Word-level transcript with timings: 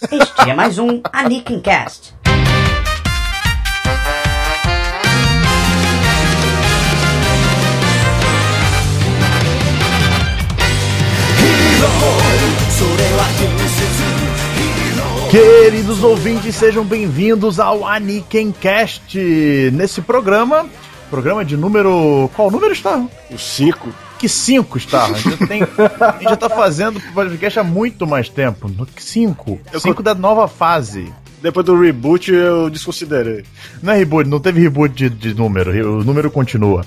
Este 0.00 0.48
é 0.48 0.54
mais 0.54 0.78
um 0.78 1.00
Anikin 1.12 1.60
Cast. 1.60 2.14
Queridos 15.32 16.04
ouvintes, 16.04 16.54
sejam 16.54 16.84
bem-vindos 16.84 17.58
ao 17.58 17.84
Anikencast. 17.84 19.18
Nesse 19.72 20.00
programa, 20.00 20.64
programa 21.10 21.44
de 21.44 21.56
número. 21.56 22.30
Qual 22.36 22.52
número 22.52 22.72
está? 22.72 23.04
O 23.32 23.36
5. 23.36 24.07
Que 24.18 24.28
5 24.28 24.78
está? 24.78 25.04
A 25.04 25.12
gente, 25.12 25.46
tem, 25.46 25.62
a 25.62 26.12
gente 26.12 26.24
já 26.24 26.36
tá 26.36 26.48
fazendo 26.48 27.00
podcast 27.14 27.60
há 27.60 27.64
muito 27.64 28.06
mais 28.06 28.28
tempo. 28.28 28.70
5. 28.96 29.60
5 29.78 30.02
da 30.02 30.14
nova 30.14 30.48
fase. 30.48 31.12
Depois 31.40 31.64
do 31.64 31.80
reboot 31.80 32.32
eu 32.32 32.68
desconsiderei. 32.68 33.44
Não 33.80 33.92
é 33.92 33.96
reboot, 33.96 34.28
não 34.28 34.40
teve 34.40 34.60
reboot 34.60 34.92
de, 34.92 35.08
de 35.08 35.34
número, 35.34 35.70
o 36.00 36.02
número 36.02 36.30
continua. 36.30 36.84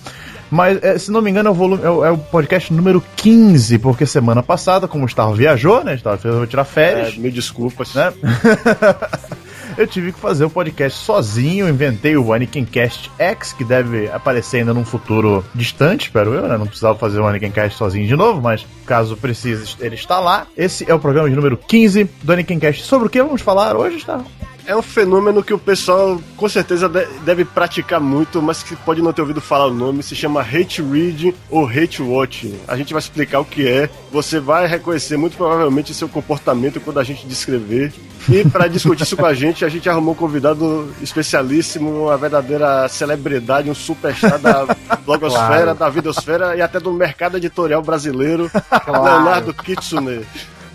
Mas, 0.52 0.84
é, 0.84 0.98
se 0.98 1.10
não 1.10 1.22
me 1.22 1.32
engano, 1.32 1.48
é 1.48 1.52
o, 1.52 1.56
volume, 1.56 1.82
é, 1.82 1.90
o, 1.90 2.04
é 2.04 2.18
podcast 2.18 2.74
número 2.74 3.02
15, 3.16 3.80
porque 3.80 4.06
semana 4.06 4.44
passada, 4.44 4.86
como 4.86 5.06
o 5.06 5.08
Gustavo 5.08 5.34
viajou, 5.34 5.82
né? 5.82 5.96
Estava 5.96 6.18
fez 6.18 6.50
tirar 6.50 6.66
férias. 6.66 7.14
É, 7.16 7.18
me 7.18 7.32
desculpas. 7.32 7.94
Né? 7.94 8.12
eu 9.78 9.88
tive 9.88 10.12
que 10.12 10.20
fazer 10.20 10.46
o 10.46 10.50
podcast 10.50 11.04
sozinho, 11.04 11.68
inventei 11.68 12.16
o 12.16 12.26
Cast 12.72 13.12
X, 13.18 13.54
que 13.54 13.64
deve 13.64 14.10
aparecer 14.10 14.58
ainda 14.58 14.74
num 14.74 14.86
futuro 14.86 15.44
distante, 15.54 16.04
espero 16.04 16.34
eu, 16.34 16.48
né? 16.48 16.58
Não 16.58 16.68
precisava 16.68 16.98
fazer 16.98 17.20
o 17.20 17.52
Cast 17.52 17.78
sozinho 17.78 18.08
de 18.08 18.16
novo, 18.16 18.42
mas 18.42 18.66
caso 18.86 19.16
precise, 19.18 19.76
ele 19.80 19.96
está 19.96 20.20
lá. 20.20 20.48
Esse 20.56 20.90
é 20.90 20.94
o 20.94 21.00
programa 21.00 21.30
de 21.30 21.36
número 21.36 21.58
15 21.58 22.10
do 22.24 22.60
Cast. 22.60 22.84
Sobre 22.84 23.08
o 23.08 23.10
que 23.10 23.22
vamos 23.22 23.42
falar 23.42 23.76
hoje, 23.76 23.96
Gustavo? 23.96 24.26
É 24.66 24.76
um 24.76 24.82
fenômeno 24.82 25.44
que 25.44 25.54
o 25.54 25.60
pessoal 25.60 26.22
com 26.38 26.50
certeza 26.50 26.88
deve 27.24 27.46
praticar 27.46 28.00
muito, 28.00 28.42
mas 28.42 28.64
que 28.64 28.76
pode 28.76 29.02
não 29.02 29.14
ter 29.14 29.22
ouvido 29.22 29.42
falar 29.42 29.68
o 29.68 29.74
nome. 29.74 30.04
Se 30.04 30.16
chama 30.16 30.42
hate 30.42 30.82
reading 30.82 31.34
ou 31.50 31.68
hate 31.68 32.02
watching. 32.02 32.60
A 32.68 32.76
gente 32.76 32.94
vai 32.94 33.00
explicar 33.00 33.40
o 33.40 33.46
que 33.46 33.68
é. 33.68 33.90
Você 34.12 34.40
vai 34.40 34.68
reconhecer 34.68 35.18
muito 35.18 35.38
provavelmente 35.38 35.94
seu 35.94 36.08
comportamento 36.08 36.80
quando 36.80 37.00
a 37.00 37.04
gente 37.04 37.28
descrever. 37.28 37.94
E 38.30 38.48
para 38.48 38.68
discutir 38.68 39.04
isso 39.04 39.18
com 39.18 39.26
a 39.26 39.34
gente, 39.34 39.66
a 39.66 39.70
gente 39.70 39.90
arrumou 39.90 40.14
um 40.14 40.18
convidado 40.18 40.94
especialíssimo, 41.02 42.04
uma 42.04 42.18
verdadeira 42.18 42.88
celebridade, 42.88 43.70
um 43.70 43.76
superstar 43.76 44.38
da 44.38 44.66
blogosfera, 45.06 45.48
claro. 45.48 45.76
da 45.76 45.90
videosfera 45.90 46.56
e 46.56 46.62
até 46.62 46.80
do 46.80 46.94
mercado 46.94 47.38
editorial 47.38 47.82
brasileiro, 47.82 48.50
claro. 48.86 49.04
Leonardo 49.04 49.54
Kitsune. 49.54 50.26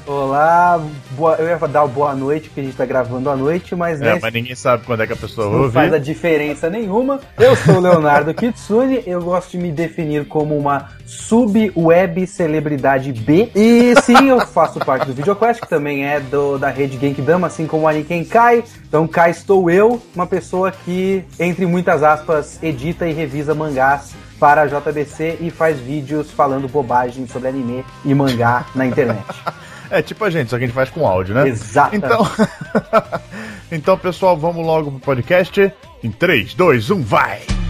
Olá, 0.06 0.80
boa, 1.16 1.34
eu 1.34 1.48
ia 1.48 1.58
dar 1.66 1.84
boa 1.88 2.14
noite, 2.14 2.48
porque 2.48 2.60
a 2.60 2.62
gente 2.62 2.76
tá 2.76 2.86
gravando 2.86 3.28
à 3.28 3.34
noite, 3.34 3.74
mas. 3.74 4.00
É, 4.00 4.16
mas 4.20 4.32
ninguém 4.32 4.54
sabe 4.54 4.84
quando 4.86 5.02
é 5.02 5.06
que 5.06 5.12
a 5.12 5.16
pessoa 5.16 5.48
ouve. 5.48 5.64
Não 5.64 5.72
faz 5.72 5.92
a 5.92 5.98
diferença 5.98 6.70
nenhuma. 6.70 7.18
Eu 7.36 7.56
sou 7.56 7.74
o 7.74 7.80
Leonardo 7.80 8.32
Kitsune, 8.34 9.02
eu 9.04 9.20
gosto 9.20 9.50
de 9.50 9.58
me 9.58 9.72
definir 9.72 10.24
como 10.28 10.56
uma 10.56 10.90
sub-web 11.04 12.24
celebridade 12.24 13.12
B. 13.12 13.50
E 13.52 13.94
sim, 14.02 14.28
eu 14.28 14.46
faço 14.46 14.78
parte 14.78 15.06
do 15.06 15.12
VideoQuest, 15.12 15.62
que 15.62 15.68
também 15.68 16.06
é 16.06 16.20
do, 16.20 16.56
da 16.56 16.70
rede 16.70 16.96
Genkidama, 16.98 17.48
assim 17.48 17.66
como 17.66 17.88
a 17.88 17.92
Niken 17.92 18.24
Kai. 18.24 18.62
Então 18.88 19.08
cá 19.08 19.28
estou 19.28 19.68
eu, 19.68 20.00
uma 20.14 20.26
pessoa 20.26 20.70
que, 20.70 21.24
entre 21.40 21.66
muitas 21.66 22.04
aspas, 22.04 22.62
edita 22.62 23.08
e 23.08 23.12
revisa 23.12 23.56
mangás 23.56 24.14
para 24.38 24.62
a 24.62 24.66
JBC 24.66 25.38
e 25.40 25.50
faz 25.50 25.80
vídeos 25.80 26.30
falando 26.30 26.68
bobagem 26.68 27.26
sobre 27.26 27.48
anime 27.48 27.84
e 28.04 28.14
mangá 28.14 28.66
na 28.72 28.86
internet. 28.86 29.24
É 29.90 30.02
tipo 30.02 30.24
a 30.24 30.30
gente, 30.30 30.50
só 30.50 30.58
que 30.58 30.64
a 30.64 30.66
gente 30.66 30.74
faz 30.74 30.90
com 30.90 31.06
áudio, 31.06 31.34
né? 31.34 31.48
Exato. 31.48 31.94
Então, 31.94 32.28
então 33.70 33.98
pessoal, 33.98 34.36
vamos 34.36 34.64
logo 34.64 34.90
pro 34.90 35.00
podcast. 35.00 35.72
Em 36.02 36.10
3, 36.10 36.54
2, 36.54 36.90
1, 36.90 37.02
vai! 37.02 37.65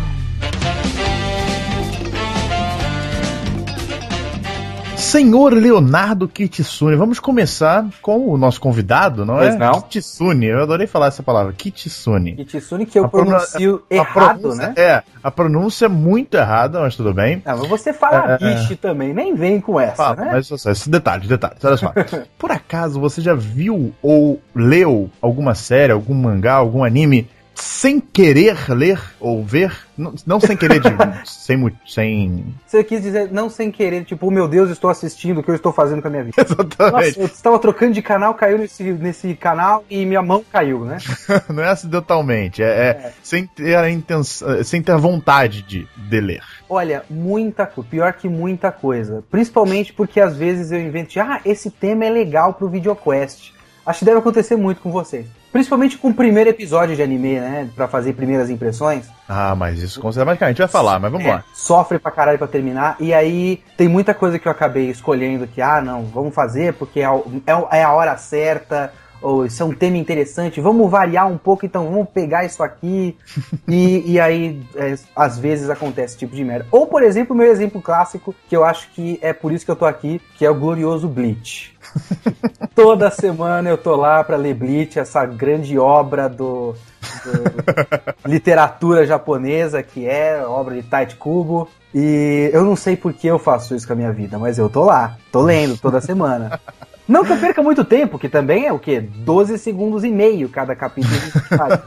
Senhor 5.17 5.55
Leonardo 5.55 6.29
Kitsune, 6.29 6.95
vamos 6.95 7.19
começar 7.19 7.87
com 8.03 8.29
o 8.29 8.37
nosso 8.37 8.61
convidado, 8.61 9.25
não 9.25 9.37
pois 9.37 9.55
é? 9.55 9.57
Não. 9.57 9.81
Kitsune, 9.81 10.45
eu 10.45 10.63
adorei 10.63 10.87
falar 10.87 11.07
essa 11.07 11.23
palavra, 11.23 11.55
Kitsune. 11.55 12.37
Kitsune 12.45 12.85
que 12.85 12.99
eu 12.99 13.07
a 13.07 13.09
pronuncio 13.09 13.83
a, 13.91 13.95
errado, 13.95 14.55
né? 14.55 14.75
É, 14.77 15.03
a 15.25 15.31
pronúncia 15.31 15.87
é 15.87 15.89
muito 15.89 16.37
errada, 16.37 16.81
mas 16.81 16.97
tudo 16.97 17.15
bem. 17.15 17.41
Ah, 17.47 17.57
mas 17.57 17.67
você 17.67 17.95
fala 17.95 18.33
é, 18.33 18.37
biche 18.37 18.75
é. 18.75 18.77
também, 18.77 19.15
nem 19.15 19.35
vem 19.35 19.59
com 19.59 19.81
essa, 19.81 19.97
fala, 19.97 20.17
né? 20.17 20.31
Mas 20.33 20.51
esse 20.67 20.91
detalhe, 20.91 21.27
detalhe, 21.27 21.55
olha 21.65 21.77
só. 21.79 21.95
Por 22.37 22.53
acaso 22.53 23.01
você 23.01 23.23
já 23.23 23.35
viu 23.35 23.95
ou 24.03 24.39
leu 24.55 25.09
alguma 25.23 25.55
série, 25.55 25.93
algum 25.93 26.13
mangá, 26.13 26.57
algum 26.57 26.85
anime 26.85 27.27
sem 27.57 27.99
querer 28.01 28.71
ler 28.71 29.01
ou 29.19 29.43
ver, 29.43 29.75
não, 29.97 30.15
não 30.27 30.39
sem 30.39 30.57
querer, 30.57 30.81
de, 30.81 30.89
sem, 31.25 31.73
sem. 31.87 32.55
Você 32.67 32.85
quis 32.85 33.03
dizer 33.03 33.33
não 33.33 33.49
sem 33.49 33.71
querer, 33.71 34.05
tipo, 34.05 34.31
meu 34.31 34.47
Deus, 34.47 34.71
estou 34.71 34.91
assistindo 34.91 35.41
o 35.41 35.43
que 35.43 35.51
eu 35.51 35.55
estou 35.55 35.73
fazendo 35.73 36.03
com 36.03 36.09
a 36.09 36.11
minha 36.11 36.25
vida. 36.25 36.37
Exatamente. 36.43 37.19
Nossa, 37.19 37.21
eu 37.21 37.27
estava 37.27 37.59
trocando 37.59 37.95
de 37.95 38.03
canal, 38.03 38.35
caiu 38.35 38.59
nesse, 38.59 38.83
nesse 38.85 39.35
canal 39.35 39.85
e 39.89 40.05
minha 40.05 40.23
mão 40.23 40.45
caiu, 40.53 40.85
né? 40.85 40.99
não 41.49 41.63
é 41.63 41.69
acidentalmente, 41.69 42.63
é, 42.63 42.67
é, 42.67 42.89
é. 42.89 43.13
Sem, 43.23 43.47
ter 43.47 43.77
a 43.77 43.91
intenção, 43.91 44.63
sem 44.63 44.83
ter 44.83 44.93
a 44.93 44.99
vontade 44.99 45.63
de, 45.63 45.89
de 45.97 46.21
ler. 46.21 46.43
Olha, 46.69 47.05
muita 47.09 47.67
coisa, 47.67 47.89
pior 47.89 48.13
que 48.13 48.29
muita 48.29 48.71
coisa. 48.71 49.25
Principalmente 49.31 49.93
porque 49.93 50.21
às 50.21 50.37
vezes 50.37 50.73
eu 50.73 50.81
invento, 50.81 51.19
ah, 51.21 51.41
esse 51.45 51.71
tema 51.71 52.05
é 52.05 52.11
legal 52.11 52.55
pro 52.55 52.69
VideoQuest. 52.69 53.55
Acho 53.87 54.01
que 54.01 54.05
deve 54.05 54.19
acontecer 54.19 54.57
muito 54.57 54.81
com 54.81 54.91
vocês. 54.91 55.27
Principalmente 55.57 55.97
com 55.97 56.09
o 56.09 56.15
primeiro 56.15 56.51
episódio 56.51 56.95
de 56.95 57.01
anime, 57.01 57.41
né? 57.41 57.71
Pra 57.75 57.89
fazer 57.89 58.13
primeiras 58.13 58.51
impressões. 58.51 59.09
Ah, 59.27 59.55
mas 59.55 59.83
isso 59.83 59.99
considera 60.03 60.27
mais 60.27 60.37
que 60.37 60.45
a 60.45 60.49
gente 60.49 60.59
vai 60.59 60.69
falar, 60.69 61.01
mas 61.01 61.11
vamos 61.11 61.27
é, 61.27 61.31
lá. 61.31 61.45
Sofre 61.55 61.99
pra 61.99 62.11
caralho 62.11 62.37
pra 62.37 62.47
terminar. 62.47 62.95
E 63.01 63.15
aí 63.15 63.63
tem 63.75 63.89
muita 63.89 64.13
coisa 64.13 64.39
que 64.39 64.47
eu 64.47 64.53
acabei 64.53 64.91
escolhendo 64.91 65.47
que, 65.47 65.63
ah, 65.63 65.81
não, 65.81 66.05
vamos 66.05 66.35
fazer 66.35 66.75
porque 66.75 67.01
é, 67.01 67.07
é, 67.07 67.79
é 67.79 67.83
a 67.83 67.91
hora 67.91 68.19
certa 68.19 68.93
ou 69.27 69.45
isso 69.45 69.61
é 69.61 69.67
um 69.67 69.75
tema 69.75 69.97
interessante, 69.97 70.61
vamos 70.61 70.89
variar 70.89 71.27
um 71.27 71.37
pouco, 71.37 71.67
então 71.67 71.91
vamos 71.91 72.09
pegar 72.11 72.45
isso 72.45 72.63
aqui. 72.63 73.17
e, 73.67 74.13
e 74.13 74.21
aí, 74.21 74.63
é, 74.77 74.95
às 75.17 75.37
vezes 75.37 75.69
acontece 75.69 76.13
esse 76.13 76.19
tipo 76.19 76.37
de 76.37 76.45
merda. 76.45 76.69
Ou, 76.71 76.87
por 76.87 77.03
exemplo, 77.03 77.35
o 77.35 77.37
meu 77.37 77.51
exemplo 77.51 77.83
clássico, 77.83 78.33
que 78.49 78.57
eu 78.57 78.65
acho 78.65 78.89
que 78.93 79.19
é 79.21 79.33
por 79.33 79.51
isso 79.51 79.65
que 79.65 79.71
eu 79.71 79.75
tô 79.75 79.85
aqui, 79.85 80.21
que 80.39 80.47
é 80.47 80.51
o 80.51 80.55
glorioso 80.55 81.09
Bleach. 81.09 81.77
Toda 82.73 83.11
semana 83.11 83.69
eu 83.69 83.77
tô 83.77 83.97
lá 83.97 84.23
para 84.23 84.37
ler 84.37 84.55
Bleach, 84.55 84.97
essa 84.97 85.27
grande 85.27 85.77
obra 85.77 86.29
do, 86.29 86.77
do 87.25 88.29
literatura 88.31 89.05
japonesa, 89.05 89.83
que 89.83 90.07
é 90.07 90.41
obra 90.47 90.77
de 90.77 90.85
Taichi 90.85 91.17
Kubo. 91.17 91.69
E 91.93 92.49
eu 92.53 92.65
não 92.65 92.77
sei 92.77 92.97
por 92.97 93.13
que 93.13 93.27
eu 93.27 93.41
faço 93.41 93.75
isso 93.75 93.87
com 93.89 93.95
a 93.95 93.97
minha 93.97 94.13
vida, 94.13 94.39
mas 94.39 94.57
eu 94.57 94.69
tô 94.69 94.85
lá, 94.85 95.17
tô 95.33 95.41
lendo 95.41 95.77
toda 95.77 96.01
semana. 96.01 96.61
Não 97.09 97.25
que 97.25 97.33
eu 97.33 97.39
perca 97.39 97.63
muito 97.63 97.85
tempo, 97.85 98.19
que 98.19 98.29
também 98.29 98.67
é 98.67 98.73
o 98.73 98.79
quê? 98.79 99.01
12 99.01 99.59
segundos 99.59 100.03
e 100.03 100.11
meio 100.11 100.49
cada 100.49 100.75
capítulo. 100.75 101.15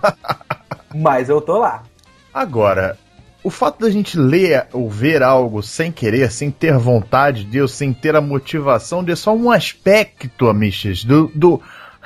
Mas 0.96 1.30
eu 1.30 1.42
tô 1.42 1.58
lá. 1.58 1.84
Agora, 2.34 2.98
o 3.44 3.50
fato 3.50 3.82
da 3.82 3.90
gente 3.90 4.18
ler 4.18 4.68
ou 4.74 4.90
ver 4.90 5.24
algo 5.24 5.62
sem 5.62 5.92
querer, 5.92 6.32
sem 6.32 6.52
ter 6.52 6.78
vontade 6.78 7.44
de 7.44 7.52
Deus, 7.52 7.74
sem 7.74 7.94
ter 7.94 8.16
a 8.16 8.22
motivação 8.22 9.04
de 9.04 9.12
é 9.12 9.16
só 9.16 9.36
um 9.36 9.52
aspecto, 9.52 10.48
amiches, 10.48 11.04
do, 11.04 11.32
do 11.34 11.62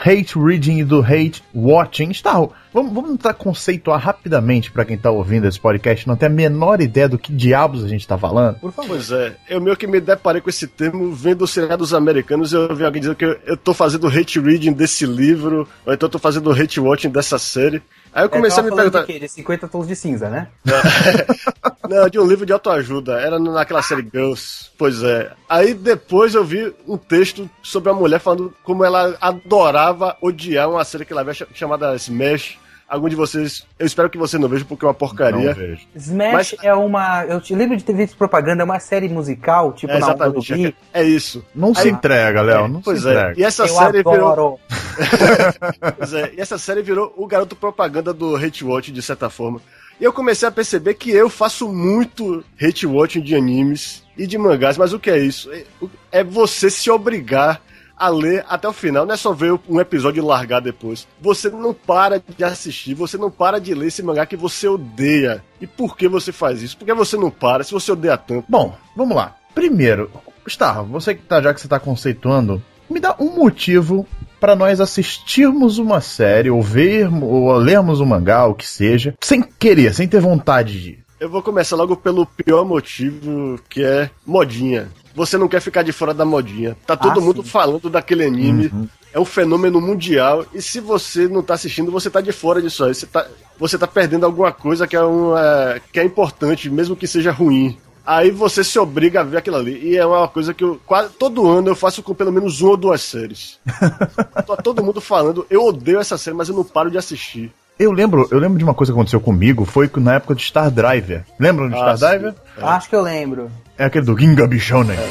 hate 0.06 0.38
reading 0.38 0.80
e 0.80 0.84
do 0.84 1.02
hate 1.02 1.44
watching. 1.53 2.12
Está, 2.12 2.34
vamos, 2.74 2.94
vamos 2.94 3.12
tentar 3.12 3.34
conceituar 3.34 4.00
rapidamente 4.00 4.72
para 4.72 4.84
quem 4.84 4.96
está 4.96 5.09
ouvindo 5.09 5.47
esse 5.47 5.59
podcast, 5.59 6.08
não 6.08 6.16
tem 6.16 6.28
a 6.28 6.31
menor 6.31 6.81
ideia 6.81 7.08
do 7.08 7.18
que 7.18 7.31
diabos 7.31 7.84
a 7.84 7.88
gente 7.88 8.02
está 8.02 8.18
falando. 8.18 8.59
Por 8.59 8.72
favor. 8.72 8.90
Pois 8.90 9.12
é, 9.12 9.36
eu 9.50 9.62
meio 9.62 9.78
que 9.78 9.88
me 9.88 10.00
deparei 10.00 10.41
com 10.41 10.50
esse 10.50 10.68
termo 10.68 11.12
vendo 11.14 11.46
o 11.46 11.78
dos 11.78 11.94
americanos 11.94 12.52
eu 12.52 12.75
vi 12.75 12.84
alguém 12.84 13.02
dizendo 13.02 13.16
que 13.16 13.25
eu, 13.25 13.40
eu 13.46 13.58
tô 13.58 13.74
fazendo 13.74 14.08
hate 14.08 14.40
reading 14.40 14.74
desse 14.74 15.06
livro, 15.06 15.68
ou 15.86 15.94
então 15.94 16.08
eu 16.08 16.12
tô 16.12 16.20
fazendo 16.20 16.52
hate 16.52 16.79
watching 16.79 17.09
dessa 17.09 17.40
série. 17.40 17.82
Aí 18.14 18.24
eu 18.24 18.30
comecei 18.30 18.60
é, 18.60 18.62
a 18.62 18.70
me 18.70 18.76
perguntar. 18.76 19.02
De, 19.02 19.06
quê? 19.08 19.20
de 19.20 19.28
50 19.28 19.68
tons 19.68 19.88
de 19.88 19.96
cinza, 19.96 20.30
né? 20.30 20.48
Não, 21.90 22.08
de 22.08 22.20
um 22.20 22.28
livro 22.28 22.46
de 22.46 22.54
autoajuda. 22.54 23.20
Era 23.20 23.40
naquela 23.40 23.82
série 23.82 24.08
Girls. 24.12 24.70
Pois 24.78 25.02
é. 25.02 25.32
Aí 25.50 25.74
depois 25.74 26.36
eu 26.36 26.44
vi 26.44 26.74
um 26.88 26.98
texto 26.98 27.50
sobre 27.62 27.90
a 27.90 27.94
mulher 27.94 28.20
falando 28.20 28.54
como 28.64 28.86
ela 28.86 29.18
adorava 29.20 30.16
odiar 30.22 30.70
uma 30.70 30.84
série 30.84 31.06
que 31.06 31.14
ela 31.14 31.24
vê 31.24 31.34
chamada 31.54 31.96
Smash 31.96 32.58
algum 32.93 33.09
de 33.09 33.16
vocês. 33.16 33.66
Eu 33.78 33.85
espero 33.85 34.09
que 34.09 34.17
você 34.17 34.37
não 34.37 34.47
veja, 34.47 34.63
porque 34.63 34.85
é 34.85 34.87
uma 34.87 34.93
porcaria. 34.93 35.47
Não 35.47 35.53
vejo. 35.53 35.81
Smash 35.95 36.34
Mas... 36.34 36.55
é 36.63 36.73
uma. 36.73 37.25
Eu 37.25 37.41
te 37.41 37.55
lembro 37.55 37.75
de 37.75 37.84
ter 37.84 37.93
visto 37.93 38.16
propaganda, 38.16 38.61
é 38.61 38.66
uma 38.66 38.79
série 38.79 39.09
musical, 39.09 39.73
tipo 39.73 39.91
é, 39.91 39.99
na 39.99 40.05
exatamente, 40.05 40.75
é, 40.93 41.01
é, 41.01 41.03
isso. 41.03 41.43
Não 41.53 41.69
Aí, 41.69 41.75
se 41.75 41.90
entrega, 41.90 42.41
Léo. 42.41 42.67
Não 42.67 42.81
pois 42.81 43.01
se 43.01 43.07
é. 43.07 43.11
entrega. 43.11 43.40
E 43.40 43.43
essa 43.43 43.63
eu 43.63 43.67
série 43.69 43.99
adoro. 43.99 44.29
virou. 44.29 44.59
pois 45.97 46.13
é. 46.13 46.34
E 46.37 46.41
essa 46.41 46.57
série 46.57 46.81
virou 46.81 47.13
o 47.17 47.25
garoto 47.25 47.55
propaganda 47.55 48.13
do 48.13 48.35
Hate 48.35 48.63
Watch, 48.63 48.91
de 48.91 49.01
certa 49.01 49.29
forma. 49.29 49.59
E 49.99 50.03
eu 50.03 50.13
comecei 50.13 50.47
a 50.47 50.51
perceber 50.51 50.95
que 50.95 51.11
eu 51.11 51.29
faço 51.29 51.72
muito 51.72 52.43
hate 52.61 52.85
watching 52.85 53.22
de 53.22 53.35
animes 53.35 54.03
e 54.17 54.25
de 54.28 54.37
mangás, 54.37 54.78
mas 54.78 54.91
o 54.91 54.99
que 54.99 55.09
é 55.09 55.19
isso? 55.19 55.51
É, 55.51 55.63
é 56.11 56.23
você 56.23 56.69
se 56.69 56.90
obrigar 56.90 57.61
a 57.97 58.09
ler 58.09 58.45
até 58.47 58.67
o 58.67 58.73
final. 58.73 59.05
Não 59.05 59.13
é 59.13 59.17
só 59.17 59.34
ver 59.34 59.59
um 59.69 59.79
episódio 59.79 60.22
e 60.22 60.25
largar 60.25 60.61
depois. 60.61 61.07
Você 61.22 61.49
não 61.49 61.73
para 61.73 62.19
de 62.19 62.43
assistir, 62.43 62.93
você 62.93 63.17
não 63.17 63.31
para 63.31 63.59
de 63.59 63.73
ler 63.73 63.87
esse 63.87 64.03
mangá 64.03 64.25
que 64.25 64.35
você 64.35 64.67
odeia. 64.67 65.43
E 65.61 65.67
por 65.67 65.95
que 65.95 66.07
você 66.07 66.31
faz 66.31 66.61
isso? 66.61 66.78
Por 66.78 66.85
que 66.85 66.93
você 66.93 67.17
não 67.17 67.29
para 67.29 67.63
se 67.63 67.72
você 67.72 67.91
odeia 67.91 68.17
tanto? 68.17 68.45
Bom, 68.49 68.75
vamos 68.95 69.16
lá. 69.16 69.35
Primeiro, 69.53 70.09
Gustavo, 70.43 70.91
você 70.91 71.16
que 71.16 71.23
tá, 71.23 71.41
já 71.41 71.53
que 71.53 71.61
você 71.61 71.67
tá 71.67 71.79
conceituando, 71.79 72.61
me 72.90 72.99
dá 72.99 73.16
um 73.19 73.35
motivo 73.35 74.05
para 74.40 74.55
nós 74.55 74.81
assistirmos 74.81 75.78
uma 75.78 76.01
série, 76.01 76.49
ou 76.49 76.61
ver, 76.61 77.07
ou 77.23 77.55
lermos 77.55 78.01
um 78.01 78.05
mangá, 78.05 78.45
o 78.45 78.53
que 78.53 78.67
seja, 78.67 79.16
sem 79.22 79.41
querer, 79.41 79.93
sem 79.93 80.07
ter 80.07 80.19
vontade 80.19 80.81
de. 80.81 81.03
Eu 81.23 81.29
vou 81.29 81.41
começar 81.41 81.78
logo 81.78 81.96
pelo 81.96 82.25
pior 82.25 82.66
motivo, 82.66 83.58
que 83.70 83.81
é 83.81 84.09
modinha. 84.25 84.91
Você 85.16 85.37
não 85.37 85.47
quer 85.47 85.61
ficar 85.61 85.81
de 85.81 85.93
fora 85.93 86.14
da 86.14 86.25
modinha. 86.25 86.75
Tá 86.85 86.97
todo 86.97 87.22
Ah, 87.22 87.23
mundo 87.23 87.41
sim. 87.41 87.47
falando 87.47 87.90
daquele 87.90 88.25
anime. 88.25 88.90
É 89.14 89.17
um 89.17 89.23
fenômeno 89.23 89.79
mundial. 89.79 90.46
E 90.53 90.61
se 90.61 90.81
você 90.81 91.29
não 91.29 91.41
tá 91.41 91.53
assistindo, 91.53 91.93
você 91.93 92.09
tá 92.09 92.20
de 92.20 92.34
fora 92.34 92.61
disso 92.61 92.84
aí. 92.84 92.93
Você 92.93 93.05
tá, 93.05 93.25
você 93.58 93.78
tá 93.78 93.87
perdendo 93.87 94.25
alguma 94.25 94.52
coisa 94.52 94.85
que 94.85 94.97
é, 94.97 95.02
um, 95.02 95.37
é, 95.37 95.81
que 95.93 95.99
é 96.02 96.03
importante, 96.03 96.70
mesmo 96.70 96.93
que 96.93 97.08
seja 97.08 97.31
ruim. 97.31 97.78
Aí 98.05 98.29
você 98.29 98.61
se 98.61 98.78
obriga 98.78 99.22
a 99.22 99.23
ver 99.23 99.37
aquilo 99.37 99.55
ali. 99.55 99.79
E 99.81 99.96
é 99.96 100.05
uma 100.05 100.28
coisa 100.28 100.53
que 100.53 100.66
eu 100.66 100.78
quase 100.85 101.14
todo 101.14 101.47
ano 101.49 101.69
eu 101.69 101.76
faço 101.76 102.03
com 102.03 102.14
pelo 102.14 102.34
menos 102.34 102.59
uma 102.59 102.72
ou 102.72 102.78
duas 102.78 103.02
séries. 103.02 103.61
tá 104.46 104.58
todo 104.58 104.84
mundo 104.84 104.99
falando, 104.99 105.46
eu 105.49 105.64
odeio 105.64 106.02
essa 106.02 106.17
série, 106.17 106.35
mas 106.35 106.49
eu 106.49 106.55
não 106.55 106.66
paro 106.66 106.91
de 106.91 106.97
assistir. 106.97 107.49
Eu 107.79 107.91
lembro, 107.91 108.28
eu 108.31 108.37
lembro 108.40 108.58
de 108.58 108.64
uma 108.64 108.73
coisa 108.73 108.91
que 108.93 108.97
aconteceu 108.97 109.20
comigo, 109.20 109.66
foi 109.66 109.87
que 109.87 109.99
na 109.99 110.16
época 110.16 110.35
de 110.35 110.43
Star 110.43 110.70
Driver. 110.70 111.23
Lembram 111.40 111.70
de 111.70 111.75
Ah, 111.75 111.96
Star 111.97 112.11
Driver? 112.20 112.35
Acho 112.61 112.90
que 112.90 112.96
eu 112.96 113.02
lembro. 113.02 113.52
É 113.78 113.85
aquele 113.85 114.05
do 114.05 114.17
Ginga 114.17 114.47
Bichonen. 114.47 114.97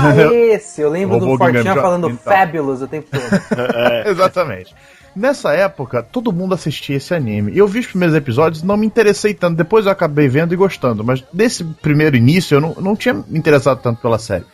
Ah, 0.00 0.32
esse! 0.32 0.80
Eu 0.80 0.90
lembro 0.90 1.18
do 1.18 1.36
Ginga- 1.36 1.74
falando 1.74 2.10
então. 2.10 2.32
Fabulous 2.32 2.82
o 2.82 2.86
tempo 2.88 3.08
todo. 3.10 3.22
Exatamente. 4.06 4.74
Nessa 5.18 5.52
época, 5.52 6.00
todo 6.00 6.32
mundo 6.32 6.54
assistia 6.54 6.96
esse 6.96 7.12
anime. 7.12 7.56
Eu 7.56 7.66
vi 7.66 7.80
os 7.80 7.88
primeiros 7.88 8.14
episódios 8.14 8.62
não 8.62 8.76
me 8.76 8.86
interessei 8.86 9.34
tanto. 9.34 9.56
Depois 9.56 9.84
eu 9.84 9.90
acabei 9.90 10.28
vendo 10.28 10.54
e 10.54 10.56
gostando. 10.56 11.02
Mas 11.02 11.24
desse 11.32 11.64
primeiro 11.64 12.16
início, 12.16 12.54
eu 12.54 12.60
não, 12.60 12.74
não 12.76 12.94
tinha 12.94 13.14
me 13.14 13.36
interessado 13.36 13.80
tanto 13.82 14.00
pela 14.00 14.16
série. 14.16 14.44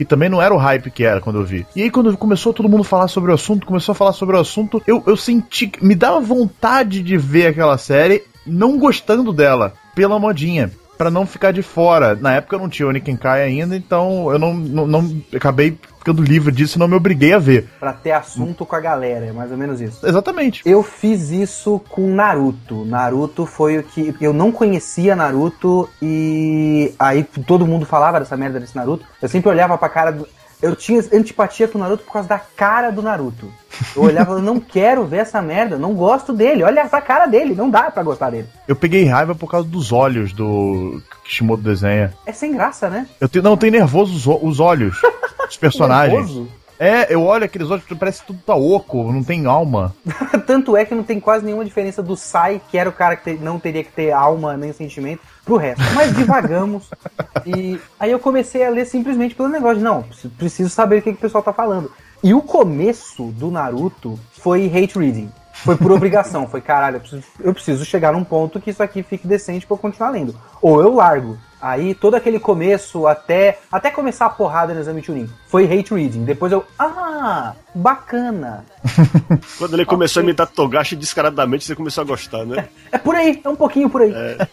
E 0.00 0.04
também 0.04 0.30
não 0.30 0.40
era 0.40 0.54
o 0.54 0.56
hype 0.56 0.90
que 0.90 1.04
era 1.04 1.20
quando 1.20 1.40
eu 1.40 1.44
vi. 1.44 1.66
E 1.76 1.82
aí, 1.82 1.90
quando 1.90 2.16
começou 2.16 2.54
todo 2.54 2.70
mundo 2.70 2.80
a 2.80 2.84
falar 2.84 3.08
sobre 3.08 3.30
o 3.30 3.34
assunto, 3.34 3.66
começou 3.66 3.92
a 3.92 3.96
falar 3.96 4.14
sobre 4.14 4.34
o 4.34 4.40
assunto, 4.40 4.82
eu, 4.86 5.02
eu 5.06 5.16
senti. 5.16 5.70
Me 5.82 5.94
dava 5.94 6.18
vontade 6.20 7.02
de 7.02 7.18
ver 7.18 7.48
aquela 7.48 7.76
série, 7.76 8.22
não 8.46 8.78
gostando 8.78 9.30
dela, 9.30 9.74
pela 9.94 10.18
modinha. 10.18 10.70
Pra 10.96 11.10
não 11.10 11.26
ficar 11.26 11.52
de 11.52 11.62
fora. 11.62 12.14
Na 12.14 12.34
época 12.34 12.56
eu 12.56 12.60
não 12.60 12.68
tinha 12.68 12.86
o 12.86 12.90
Nikenkai 12.92 13.42
ainda, 13.42 13.76
então 13.76 14.30
eu 14.30 14.38
não, 14.38 14.54
não, 14.54 14.86
não- 14.86 15.22
acabei 15.34 15.76
ficando 15.98 16.22
livre 16.22 16.52
disso 16.52 16.76
e 16.76 16.78
não 16.78 16.86
me 16.86 16.94
obriguei 16.94 17.32
a 17.32 17.38
ver. 17.38 17.68
Pra 17.80 17.92
ter 17.92 18.12
assunto 18.12 18.64
com 18.64 18.76
a 18.76 18.80
galera, 18.80 19.26
é 19.26 19.32
mais 19.32 19.50
ou 19.50 19.56
menos 19.56 19.80
isso. 19.80 20.06
Exatamente. 20.06 20.62
Eu 20.64 20.82
fiz 20.82 21.30
isso 21.30 21.80
com 21.88 22.14
Naruto. 22.14 22.84
Naruto 22.84 23.44
foi 23.46 23.78
o 23.78 23.82
que. 23.82 24.14
Eu 24.20 24.32
não 24.32 24.52
conhecia 24.52 25.16
Naruto 25.16 25.88
e 26.00 26.92
aí 26.98 27.24
todo 27.46 27.66
mundo 27.66 27.84
falava 27.86 28.18
dessa 28.20 28.36
merda 28.36 28.60
desse 28.60 28.76
Naruto. 28.76 29.04
Eu 29.20 29.28
sempre 29.28 29.50
olhava 29.50 29.76
pra 29.78 29.88
cara 29.88 30.12
do. 30.12 30.28
Eu 30.62 30.74
tinha 30.74 31.02
antipatia 31.12 31.68
com 31.68 31.78
o 31.78 31.80
Naruto 31.80 32.04
por 32.04 32.12
causa 32.12 32.28
da 32.28 32.38
cara 32.38 32.90
do 32.90 33.02
Naruto. 33.02 33.50
Eu 33.94 34.02
olhava 34.02 34.22
e 34.22 34.26
falava, 34.26 34.44
não 34.44 34.60
quero 34.60 35.04
ver 35.04 35.18
essa 35.18 35.42
merda, 35.42 35.76
não 35.76 35.94
gosto 35.94 36.32
dele. 36.32 36.62
Olha 36.62 36.80
essa 36.80 37.00
cara 37.00 37.26
dele, 37.26 37.54
não 37.54 37.68
dá 37.68 37.90
pra 37.90 38.02
gostar 38.02 38.30
dele. 38.30 38.48
Eu 38.66 38.76
peguei 38.76 39.04
raiva 39.04 39.34
por 39.34 39.50
causa 39.50 39.68
dos 39.68 39.92
olhos 39.92 40.32
do 40.32 41.00
Kishimoto 41.24 41.62
desenha. 41.62 42.14
É 42.26 42.32
sem 42.32 42.52
graça, 42.52 42.88
né? 42.88 43.06
Eu 43.20 43.28
tenho, 43.28 43.42
não, 43.42 43.56
tenho 43.56 43.72
nervoso 43.72 44.14
os, 44.14 44.42
os 44.42 44.60
olhos 44.60 45.00
dos 45.46 45.56
personagens. 45.58 46.18
Nervoso. 46.18 46.48
É, 46.78 47.12
eu 47.12 47.22
olho 47.22 47.44
aqueles 47.44 47.70
olhos, 47.70 47.84
parece 47.98 48.20
que 48.20 48.26
tudo 48.28 48.40
tá 48.44 48.54
oco, 48.54 49.12
não 49.12 49.22
tem 49.22 49.46
alma. 49.46 49.94
Tanto 50.46 50.76
é 50.76 50.84
que 50.84 50.94
não 50.94 51.04
tem 51.04 51.20
quase 51.20 51.44
nenhuma 51.44 51.64
diferença 51.64 52.02
do 52.02 52.16
Sai, 52.16 52.60
que 52.70 52.76
era 52.76 52.88
o 52.88 52.92
cara 52.92 53.14
que 53.16 53.36
te- 53.36 53.42
não 53.42 53.58
teria 53.60 53.84
que 53.84 53.92
ter 53.92 54.10
alma 54.10 54.56
nem 54.56 54.72
sentimento, 54.72 55.20
pro 55.44 55.56
resto. 55.56 55.82
Mas 55.94 56.14
divagamos. 56.16 56.90
e 57.46 57.78
aí 57.98 58.10
eu 58.10 58.18
comecei 58.18 58.64
a 58.64 58.70
ler 58.70 58.86
simplesmente 58.86 59.34
pelo 59.34 59.48
negócio 59.48 59.78
de, 59.78 59.84
não, 59.84 60.04
preciso- 60.36 60.70
saber 60.70 60.98
o 60.98 61.02
que, 61.02 61.12
que 61.12 61.18
o 61.18 61.20
pessoal 61.22 61.44
tá 61.44 61.52
falando. 61.52 61.90
E 62.22 62.32
o 62.34 62.42
começo 62.42 63.26
do 63.32 63.50
Naruto 63.50 64.18
foi 64.32 64.66
hate 64.66 64.98
reading. 64.98 65.30
Foi 65.52 65.76
por 65.76 65.92
obrigação. 65.92 66.48
Foi, 66.48 66.60
caralho, 66.60 66.96
eu 66.96 67.00
preciso, 67.00 67.22
eu 67.40 67.54
preciso 67.54 67.84
chegar 67.84 68.12
num 68.12 68.24
ponto 68.24 68.60
que 68.60 68.70
isso 68.70 68.82
aqui 68.82 69.02
fique 69.02 69.26
decente 69.28 69.64
pra 69.66 69.74
eu 69.74 69.78
continuar 69.78 70.10
lendo. 70.10 70.34
Ou 70.60 70.80
eu 70.80 70.94
largo. 70.94 71.38
Aí 71.64 71.94
todo 71.94 72.14
aquele 72.14 72.38
começo 72.38 73.06
até 73.06 73.58
até 73.72 73.90
começar 73.90 74.26
a 74.26 74.28
porrada 74.28 74.74
no 74.74 74.80
exame 74.80 75.02
Chunin 75.02 75.30
foi 75.46 75.64
hate 75.64 75.94
reading. 75.94 76.22
Depois 76.22 76.52
eu, 76.52 76.62
ah, 76.78 77.54
bacana. 77.74 78.66
Quando 79.56 79.72
ele 79.72 79.86
começou 79.86 80.20
a 80.20 80.24
imitar 80.24 80.46
Togashi 80.46 80.94
descaradamente, 80.94 81.64
você 81.64 81.74
começou 81.74 82.02
a 82.02 82.06
gostar, 82.06 82.44
né? 82.44 82.68
É 82.92 82.98
por 82.98 83.14
aí, 83.14 83.40
é 83.42 83.48
um 83.48 83.56
pouquinho 83.56 83.88
por 83.88 84.02
aí. 84.02 84.12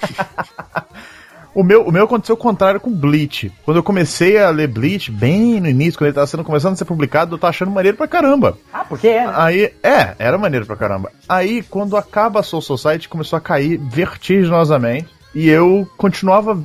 O 1.53 1.65
meu, 1.65 1.85
o 1.85 1.91
meu 1.91 2.05
aconteceu 2.05 2.35
o 2.35 2.37
contrário 2.37 2.79
com 2.79 2.89
Bleach. 2.89 3.51
Quando 3.65 3.75
eu 3.75 3.83
comecei 3.83 4.37
a 4.37 4.49
ler 4.49 4.69
Bleach, 4.69 5.11
bem 5.11 5.59
no 5.59 5.67
início, 5.67 5.97
quando 5.97 6.07
ele 6.07 6.15
tava 6.15 6.25
sendo 6.25 6.45
começando 6.45 6.73
a 6.73 6.75
ser 6.77 6.85
publicado, 6.85 7.35
eu 7.35 7.37
tava 7.37 7.49
achando 7.49 7.69
maneiro 7.69 7.97
pra 7.97 8.07
caramba. 8.07 8.57
Ah, 8.71 8.85
porque 8.85 9.09
é, 9.09 9.27
né? 9.27 9.33
Aí, 9.35 9.73
é, 9.83 10.15
era 10.17 10.37
maneiro 10.37 10.65
pra 10.65 10.77
caramba. 10.77 11.11
Aí, 11.27 11.61
quando 11.63 11.97
acaba 11.97 12.39
a 12.39 12.43
Soul 12.43 12.61
Society, 12.61 13.09
começou 13.09 13.35
a 13.35 13.41
cair 13.41 13.77
vertiginosamente. 13.77 15.09
E 15.33 15.47
eu 15.47 15.87
continuava, 15.97 16.61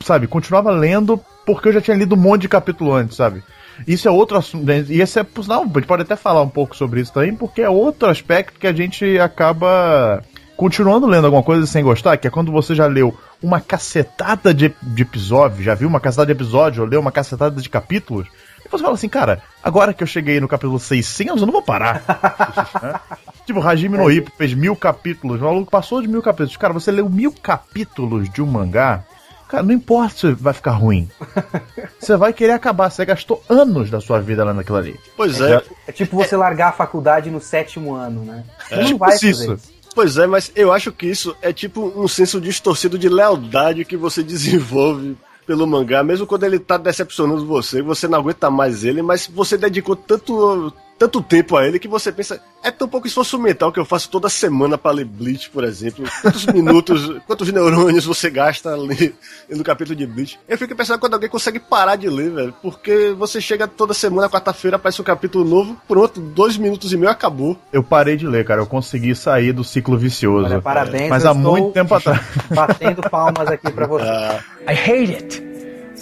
sabe, 0.00 0.26
continuava 0.26 0.70
lendo 0.70 1.20
porque 1.46 1.68
eu 1.68 1.72
já 1.72 1.80
tinha 1.80 1.96
lido 1.96 2.14
um 2.14 2.18
monte 2.18 2.42
de 2.42 2.48
capítulo 2.48 2.92
antes, 2.92 3.16
sabe? 3.16 3.42
Isso 3.86 4.06
é 4.06 4.10
outro 4.10 4.36
assunto. 4.36 4.70
E 4.70 5.00
esse 5.00 5.18
é, 5.18 5.26
sinal, 5.42 5.62
a 5.62 5.66
gente 5.66 5.86
pode 5.86 6.02
até 6.02 6.16
falar 6.16 6.42
um 6.42 6.48
pouco 6.48 6.76
sobre 6.76 7.00
isso 7.00 7.12
também, 7.12 7.34
porque 7.34 7.62
é 7.62 7.70
outro 7.70 8.08
aspecto 8.08 8.58
que 8.58 8.66
a 8.66 8.72
gente 8.72 9.18
acaba 9.18 10.22
continuando 10.56 11.06
lendo 11.06 11.24
alguma 11.24 11.42
coisa 11.42 11.66
sem 11.66 11.82
gostar, 11.82 12.16
que 12.16 12.26
é 12.26 12.30
quando 12.30 12.52
você 12.52 12.74
já 12.74 12.86
leu 12.86 13.16
uma 13.42 13.60
cacetada 13.60 14.54
de, 14.54 14.72
de 14.80 15.02
episódios, 15.02 15.64
já 15.64 15.74
viu 15.74 15.88
uma 15.88 15.98
cacetada 15.98 16.26
de 16.26 16.32
episódios, 16.32 16.78
ou 16.78 16.86
leu 16.86 17.00
uma 17.00 17.10
cacetada 17.10 17.60
de 17.60 17.68
capítulos, 17.68 18.28
e 18.64 18.68
você 18.68 18.82
fala 18.82 18.94
assim, 18.94 19.08
cara, 19.08 19.42
agora 19.62 19.92
que 19.92 20.02
eu 20.02 20.06
cheguei 20.06 20.38
no 20.40 20.46
capítulo 20.46 20.78
600, 20.78 21.40
eu 21.40 21.46
não 21.46 21.52
vou 21.52 21.62
parar. 21.62 22.02
Tipo, 23.46 23.60
Hajime 23.60 23.98
no 23.98 24.10
Ippo 24.10 24.30
fez 24.36 24.54
mil 24.54 24.76
capítulos, 24.76 25.40
o 25.40 25.44
maluco 25.44 25.70
passou 25.70 26.00
de 26.00 26.08
mil 26.08 26.22
capítulos. 26.22 26.56
Cara, 26.56 26.72
você 26.72 26.90
leu 26.90 27.08
mil 27.08 27.32
capítulos 27.32 28.30
de 28.30 28.40
um 28.40 28.46
mangá, 28.46 29.04
cara, 29.48 29.62
não 29.62 29.72
importa 29.72 30.14
se 30.16 30.32
vai 30.32 30.52
ficar 30.54 30.72
ruim. 30.72 31.08
Você 31.98 32.16
vai 32.16 32.32
querer 32.32 32.52
acabar, 32.52 32.90
você 32.90 33.04
gastou 33.04 33.42
anos 33.48 33.88
da 33.88 34.00
sua 34.00 34.20
vida 34.20 34.42
lá 34.44 34.52
naquilo 34.52 34.76
ali. 34.76 34.98
Pois 35.16 35.40
é, 35.40 35.62
É 35.86 35.92
tipo 35.92 36.16
você 36.16 36.36
largar 36.36 36.70
a 36.70 36.72
faculdade 36.72 37.30
no 37.30 37.40
sétimo 37.40 37.94
ano, 37.94 38.24
né? 38.24 38.42
Você 38.68 38.74
não 38.76 38.84
Tipo 38.86 38.98
vai 38.98 39.12
fazer 39.12 39.30
isso. 39.30 39.54
isso. 39.54 39.72
Pois 39.94 40.16
é, 40.16 40.26
mas 40.26 40.50
eu 40.56 40.72
acho 40.72 40.90
que 40.90 41.06
isso 41.06 41.36
é 41.40 41.52
tipo 41.52 41.92
um 41.94 42.08
senso 42.08 42.40
distorcido 42.40 42.98
de 42.98 43.08
lealdade 43.08 43.84
que 43.84 43.96
você 43.96 44.20
desenvolve 44.24 45.16
pelo 45.46 45.64
mangá, 45.66 46.02
mesmo 46.02 46.26
quando 46.26 46.42
ele 46.44 46.58
tá 46.58 46.76
decepcionando 46.76 47.46
você, 47.46 47.82
você 47.82 48.08
não 48.08 48.18
aguenta 48.18 48.50
mais 48.50 48.82
ele, 48.84 49.00
mas 49.02 49.28
você 49.28 49.56
dedicou 49.56 49.94
tanto, 49.94 50.72
tanto 51.02 51.20
tempo 51.20 51.56
a 51.56 51.66
ele 51.66 51.80
que 51.80 51.88
você 51.88 52.12
pensa, 52.12 52.40
é 52.62 52.70
tão 52.70 52.86
pouco 52.86 53.08
esforço 53.08 53.36
mental 53.36 53.72
que 53.72 53.80
eu 53.80 53.84
faço 53.84 54.08
toda 54.08 54.28
semana 54.28 54.78
pra 54.78 54.92
ler 54.92 55.04
Bleach, 55.04 55.50
por 55.50 55.64
exemplo. 55.64 56.04
Quantos 56.22 56.46
minutos, 56.54 57.20
quantos 57.26 57.52
neurônios 57.52 58.04
você 58.04 58.30
gasta 58.30 58.72
ali 58.72 59.12
no 59.50 59.64
capítulo 59.64 59.96
de 59.96 60.06
Bleach? 60.06 60.38
Eu 60.48 60.56
fico 60.56 60.76
pensando 60.76 61.00
quando 61.00 61.14
alguém 61.14 61.28
consegue 61.28 61.58
parar 61.58 61.96
de 61.96 62.08
ler, 62.08 62.30
velho, 62.30 62.54
porque 62.62 63.12
você 63.18 63.40
chega 63.40 63.66
toda 63.66 63.92
semana, 63.92 64.30
quarta-feira, 64.30 64.76
aparece 64.76 65.00
um 65.00 65.04
capítulo 65.04 65.44
novo, 65.44 65.76
pronto, 65.88 66.20
dois 66.20 66.56
minutos 66.56 66.92
e 66.92 66.96
meio 66.96 67.10
acabou. 67.10 67.58
Eu 67.72 67.82
parei 67.82 68.16
de 68.16 68.28
ler, 68.28 68.44
cara. 68.44 68.60
Eu 68.60 68.66
consegui 68.66 69.12
sair 69.16 69.52
do 69.52 69.64
ciclo 69.64 69.98
vicioso. 69.98 70.46
Olha, 70.46 70.62
parabéns, 70.62 71.10
Mas 71.10 71.26
há 71.26 71.34
muito 71.34 71.72
tempo 71.72 71.92
atrás. 71.96 72.20
Batendo 72.48 73.02
palmas 73.10 73.48
aqui 73.48 73.72
pra 73.72 73.88
você. 73.88 74.04
I 74.68 74.74
hate 74.74 75.14
it, 75.16 75.51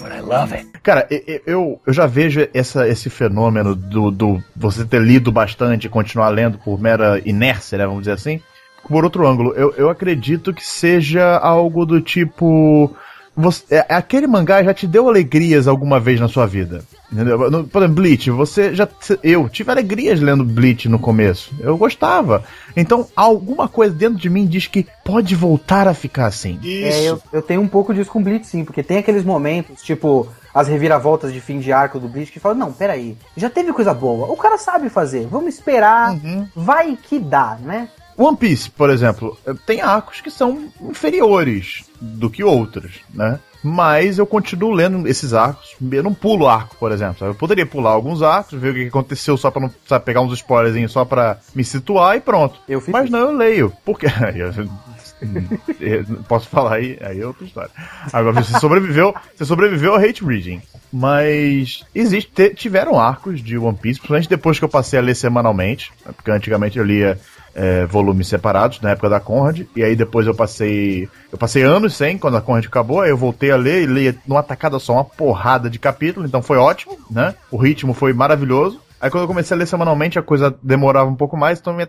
but 0.00 0.12
I 0.12 0.21
love 0.21 0.54
it. 0.54 0.66
Cara, 0.83 1.07
eu, 1.47 1.80
eu 1.87 1.92
já 1.92 2.07
vejo 2.07 2.47
essa, 2.52 2.88
esse 2.88 3.11
fenômeno 3.11 3.75
do, 3.75 4.11
do 4.11 4.42
você 4.57 4.85
ter 4.85 5.00
lido 5.00 5.30
bastante 5.30 5.87
e 5.87 5.90
continuar 5.90 6.28
lendo 6.28 6.59
por 6.59 6.80
mera 6.80 7.21
inércia, 7.25 7.78
né? 7.78 7.87
Vamos 7.87 8.02
dizer 8.02 8.12
assim. 8.12 8.40
Por 8.88 9.04
outro 9.04 9.26
ângulo, 9.26 9.52
eu, 9.54 9.73
eu 9.76 9.88
acredito 9.88 10.52
que 10.52 10.66
seja 10.66 11.37
algo 11.38 11.85
do 11.85 12.00
tipo. 12.00 12.95
Você, 13.41 13.65
é- 13.75 13.87
aquele 13.95 14.27
mangá 14.27 14.63
já 14.63 14.73
te 14.75 14.87
deu 14.87 15.09
alegrias 15.09 15.67
alguma 15.67 15.99
vez 15.99 16.21
na 16.21 16.29
sua 16.29 16.47
vida. 16.47 16.83
Entendeu? 17.13 17.51
No- 17.51 17.65
Por 17.65 17.83
exemplo, 17.83 17.97
Bleach, 18.03 18.31
você 18.31 18.73
já. 18.75 18.87
Eu 19.23 19.49
tive 19.49 19.71
alegrias 19.73 20.21
lendo 20.21 20.45
Bleach 20.45 20.89
no 20.89 20.99
começo. 20.99 21.53
Eu 21.59 21.77
gostava. 21.77 22.45
Então, 22.77 23.07
alguma 23.17 23.69
coisa 23.69 23.93
dentro 23.95 24.19
de 24.19 24.31
mim 24.31 24.47
diz 24.47 24.67
que 24.69 24.87
pode 25.05 25.35
voltar 25.35 25.89
a 25.89 25.95
ficar 25.95 26.27
assim. 26.27 26.59
Isso. 26.63 26.99
É, 26.99 27.05
eu, 27.11 27.21
eu 27.33 27.43
tenho 27.43 27.61
um 27.61 27.67
pouco 27.69 27.93
disso 27.93 28.11
com 28.11 28.23
Blitz, 28.23 28.49
sim, 28.49 28.65
porque 28.65 28.83
tem 28.83 28.99
aqueles 28.99 29.25
momentos, 29.25 29.83
tipo, 29.83 30.29
as 30.55 30.69
reviravoltas 30.69 31.33
de 31.33 31.41
fim 31.41 31.59
de 31.59 31.73
arco 31.73 31.99
do 31.99 32.09
Blitz, 32.09 32.31
que 32.31 32.39
falam, 32.39 32.59
não, 32.59 32.73
peraí, 32.73 33.17
já 33.37 33.51
teve 33.51 33.73
coisa 33.73 33.93
boa, 33.93 34.27
o 34.33 34.37
cara 34.37 34.57
sabe 34.59 34.89
fazer, 34.89 35.27
vamos 35.29 35.55
esperar, 35.55 36.17
vai 36.55 36.97
que 36.97 37.19
dá, 37.19 37.57
né? 37.61 37.89
One 38.23 38.37
Piece, 38.37 38.71
por 38.71 38.91
exemplo, 38.91 39.39
tem 39.67 39.81
arcos 39.81 40.21
que 40.21 40.31
são 40.31 40.69
inferiores 40.81 41.85
do 42.00 42.29
que 42.29 42.45
outros, 42.45 43.00
né? 43.15 43.39
Mas 43.62 44.19
eu 44.19 44.27
continuo 44.27 44.71
lendo 44.73 45.07
esses 45.07 45.35
arcos. 45.35 45.77
Eu 45.93 46.03
não 46.03 46.15
pulo 46.15 46.49
arco, 46.49 46.77
por 46.77 46.93
exemplo. 46.93 47.27
Eu 47.27 47.35
poderia 47.35 47.67
pular 47.67 47.91
alguns 47.91 48.23
arcos, 48.23 48.59
ver 48.59 48.71
o 48.71 48.75
que 48.75 48.87
aconteceu 48.87 49.37
só 49.37 49.50
pra 49.50 49.61
não 49.61 49.71
sabe, 49.87 50.05
pegar 50.05 50.23
uns 50.23 50.33
spoilers 50.33 50.91
só 50.91 51.05
pra 51.05 51.37
me 51.55 51.62
situar 51.62 52.17
e 52.17 52.21
pronto. 52.21 52.59
Mas 52.91 53.11
não, 53.11 53.19
eu 53.19 53.37
leio. 53.37 53.73
Porque. 53.85 54.07
Posso 56.29 56.49
falar 56.49 56.77
aí? 56.77 56.99
Aí 57.03 57.21
é 57.21 57.27
outra 57.27 57.45
história. 57.45 57.71
Agora, 58.12 58.43
você 58.43 58.59
sobreviveu, 58.59 59.15
você 59.37 59.45
sobreviveu 59.45 59.95
ao 59.95 60.00
hate 60.00 60.25
reading. 60.25 60.62
Mas 60.93 61.85
existe, 61.95 62.31
te- 62.33 62.55
tiveram 62.55 62.99
arcos 62.99 63.41
de 63.43 63.57
One 63.57 63.77
Piece, 63.77 64.00
principalmente 64.00 64.29
depois 64.29 64.59
que 64.59 64.65
eu 64.65 64.69
passei 64.69 64.99
a 64.99 65.03
ler 65.03 65.15
semanalmente. 65.15 65.93
né, 66.05 66.12
Porque 66.17 66.31
antigamente 66.31 66.79
eu 66.79 66.85
lia 66.85 67.21
é, 67.54 67.85
volumes 67.87 68.28
separados, 68.28 68.80
na 68.80 68.90
época 68.90 69.09
da 69.09 69.21
Conrad. 69.21 69.62
E 69.75 69.83
aí 69.83 69.97
depois 69.97 70.26
eu 70.26 70.35
passei. 70.35 71.09
Eu 71.33 71.38
passei 71.38 71.62
anos 71.62 71.95
sem, 71.95 72.19
quando 72.19 72.37
a 72.37 72.40
Conrad 72.40 72.66
acabou, 72.66 73.00
aí 73.00 73.11
eu 73.11 73.16
voltei 73.16 73.50
a 73.50 73.57
ler 73.57 73.83
e 73.83 73.87
li 73.87 74.19
numa 74.26 74.42
tacada 74.42 74.78
só 74.78 74.95
uma 74.95 75.04
porrada 75.04 75.69
de 75.71 75.78
capítulo, 75.78 76.26
então 76.26 76.42
foi 76.42 76.57
ótimo, 76.59 76.97
né? 77.11 77.35
O 77.50 77.57
ritmo 77.57 77.92
foi 77.95 78.12
maravilhoso. 78.12 78.80
Aí 79.00 79.11
quando 79.11 79.23
eu 79.25 79.28
comecei 79.28 79.54
a 79.54 79.59
ler 79.59 79.66
semanalmente, 79.66 80.19
a 80.19 80.23
coisa 80.23 80.54
demorava 80.62 81.09
um 81.09 81.14
pouco 81.16 81.35
mais, 81.37 81.59
então 81.59 81.73
minha- 81.73 81.88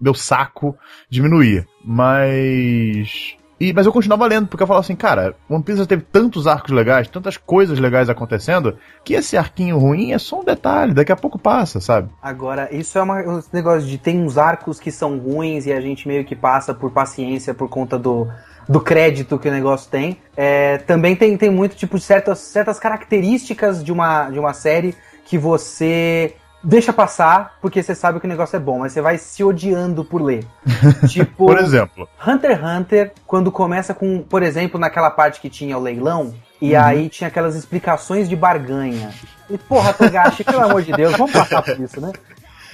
meu 0.00 0.14
saco 0.14 0.76
diminuía. 1.08 1.64
Mas. 1.84 3.36
E, 3.60 3.72
mas 3.72 3.86
eu 3.86 3.92
continuava 3.92 4.26
lendo, 4.26 4.48
porque 4.48 4.62
eu 4.62 4.66
falava 4.66 4.84
assim, 4.84 4.96
cara, 4.96 5.34
One 5.48 5.62
Piece 5.62 5.78
já 5.80 5.86
teve 5.86 6.02
tantos 6.02 6.46
arcos 6.46 6.72
legais, 6.72 7.08
tantas 7.08 7.36
coisas 7.36 7.78
legais 7.78 8.08
acontecendo, 8.10 8.76
que 9.04 9.14
esse 9.14 9.36
arquinho 9.36 9.78
ruim 9.78 10.12
é 10.12 10.18
só 10.18 10.40
um 10.40 10.44
detalhe, 10.44 10.92
daqui 10.92 11.12
a 11.12 11.16
pouco 11.16 11.38
passa, 11.38 11.80
sabe? 11.80 12.08
Agora, 12.20 12.68
isso 12.74 12.98
é 12.98 13.02
uma- 13.02 13.20
um 13.22 13.40
negócio 13.52 13.88
de 13.88 13.96
tem 13.96 14.20
uns 14.20 14.36
arcos 14.36 14.80
que 14.80 14.90
são 14.90 15.16
ruins 15.18 15.66
e 15.66 15.72
a 15.72 15.80
gente 15.80 16.06
meio 16.08 16.24
que 16.24 16.34
passa 16.34 16.74
por 16.74 16.90
paciência 16.90 17.54
por 17.54 17.68
conta 17.68 17.98
do, 17.98 18.28
do 18.68 18.80
crédito 18.80 19.38
que 19.38 19.48
o 19.48 19.52
negócio 19.52 19.88
tem. 19.90 20.18
É, 20.36 20.78
também 20.78 21.14
tem, 21.14 21.36
tem 21.36 21.50
muito 21.50 21.76
tipo 21.76 21.98
certas, 21.98 22.38
certas 22.40 22.78
características 22.80 23.84
de 23.84 23.92
uma, 23.92 24.30
de 24.30 24.38
uma 24.38 24.52
série 24.52 24.94
que 25.24 25.38
você 25.38 26.34
deixa 26.64 26.92
passar 26.92 27.58
porque 27.60 27.82
você 27.82 27.94
sabe 27.94 28.18
que 28.18 28.26
o 28.26 28.28
negócio 28.28 28.56
é 28.56 28.60
bom, 28.60 28.78
mas 28.80 28.92
você 28.92 29.00
vai 29.00 29.18
se 29.18 29.44
odiando 29.44 30.04
por 30.04 30.22
ler. 30.22 30.44
tipo, 31.08 31.46
Por 31.46 31.58
exemplo. 31.58 32.08
Hunter 32.26 32.52
x 32.52 32.64
Hunter, 32.64 33.12
quando 33.26 33.52
começa 33.52 33.92
com, 33.94 34.22
por 34.22 34.42
exemplo, 34.42 34.80
naquela 34.80 35.10
parte 35.10 35.40
que 35.40 35.50
tinha 35.50 35.76
o 35.76 35.80
leilão, 35.82 36.34
e 36.60 36.74
Uhum. 36.74 36.80
aí 36.82 37.08
tinha 37.08 37.28
aquelas 37.28 37.54
explicações 37.54 38.28
de 38.28 38.34
barganha. 38.34 39.12
E, 39.50 39.58
porra, 39.58 39.92
Togashi, 39.92 40.42
pelo 40.44 40.64
amor 40.64 40.82
de 40.82 40.92
Deus, 40.92 41.12
vamos 41.12 41.32
passar 41.32 41.62
por 41.62 41.78
isso, 41.78 42.00
né? 42.00 42.10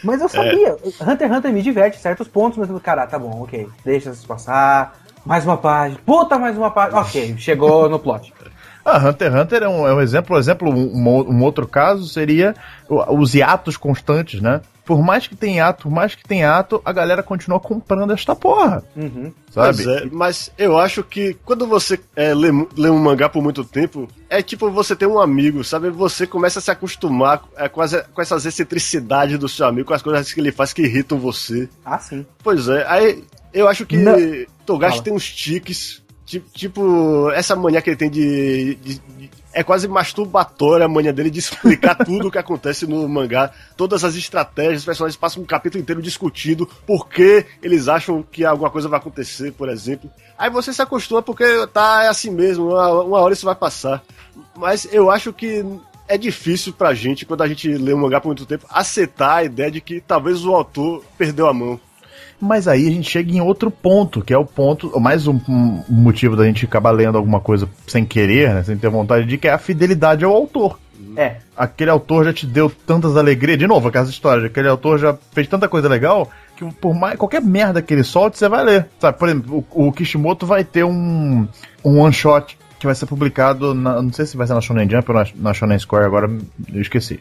Mas 0.04 0.20
eu 0.20 0.28
sabia, 0.28 0.76
Hunter 1.00 1.28
x 1.28 1.36
Hunter 1.36 1.52
me 1.52 1.60
diverte 1.62 1.98
em 1.98 2.00
certos 2.00 2.28
pontos, 2.28 2.56
mas 2.58 2.70
eu, 2.70 2.80
cara, 2.80 3.06
tá 3.06 3.18
bom, 3.18 3.42
ok, 3.42 3.68
deixa 3.84 4.10
isso 4.10 4.26
passar. 4.26 4.96
Mais 5.24 5.44
uma 5.44 5.56
página. 5.58 6.00
Puta, 6.06 6.38
mais 6.38 6.56
uma 6.56 6.70
página. 6.70 7.00
Ok, 7.00 7.34
chegou 7.36 7.88
no 7.88 7.98
plot. 7.98 8.32
Ah, 8.84 8.98
Hunter 9.08 9.30
x 9.32 9.40
Hunter 9.42 9.62
é 9.64 9.68
um, 9.68 9.86
é 9.86 9.94
um 9.94 10.00
exemplo. 10.00 10.36
Um 10.36 10.38
exemplo, 10.38 10.70
um, 10.70 11.06
um 11.06 11.42
outro 11.42 11.66
caso 11.66 12.06
seria 12.08 12.54
os 12.88 13.34
hiatos 13.34 13.76
constantes, 13.76 14.40
né? 14.40 14.60
Por 14.84 15.00
mais 15.04 15.28
que 15.28 15.36
tenha 15.36 15.68
ato, 15.68 15.84
por 15.84 15.92
mais 15.92 16.16
que 16.16 16.24
tenha 16.26 16.56
ato, 16.58 16.82
a 16.84 16.92
galera 16.92 17.22
continua 17.22 17.60
comprando 17.60 18.12
esta 18.12 18.34
porra, 18.34 18.82
Uhum. 18.96 19.30
sabe? 19.52 19.84
Pois 19.84 19.86
é, 19.86 20.08
mas 20.10 20.50
eu 20.58 20.76
acho 20.76 21.04
que 21.04 21.34
quando 21.44 21.64
você 21.64 22.00
é, 22.16 22.34
lê, 22.34 22.48
lê 22.76 22.90
um 22.90 22.98
mangá 22.98 23.28
por 23.28 23.40
muito 23.40 23.62
tempo, 23.62 24.08
é 24.28 24.42
tipo 24.42 24.68
você 24.68 24.96
ter 24.96 25.06
um 25.06 25.20
amigo, 25.20 25.62
sabe? 25.62 25.90
Você 25.90 26.26
começa 26.26 26.58
a 26.58 26.62
se 26.62 26.72
acostumar 26.72 27.44
é, 27.56 27.68
com, 27.68 27.80
as, 27.80 27.94
com 28.12 28.20
essas 28.20 28.44
excentricidades 28.46 29.38
do 29.38 29.48
seu 29.48 29.66
amigo, 29.66 29.86
com 29.86 29.94
as 29.94 30.02
coisas 30.02 30.32
que 30.32 30.40
ele 30.40 30.50
faz 30.50 30.72
que 30.72 30.82
irritam 30.82 31.20
você. 31.20 31.68
Ah, 31.84 31.98
sim. 31.98 32.26
Pois 32.42 32.66
é, 32.68 32.84
aí 32.88 33.22
eu 33.54 33.68
acho 33.68 33.86
que 33.86 33.96
Não. 33.96 34.16
Togashi 34.66 34.94
Fala. 34.98 35.04
tem 35.04 35.12
uns 35.12 35.28
tiques, 35.30 35.78
ti- 35.86 35.99
tipo, 36.38 37.30
essa 37.32 37.56
mania 37.56 37.82
que 37.82 37.90
ele 37.90 37.96
tem 37.96 38.10
de. 38.10 38.76
de- 38.76 38.98
de- 38.98 39.30
é 39.52 39.64
quase 39.64 39.88
masturbatória 39.88 40.86
a 40.86 40.88
mania 40.88 41.12
dele 41.12 41.28
de 41.28 41.40
explicar 41.40 41.96
tudo 42.06 42.28
o 42.28 42.30
que 42.30 42.38
acontece 42.38 42.86
no 42.86 43.08
mangá, 43.08 43.50
todas 43.76 44.04
as 44.04 44.14
estratégias, 44.14 44.78
os 44.78 44.84
personagens 44.84 45.16
passam 45.16 45.42
um 45.42 45.46
capítulo 45.46 45.82
inteiro 45.82 46.00
discutindo 46.00 46.64
por 46.86 47.08
que 47.08 47.44
eles 47.60 47.88
acham 47.88 48.22
que 48.22 48.44
alguma 48.44 48.70
coisa 48.70 48.88
vai 48.88 49.00
acontecer, 49.00 49.50
por 49.52 49.68
exemplo. 49.68 50.08
Aí 50.38 50.48
você 50.48 50.72
se 50.72 50.80
acostuma 50.80 51.20
porque 51.20 51.44
tá 51.72 52.04
é 52.04 52.08
assim 52.08 52.30
mesmo, 52.30 52.68
uma, 52.68 53.18
hora 53.18 53.34
isso 53.34 53.44
vai 53.44 53.56
passar. 53.56 54.04
Mas 54.56 54.86
eu 54.92 55.10
acho 55.10 55.32
que 55.32 55.64
é 56.06 56.16
difícil 56.16 56.72
pra 56.72 56.94
gente, 56.94 57.26
quando 57.26 57.42
a 57.42 57.48
gente 57.48 57.68
lê 57.72 57.92
um 57.92 57.98
mangá 57.98 58.20
por 58.20 58.28
muito 58.28 58.46
tempo, 58.46 58.66
aceitar 58.70 59.36
a 59.36 59.44
ideia 59.44 59.70
de 59.70 59.80
que 59.80 60.00
talvez 60.00 60.44
o 60.44 60.54
autor 60.54 61.04
perdeu 61.18 61.48
a 61.48 61.52
mão. 61.52 61.80
Mas 62.40 62.66
aí 62.66 62.86
a 62.86 62.90
gente 62.90 63.10
chega 63.10 63.32
em 63.32 63.40
outro 63.40 63.70
ponto, 63.70 64.22
que 64.22 64.32
é 64.32 64.38
o 64.38 64.44
ponto, 64.44 64.98
mais 65.00 65.26
um, 65.26 65.38
um 65.48 65.82
motivo 65.88 66.36
da 66.36 66.44
gente 66.44 66.64
acabar 66.64 66.90
lendo 66.90 67.18
alguma 67.18 67.40
coisa 67.40 67.68
sem 67.86 68.04
querer, 68.04 68.54
né, 68.54 68.62
sem 68.62 68.76
ter 68.76 68.88
vontade 68.88 69.26
de, 69.26 69.36
que 69.36 69.48
é 69.48 69.52
a 69.52 69.58
fidelidade 69.58 70.24
ao 70.24 70.32
autor. 70.32 70.78
É. 71.16 71.36
Aquele 71.56 71.90
autor 71.90 72.24
já 72.24 72.32
te 72.32 72.46
deu 72.46 72.70
tantas 72.86 73.16
alegrias, 73.16 73.58
de 73.58 73.66
novo, 73.66 73.88
aquelas 73.88 74.08
histórias, 74.08 74.44
aquele 74.44 74.68
autor 74.68 74.98
já 74.98 75.16
fez 75.32 75.48
tanta 75.48 75.68
coisa 75.68 75.88
legal 75.88 76.30
que 76.56 76.74
por 76.74 76.94
mais 76.94 77.16
qualquer 77.16 77.40
merda 77.40 77.80
que 77.80 77.94
ele 77.94 78.04
solte, 78.04 78.38
você 78.38 78.48
vai 78.48 78.62
ler. 78.62 78.86
Sabe, 78.98 79.18
por 79.18 79.28
exemplo, 79.28 79.64
o, 79.70 79.88
o 79.88 79.92
Kishimoto 79.92 80.46
vai 80.46 80.62
ter 80.62 80.84
um, 80.84 81.48
um 81.84 82.00
one 82.00 82.12
shot 82.12 82.56
que 82.78 82.86
vai 82.86 82.94
ser 82.94 83.06
publicado, 83.06 83.74
na, 83.74 84.00
não 84.00 84.12
sei 84.12 84.26
se 84.26 84.36
vai 84.36 84.46
ser 84.46 84.54
na 84.54 84.60
Shonen 84.60 84.88
Jump 84.88 85.10
ou 85.10 85.16
na, 85.16 85.26
na 85.36 85.54
Shonen 85.54 85.78
Square, 85.78 86.06
agora 86.06 86.30
eu 86.72 86.80
esqueci. 86.80 87.20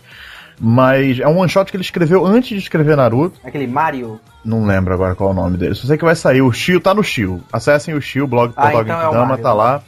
Mas 0.59 1.19
é 1.19 1.27
um 1.27 1.37
one 1.37 1.49
shot 1.49 1.69
que 1.71 1.77
ele 1.77 1.83
escreveu 1.83 2.25
antes 2.25 2.49
de 2.49 2.57
escrever 2.57 2.97
Naruto. 2.97 3.39
Aquele 3.43 3.67
Mario. 3.67 4.19
Não 4.43 4.65
lembro 4.65 4.93
agora 4.93 5.15
qual 5.15 5.29
é 5.29 5.33
o 5.33 5.35
nome 5.35 5.57
dele. 5.57 5.75
Só 5.75 5.87
sei 5.87 5.97
que 5.97 6.03
vai 6.05 6.15
sair. 6.15 6.41
O 6.41 6.51
Shio 6.51 6.79
tá 6.79 6.93
no 6.93 7.03
Shio. 7.03 7.41
Acessem 7.51 7.93
o 7.93 8.01
Shio, 8.01 8.25
o 8.25 8.27
blog 8.27 8.49
do 8.49 8.55
Ah, 8.57 8.69
então 8.69 8.81
é 8.81 8.85
Genkidama, 8.85 9.25
Mario. 9.25 9.43
tá 9.43 9.53
lá. 9.53 9.81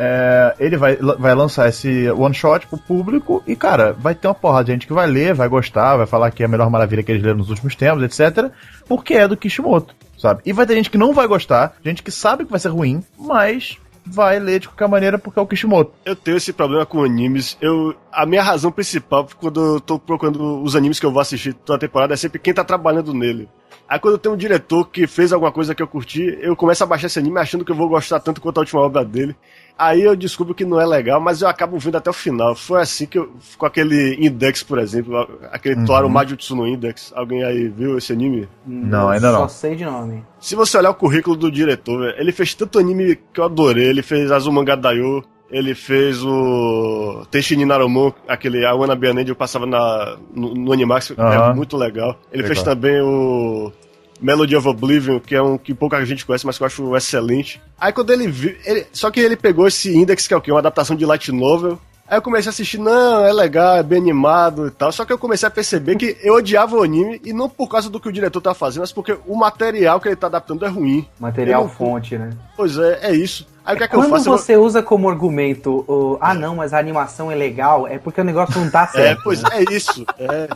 É, 0.00 0.54
ele 0.60 0.76
vai, 0.76 0.94
vai 0.96 1.34
lançar 1.34 1.68
esse 1.68 2.08
one 2.12 2.32
shot 2.32 2.68
pro 2.68 2.78
público 2.78 3.42
e, 3.44 3.56
cara, 3.56 3.92
vai 3.92 4.14
ter 4.14 4.28
uma 4.28 4.34
porrada 4.34 4.66
de 4.66 4.72
gente 4.72 4.86
que 4.86 4.92
vai 4.92 5.08
ler, 5.08 5.34
vai 5.34 5.48
gostar, 5.48 5.96
vai 5.96 6.06
falar 6.06 6.30
que 6.30 6.40
é 6.40 6.46
a 6.46 6.48
melhor 6.48 6.70
maravilha 6.70 7.02
que 7.02 7.10
eles 7.10 7.22
leram 7.22 7.38
nos 7.38 7.50
últimos 7.50 7.74
tempos, 7.74 8.04
etc. 8.04 8.48
Porque 8.86 9.14
é 9.14 9.26
do 9.26 9.36
Kishimoto, 9.36 9.96
sabe? 10.16 10.40
E 10.46 10.52
vai 10.52 10.66
ter 10.66 10.76
gente 10.76 10.88
que 10.88 10.98
não 10.98 11.12
vai 11.12 11.26
gostar, 11.26 11.74
gente 11.84 12.00
que 12.00 12.12
sabe 12.12 12.44
que 12.44 12.50
vai 12.50 12.60
ser 12.60 12.68
ruim, 12.68 13.02
mas 13.18 13.76
vai 14.10 14.38
ler 14.38 14.60
de 14.60 14.68
qualquer 14.68 14.88
maneira 14.88 15.18
porque 15.18 15.38
é 15.38 15.42
o 15.42 15.46
Kishimoto. 15.46 15.92
Eu 16.04 16.16
tenho 16.16 16.36
esse 16.36 16.52
problema 16.52 16.86
com 16.86 17.02
animes. 17.02 17.56
Eu, 17.60 17.94
a 18.12 18.24
minha 18.26 18.42
razão 18.42 18.72
principal 18.72 19.28
quando 19.38 19.74
eu 19.74 19.80
tô 19.80 19.98
procurando 19.98 20.62
os 20.62 20.74
animes 20.74 20.98
que 20.98 21.06
eu 21.06 21.12
vou 21.12 21.20
assistir 21.20 21.52
toda 21.52 21.76
a 21.76 21.80
temporada 21.80 22.14
é 22.14 22.16
sempre 22.16 22.38
quem 22.38 22.54
tá 22.54 22.64
trabalhando 22.64 23.12
nele. 23.12 23.48
Aí 23.88 23.98
quando 23.98 24.18
tem 24.18 24.30
um 24.30 24.36
diretor 24.36 24.84
que 24.90 25.06
fez 25.06 25.32
alguma 25.32 25.50
coisa 25.50 25.74
que 25.74 25.82
eu 25.82 25.86
curti, 25.88 26.36
eu 26.42 26.54
começo 26.54 26.84
a 26.84 26.86
baixar 26.86 27.06
esse 27.06 27.18
anime 27.18 27.38
achando 27.38 27.64
que 27.64 27.72
eu 27.72 27.76
vou 27.76 27.88
gostar 27.88 28.20
tanto 28.20 28.40
quanto 28.40 28.58
a 28.58 28.60
última 28.60 28.80
obra 28.82 29.04
dele. 29.04 29.34
Aí 29.78 30.02
eu 30.02 30.16
descubro 30.16 30.54
que 30.54 30.64
não 30.64 30.80
é 30.80 30.84
legal, 30.84 31.20
mas 31.20 31.40
eu 31.40 31.48
acabo 31.48 31.78
vendo 31.78 31.96
até 31.96 32.10
o 32.10 32.12
final. 32.12 32.54
Foi 32.54 32.80
assim 32.82 33.06
que 33.06 33.18
eu. 33.18 33.32
Com 33.56 33.64
aquele 33.64 34.16
Index, 34.20 34.62
por 34.62 34.78
exemplo, 34.78 35.16
aquele 35.52 35.76
Uhum. 35.76 35.84
Toaru 35.84 36.10
Majutsu 36.10 36.56
no 36.56 36.66
Index. 36.66 37.12
Alguém 37.14 37.44
aí 37.44 37.68
viu 37.68 37.96
esse 37.96 38.12
anime? 38.12 38.48
Não, 38.66 39.08
ainda 39.08 39.30
Só 39.32 39.40
não. 39.40 39.48
sei 39.48 39.76
de 39.76 39.84
nome. 39.84 40.24
Se 40.40 40.54
você 40.56 40.76
olhar 40.76 40.90
o 40.90 40.94
currículo 40.94 41.36
do 41.36 41.50
diretor, 41.50 42.00
velho, 42.00 42.20
ele 42.20 42.32
fez 42.32 42.54
tanto 42.54 42.78
anime 42.78 43.16
que 43.32 43.40
eu 43.40 43.44
adorei. 43.44 43.86
Ele 43.86 44.02
fez 44.02 44.32
Azumanga 44.32 44.76
Daioh, 44.76 45.22
ele 45.50 45.74
fez 45.74 46.22
o 46.24 47.26
Tenshin 47.30 47.64
Narumon, 47.64 48.12
aquele 48.26 48.64
A 48.66 48.74
Wanna 48.74 48.94
Be 48.94 49.08
an 49.08 49.18
Angel, 49.20 49.34
passava 49.34 49.64
na, 49.66 50.16
no, 50.34 50.54
no 50.54 50.72
Animax, 50.72 51.08
que 51.12 51.20
Aham. 51.20 51.50
é 51.52 51.54
muito 51.54 51.76
legal. 51.76 52.18
Ele 52.32 52.42
Legal. 52.42 52.54
fez 52.54 52.62
também 52.62 53.00
o 53.00 53.72
Melody 54.20 54.56
of 54.56 54.68
Oblivion, 54.68 55.18
que 55.20 55.34
é 55.34 55.42
um 55.42 55.56
que 55.56 55.72
pouca 55.72 56.04
gente 56.04 56.26
conhece, 56.26 56.44
mas 56.44 56.56
que 56.58 56.62
eu 56.62 56.66
acho 56.66 56.96
excelente. 56.96 57.60
Aí 57.80 57.92
quando 57.92 58.10
ele 58.12 58.26
viu... 58.28 58.54
ele- 58.66 58.86
só 58.92 59.10
que 59.10 59.20
ele 59.20 59.36
pegou 59.36 59.66
esse 59.66 59.96
Index, 59.96 60.26
que 60.26 60.34
é 60.34 60.36
o 60.36 60.40
quê? 60.40 60.50
Uma 60.50 60.58
adaptação 60.58 60.96
de 60.96 61.06
light 61.06 61.30
novel, 61.32 61.78
Aí 62.10 62.16
eu 62.16 62.22
comecei 62.22 62.48
a 62.48 62.52
assistir, 62.52 62.78
não, 62.78 63.24
é 63.26 63.32
legal, 63.32 63.76
é 63.76 63.82
bem 63.82 63.98
animado 64.00 64.66
e 64.66 64.70
tal. 64.70 64.90
Só 64.90 65.04
que 65.04 65.12
eu 65.12 65.18
comecei 65.18 65.46
a 65.46 65.50
perceber 65.50 65.96
que 65.96 66.16
eu 66.22 66.34
odiava 66.36 66.76
o 66.76 66.82
anime, 66.82 67.20
e 67.24 67.32
não 67.34 67.48
por 67.50 67.68
causa 67.68 67.90
do 67.90 68.00
que 68.00 68.08
o 68.08 68.12
diretor 68.12 68.40
tá 68.40 68.54
fazendo, 68.54 68.80
mas 68.80 68.92
porque 68.92 69.16
o 69.26 69.36
material 69.36 70.00
que 70.00 70.08
ele 70.08 70.16
tá 70.16 70.26
adaptando 70.26 70.64
é 70.64 70.68
ruim. 70.68 71.06
Material 71.20 71.62
Eu 71.62 71.66
não- 71.68 71.74
fonte, 71.74 72.16
né? 72.16 72.30
Pois 72.56 72.78
é, 72.78 72.98
é 73.02 73.12
isso. 73.14 73.46
Aí 73.64 73.74
o 73.74 73.76
que 73.78 73.84
é 73.84 73.88
que 73.88 73.94
eu 73.94 74.00
Quando 74.00 74.10
faço? 74.10 74.28
Eu- 74.30 74.38
você 74.38 74.56
usa 74.56 74.82
como 74.82 75.10
argumento 75.10 75.84
o, 75.86 76.16
ah 76.18 76.32
não, 76.32 76.56
mas 76.56 76.72
a 76.72 76.78
animação 76.78 77.30
é 77.30 77.34
legal, 77.34 77.86
é 77.86 77.98
porque 77.98 78.22
o 78.22 78.24
negócio 78.24 78.58
não 78.58 78.70
tá 78.70 78.84
É, 78.84 78.86
certo. 78.86 79.20
pois 79.22 79.42
né? 79.42 79.50
é 79.52 79.74
isso. 79.74 80.06
É. 80.18 80.48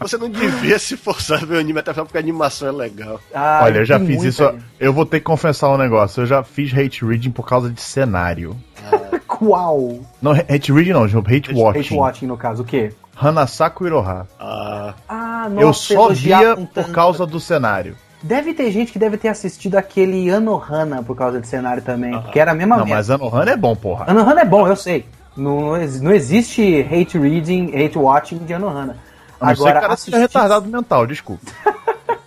Você 0.00 0.16
não 0.18 0.28
devia 0.28 0.78
se 0.80 0.96
forçar 0.96 1.40
a 1.40 1.46
ver 1.46 1.54
o 1.56 1.60
anime 1.60 1.78
até 1.78 1.92
porque 1.92 2.16
a 2.16 2.20
animação 2.20 2.66
é 2.68 2.72
legal. 2.72 3.20
Ah, 3.32 3.60
Olha, 3.62 3.78
eu 3.78 3.84
já 3.84 4.00
fiz 4.00 4.24
isso. 4.24 4.42
Eu 4.80 4.92
vou 4.92 5.06
ter 5.06 5.20
que 5.20 5.24
confessar 5.24 5.70
um 5.70 5.78
negócio. 5.78 6.22
Eu 6.22 6.26
já 6.26 6.42
fiz 6.42 6.76
hate 6.76 7.04
reading 7.04 7.30
por 7.30 7.46
causa 7.46 7.70
de 7.70 7.80
cenário. 7.80 8.56
Qual? 9.38 9.98
Não, 10.22 10.32
hate 10.32 10.72
reading 10.72 10.92
não, 10.92 11.04
hate 11.04 11.52
watching. 11.54 11.80
Hate 11.80 11.94
watching, 11.94 12.26
no 12.26 12.36
caso, 12.36 12.62
o 12.62 12.64
quê? 12.64 12.92
Hanasaku 13.16 13.86
Iroha. 13.86 14.26
Ah, 14.38 14.94
Ah, 15.08 15.48
nossa, 15.50 15.60
eu 15.64 15.72
só 15.74 16.08
via 16.10 16.56
com 16.56 16.66
por 16.66 16.90
causa 16.90 17.26
do 17.26 17.38
cenário. 17.40 17.96
Deve 18.22 18.54
ter 18.54 18.70
gente 18.70 18.90
que 18.90 18.98
deve 18.98 19.16
ter 19.18 19.28
assistido 19.28 19.76
aquele 19.76 20.30
Anohana 20.30 21.02
por 21.02 21.14
causa 21.16 21.40
de 21.40 21.46
cenário 21.46 21.82
também, 21.82 22.18
que 22.32 22.40
era 22.40 22.52
a 22.52 22.54
mesma 22.54 22.78
Não, 22.78 22.86
mas 22.86 23.10
Anohana 23.10 23.50
é 23.50 23.56
bom, 23.56 23.76
porra. 23.76 24.06
Anohana 24.08 24.40
é 24.40 24.44
bom, 24.44 24.66
eu 24.66 24.76
sei. 24.76 25.06
Não, 25.36 25.60
não 25.60 25.76
ex- 25.76 26.00
não 26.00 26.12
existe 26.12 26.80
hate 26.90 27.18
reading, 27.18 27.72
hate 27.74 27.98
watching 27.98 28.38
de 28.38 28.54
Anohana. 28.54 28.96
A 29.40 29.48
não 29.48 29.56
ser 29.56 29.62
que 29.64 29.68
o 29.70 29.72
cara 29.80 29.92
assistir- 29.92 30.16
retardado 30.18 30.66
mental, 30.68 31.06
desculpa. 31.06 31.42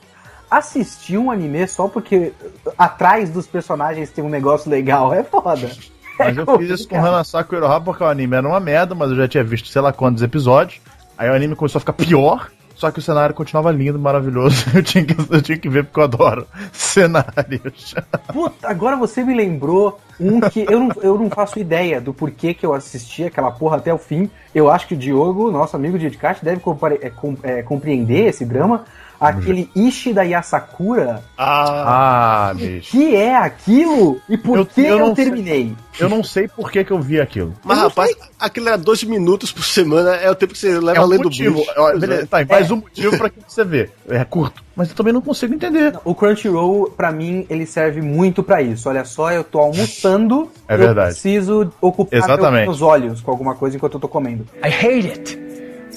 assistir 0.49 1.17
um 1.17 1.29
anime 1.31 1.67
só 1.67 1.87
porque 1.87 2.31
atrás 2.77 3.29
dos 3.29 3.47
personagens 3.47 4.09
tem 4.11 4.23
um 4.23 4.29
negócio 4.29 4.69
legal 4.69 5.13
é 5.13 5.23
foda. 5.23 5.69
Mas 6.17 6.37
eu 6.37 6.43
É 6.47 6.57
fiz 6.57 6.69
isso 6.71 6.83
com 6.87 6.95
complicado. 6.95 7.07
Hanasaku 7.15 7.55
Iroha 7.55 7.81
porque 7.81 8.03
o 8.03 8.07
anime 8.07 8.35
era 8.35 8.47
uma 8.47 8.59
merda, 8.59 8.93
mas 8.95 9.09
eu 9.11 9.15
já 9.17 9.27
tinha 9.27 9.43
visto 9.43 9.67
sei 9.67 9.81
lá 9.81 9.91
quantos 9.93 10.23
episódios. 10.23 10.79
Aí 11.17 11.29
o 11.29 11.33
anime 11.33 11.55
começou 11.55 11.79
a 11.79 11.81
ficar 11.81 11.93
pior, 11.93 12.49
só 12.75 12.91
que 12.91 12.99
o 12.99 13.01
cenário 13.01 13.33
continuava 13.33 13.71
lindo, 13.71 13.97
maravilhoso. 13.97 14.65
Eu 14.75 14.83
tinha 14.83 15.03
que, 15.03 15.15
eu 15.33 15.41
tinha 15.41 15.57
que 15.57 15.67
ver 15.67 15.83
porque 15.85 15.99
eu 15.99 16.03
adoro 16.03 16.45
cenários. 16.71 17.95
Puta, 18.31 18.67
agora 18.69 18.95
você 18.95 19.23
me 19.23 19.33
lembrou 19.33 19.99
um 20.19 20.39
que 20.41 20.65
eu 20.69 20.79
não, 20.79 20.89
eu 21.01 21.17
não 21.17 21.29
faço 21.29 21.57
ideia 21.59 21.99
do 21.99 22.13
porquê 22.13 22.53
que 22.53 22.65
eu 22.65 22.73
assisti 22.73 23.23
aquela 23.23 23.51
porra 23.51 23.77
até 23.77 23.93
o 23.93 23.97
fim. 23.97 24.29
Eu 24.53 24.69
acho 24.69 24.87
que 24.87 24.93
o 24.93 24.97
Diogo, 24.97 25.51
nosso 25.51 25.75
amigo 25.75 25.97
de 25.97 26.05
Edcast, 26.07 26.43
deve 26.45 26.59
compare- 26.61 26.99
é, 27.01 27.11
é, 27.43 27.63
compreender 27.63 28.27
esse 28.27 28.45
drama. 28.45 28.85
Aquele 29.19 29.69
Ishida 29.75 30.23
Yasakura, 30.23 31.23
Ah, 31.37 32.49
Ah, 32.49 32.53
bicho. 32.53 32.91
que 32.91 33.15
é 33.15 33.35
aquilo 33.35 34.19
e 34.29 34.37
por 34.37 34.57
Eu- 34.59 34.65
que 34.65 34.81
eu 34.81 34.85
eu, 34.97 34.99
não 34.99 35.15
sei. 35.15 35.25
terminei? 35.25 35.75
Eu 35.99 36.07
não 36.09 36.23
sei 36.23 36.47
por 36.47 36.71
que, 36.71 36.83
que 36.83 36.91
eu 36.91 36.99
vi 37.01 37.19
aquilo. 37.19 37.53
mas 37.63 37.79
rapaz, 37.79 38.15
aquilo 38.39 38.67
era 38.67 38.77
12 38.77 39.05
minutos 39.07 39.51
por 39.51 39.63
semana, 39.65 40.15
é 40.15 40.29
o 40.29 40.35
tempo 40.35 40.53
que 40.53 40.59
você 40.59 40.79
leva 40.79 40.99
É 40.99 41.01
um 41.01 41.07
lendo 41.07 41.23
motivo. 41.23 41.63
Pois 41.75 41.99
beleza, 41.99 42.21
é. 42.23 42.25
tá, 42.25 42.45
mais 42.45 42.69
um 42.69 42.75
motivo 42.77 43.17
pra 43.17 43.29
que 43.29 43.39
você 43.47 43.63
vê. 43.63 43.89
É 44.07 44.23
curto. 44.23 44.63
Mas 44.75 44.89
eu 44.89 44.95
também 44.95 45.11
não 45.11 45.21
consigo 45.21 45.53
entender. 45.55 45.93
O 46.05 46.13
Crunchyroll, 46.13 46.91
pra 46.95 47.11
mim, 47.11 47.45
ele 47.49 47.65
serve 47.65 47.99
muito 48.01 48.43
pra 48.43 48.61
isso. 48.61 48.87
Olha 48.87 49.03
só, 49.03 49.31
eu 49.31 49.43
tô 49.43 49.57
almoçando, 49.59 50.51
É 50.67 50.75
eu 50.75 50.77
verdade. 50.77 51.11
preciso 51.13 51.71
ocupar 51.81 52.19
Exatamente. 52.19 52.65
meus 52.67 52.81
olhos 52.83 53.19
com 53.21 53.31
alguma 53.31 53.55
coisa 53.55 53.75
enquanto 53.75 53.95
eu 53.95 53.99
tô 53.99 54.07
comendo. 54.07 54.45
I 54.63 54.67
hate 54.67 55.07
it, 55.09 55.35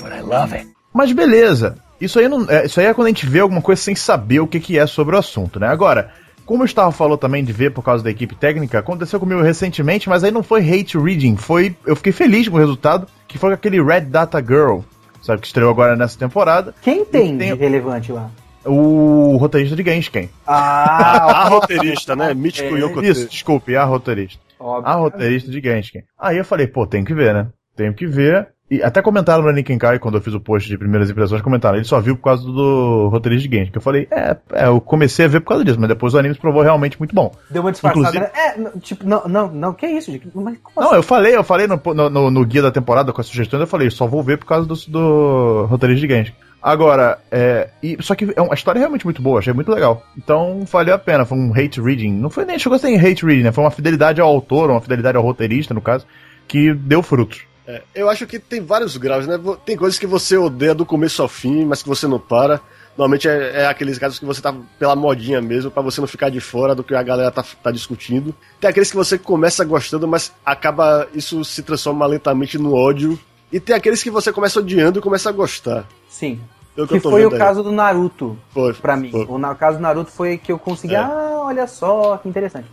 but 0.02 0.10
I 0.12 0.22
love 0.22 0.54
it. 0.54 0.68
Mas 0.94 1.12
beleza. 1.12 1.76
Isso 2.00 2.18
aí, 2.18 2.28
não, 2.28 2.48
é, 2.48 2.66
isso 2.66 2.80
aí 2.80 2.86
é 2.86 2.94
quando 2.94 3.06
a 3.06 3.10
gente 3.10 3.26
vê 3.26 3.40
alguma 3.40 3.60
coisa 3.60 3.80
sem 3.82 3.94
saber 3.94 4.40
o 4.40 4.46
que, 4.46 4.58
que 4.60 4.78
é 4.78 4.86
sobre 4.86 5.14
o 5.14 5.18
assunto, 5.18 5.60
né? 5.60 5.66
Agora, 5.68 6.10
como 6.46 6.60
o 6.60 6.64
Gustavo 6.64 6.90
falou 6.92 7.18
também 7.18 7.44
de 7.44 7.52
ver 7.52 7.70
por 7.72 7.82
causa 7.82 8.02
da 8.02 8.10
equipe 8.10 8.34
técnica, 8.34 8.78
aconteceu 8.78 9.20
comigo 9.20 9.42
recentemente, 9.42 10.08
mas 10.08 10.24
aí 10.24 10.30
não 10.30 10.42
foi 10.42 10.60
hate 10.68 10.96
reading, 10.98 11.36
foi. 11.36 11.76
Eu 11.86 11.94
fiquei 11.94 12.12
feliz 12.12 12.48
com 12.48 12.56
o 12.56 12.58
resultado, 12.60 13.06
que 13.28 13.38
foi 13.38 13.52
aquele 13.52 13.82
Red 13.82 14.02
Data 14.02 14.40
Girl, 14.40 14.80
sabe, 15.22 15.40
que 15.42 15.46
estreou 15.46 15.70
agora 15.70 15.94
nessa 15.94 16.18
temporada. 16.18 16.74
Quem 16.82 17.04
tem, 17.04 17.36
tem- 17.36 17.54
de 17.54 17.60
relevante 17.60 18.10
lá? 18.10 18.30
O 18.64 19.36
roteirista 19.38 19.74
de 19.74 19.82
Genshin. 19.82 20.28
Ah, 20.46 21.44
A 21.46 21.48
roteirista, 21.48 22.14
né? 22.14 22.34
Mítico 22.34 22.76
É, 22.76 22.80
Yoko 22.80 23.02
Isso, 23.02 23.26
desculpe, 23.28 23.74
a 23.74 23.84
roteirista. 23.84 24.38
óbvio. 24.58 24.86
A 24.90 24.94
roteirista 24.96 25.50
de 25.50 25.60
Genshin. 25.60 26.00
Aí 26.18 26.36
eu 26.36 26.44
falei, 26.44 26.66
pô, 26.66 26.86
tem 26.86 27.02
que 27.04 27.14
ver, 27.14 27.32
né? 27.32 27.46
Tenho 27.74 27.94
que 27.94 28.06
ver. 28.06 28.48
E 28.70 28.80
até 28.84 29.02
comentaram 29.02 29.42
no 29.42 29.78
Kai, 29.78 29.98
quando 29.98 30.14
eu 30.16 30.20
fiz 30.20 30.32
o 30.32 30.38
post 30.38 30.68
de 30.68 30.78
primeiras 30.78 31.10
impressões, 31.10 31.42
comentaram, 31.42 31.76
ele 31.76 31.84
só 31.84 32.00
viu 32.00 32.14
por 32.16 32.22
causa 32.22 32.44
do 32.44 33.08
roteirista 33.08 33.48
de 33.48 33.56
Genshin. 33.56 33.72
Que 33.72 33.78
eu 33.78 33.82
falei, 33.82 34.06
é, 34.12 34.36
é, 34.52 34.66
eu 34.68 34.80
comecei 34.80 35.24
a 35.24 35.28
ver 35.28 35.40
por 35.40 35.48
causa 35.48 35.64
disso, 35.64 35.78
mas 35.80 35.88
depois 35.88 36.14
o 36.14 36.18
anime 36.18 36.34
se 36.36 36.40
provou 36.40 36.62
realmente 36.62 36.96
muito 36.96 37.12
bom. 37.12 37.32
Deu 37.50 37.62
uma 37.62 37.72
disfarçada. 37.72 37.98
Inclusive- 38.16 38.24
né? 38.24 38.30
É, 38.32 38.56
não, 38.58 38.70
tipo, 38.80 39.04
não, 39.04 39.26
não, 39.26 39.48
não, 39.50 39.72
que 39.74 39.86
isso, 39.88 40.12
gente? 40.12 40.28
Mas 40.32 40.56
como 40.62 40.74
Não, 40.76 40.86
assim? 40.88 40.96
eu 40.96 41.02
falei, 41.02 41.34
eu 41.34 41.42
falei 41.42 41.66
no, 41.66 41.80
no, 42.10 42.30
no- 42.30 42.46
guia 42.46 42.62
da 42.62 42.70
temporada 42.70 43.12
com 43.12 43.20
as 43.20 43.26
sugestões, 43.26 43.60
eu 43.60 43.66
falei, 43.66 43.90
só 43.90 44.06
vou 44.06 44.22
ver 44.22 44.38
por 44.38 44.46
causa 44.46 44.68
do, 44.68 44.74
do 44.88 45.66
roteirista 45.66 46.06
de 46.06 46.14
Genshin. 46.14 46.32
Agora, 46.62 47.18
é, 47.30 47.70
e, 47.82 47.96
só 48.00 48.14
que 48.14 48.32
é 48.36 48.40
uma 48.40 48.52
a 48.52 48.54
história 48.54 48.78
é 48.78 48.82
realmente 48.82 49.04
muito 49.04 49.20
boa, 49.20 49.40
achei 49.40 49.52
muito 49.52 49.72
legal. 49.72 50.02
Então, 50.16 50.62
valeu 50.70 50.94
a 50.94 50.98
pena, 50.98 51.24
foi 51.24 51.36
um 51.38 51.52
hate 51.52 51.80
reading. 51.80 52.12
Não 52.12 52.30
foi 52.30 52.44
nem, 52.44 52.56
chegou 52.58 52.76
a 52.76 52.78
ser 52.78 52.94
hate 52.94 53.24
reading, 53.26 53.42
né? 53.42 53.50
Foi 53.50 53.64
uma 53.64 53.70
fidelidade 53.70 54.20
ao 54.20 54.28
autor, 54.28 54.70
uma 54.70 54.80
fidelidade 54.80 55.16
ao 55.16 55.22
roteirista, 55.24 55.74
no 55.74 55.80
caso, 55.80 56.06
que 56.46 56.72
deu 56.74 57.02
frutos. 57.02 57.49
É, 57.66 57.82
eu 57.94 58.08
acho 58.08 58.26
que 58.26 58.38
tem 58.38 58.60
vários 58.60 58.96
graus, 58.96 59.26
né? 59.26 59.38
Tem 59.64 59.76
coisas 59.76 59.98
que 59.98 60.06
você 60.06 60.36
odeia 60.36 60.74
do 60.74 60.86
começo 60.86 61.22
ao 61.22 61.28
fim, 61.28 61.64
mas 61.64 61.82
que 61.82 61.88
você 61.88 62.06
não 62.06 62.18
para. 62.18 62.60
Normalmente 62.96 63.28
é, 63.28 63.62
é 63.62 63.66
aqueles 63.66 63.98
casos 63.98 64.18
que 64.18 64.24
você 64.24 64.42
tá 64.42 64.54
pela 64.78 64.96
modinha 64.96 65.40
mesmo, 65.40 65.70
pra 65.70 65.82
você 65.82 66.00
não 66.00 66.08
ficar 66.08 66.28
de 66.30 66.40
fora 66.40 66.74
do 66.74 66.82
que 66.82 66.94
a 66.94 67.02
galera 67.02 67.30
tá, 67.30 67.44
tá 67.62 67.70
discutindo. 67.70 68.34
Tem 68.60 68.68
aqueles 68.68 68.90
que 68.90 68.96
você 68.96 69.16
começa 69.18 69.64
gostando, 69.64 70.06
mas 70.08 70.32
acaba. 70.44 71.06
Isso 71.14 71.44
se 71.44 71.62
transforma 71.62 72.04
lentamente 72.06 72.58
no 72.58 72.74
ódio. 72.74 73.18
E 73.52 73.58
tem 73.60 73.74
aqueles 73.74 74.02
que 74.02 74.10
você 74.10 74.32
começa 74.32 74.58
odiando 74.60 74.98
e 74.98 75.02
começa 75.02 75.28
a 75.28 75.32
gostar. 75.32 75.86
Sim. 76.08 76.40
É 76.76 76.86
Que 76.86 77.00
tô 77.00 77.10
foi 77.10 77.26
o 77.26 77.32
aí. 77.32 77.38
caso 77.38 77.62
do 77.62 77.72
Naruto, 77.72 78.38
Foi, 78.52 78.72
pra 78.74 78.96
mim. 78.96 79.10
foi. 79.10 79.24
O 79.24 79.54
caso 79.56 79.78
do 79.78 79.82
Naruto 79.82 80.10
foi 80.10 80.38
que 80.38 80.52
eu 80.52 80.58
consegui. 80.58 80.94
É. 80.94 80.98
Ah, 80.98 81.42
olha 81.44 81.66
só, 81.66 82.16
que 82.16 82.28
interessante. 82.28 82.68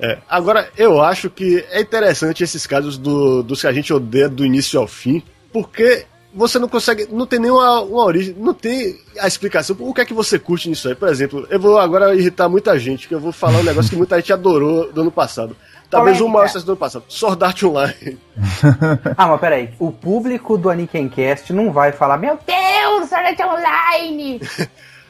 É, 0.00 0.18
agora, 0.28 0.68
eu 0.76 1.00
acho 1.02 1.28
que 1.28 1.64
é 1.70 1.80
interessante 1.80 2.42
esses 2.42 2.66
casos 2.66 2.96
do, 2.96 3.42
dos 3.42 3.60
que 3.60 3.66
a 3.66 3.72
gente 3.72 3.92
odeia 3.92 4.28
do 4.28 4.44
início 4.44 4.80
ao 4.80 4.86
fim, 4.86 5.22
porque 5.52 6.06
você 6.32 6.58
não 6.58 6.68
consegue, 6.68 7.08
não 7.10 7.26
tem 7.26 7.38
nenhuma 7.38 7.82
uma 7.82 8.04
origem, 8.04 8.34
não 8.38 8.54
tem 8.54 8.96
a 9.18 9.26
explicação. 9.26 9.76
O 9.80 9.92
que 9.92 10.00
é 10.00 10.04
que 10.04 10.14
você 10.14 10.38
curte 10.38 10.68
nisso 10.68 10.88
aí? 10.88 10.94
Por 10.94 11.08
exemplo, 11.08 11.46
eu 11.50 11.58
vou 11.58 11.78
agora 11.78 12.14
irritar 12.14 12.48
muita 12.48 12.78
gente, 12.78 13.08
que 13.08 13.14
eu 13.14 13.20
vou 13.20 13.32
falar 13.32 13.58
um 13.58 13.64
negócio 13.64 13.90
que 13.90 13.96
muita 13.96 14.16
gente 14.16 14.32
adorou 14.32 14.92
do 14.92 15.00
ano 15.00 15.10
passado. 15.10 15.56
Talvez 15.90 16.20
o 16.20 16.28
maior 16.28 16.46
sucesso 16.46 16.64
do 16.64 16.72
ano 16.72 16.78
passado. 16.78 17.04
Sword 17.08 17.44
Art 17.44 17.62
Online. 17.64 18.18
Ah, 19.16 19.26
mas 19.26 19.40
peraí. 19.40 19.70
O 19.78 19.90
público 19.90 20.56
do 20.56 20.70
Anikencast 20.70 21.52
não 21.52 21.72
vai 21.72 21.90
falar, 21.92 22.16
meu 22.16 22.38
Deus, 22.46 23.08
Sword 23.08 23.26
Art 23.26 23.40
Online! 23.40 24.40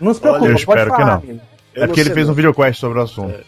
Não 0.00 0.14
se 0.14 0.20
preocupa, 0.20 0.46
Olha, 0.46 0.52
eu 0.52 0.64
pode 0.64 0.80
espero 0.80 0.90
que 0.90 0.96
falar, 0.96 1.06
não. 1.06 1.14
amigo. 1.22 1.40
Eu 1.80 1.84
é 1.84 1.86
não 1.86 1.88
porque 1.88 2.00
ele 2.00 2.10
fez 2.10 2.26
não. 2.26 2.32
um 2.32 2.36
videocast 2.36 2.78
sobre 2.78 2.98
o 2.98 3.02
assunto. 3.02 3.40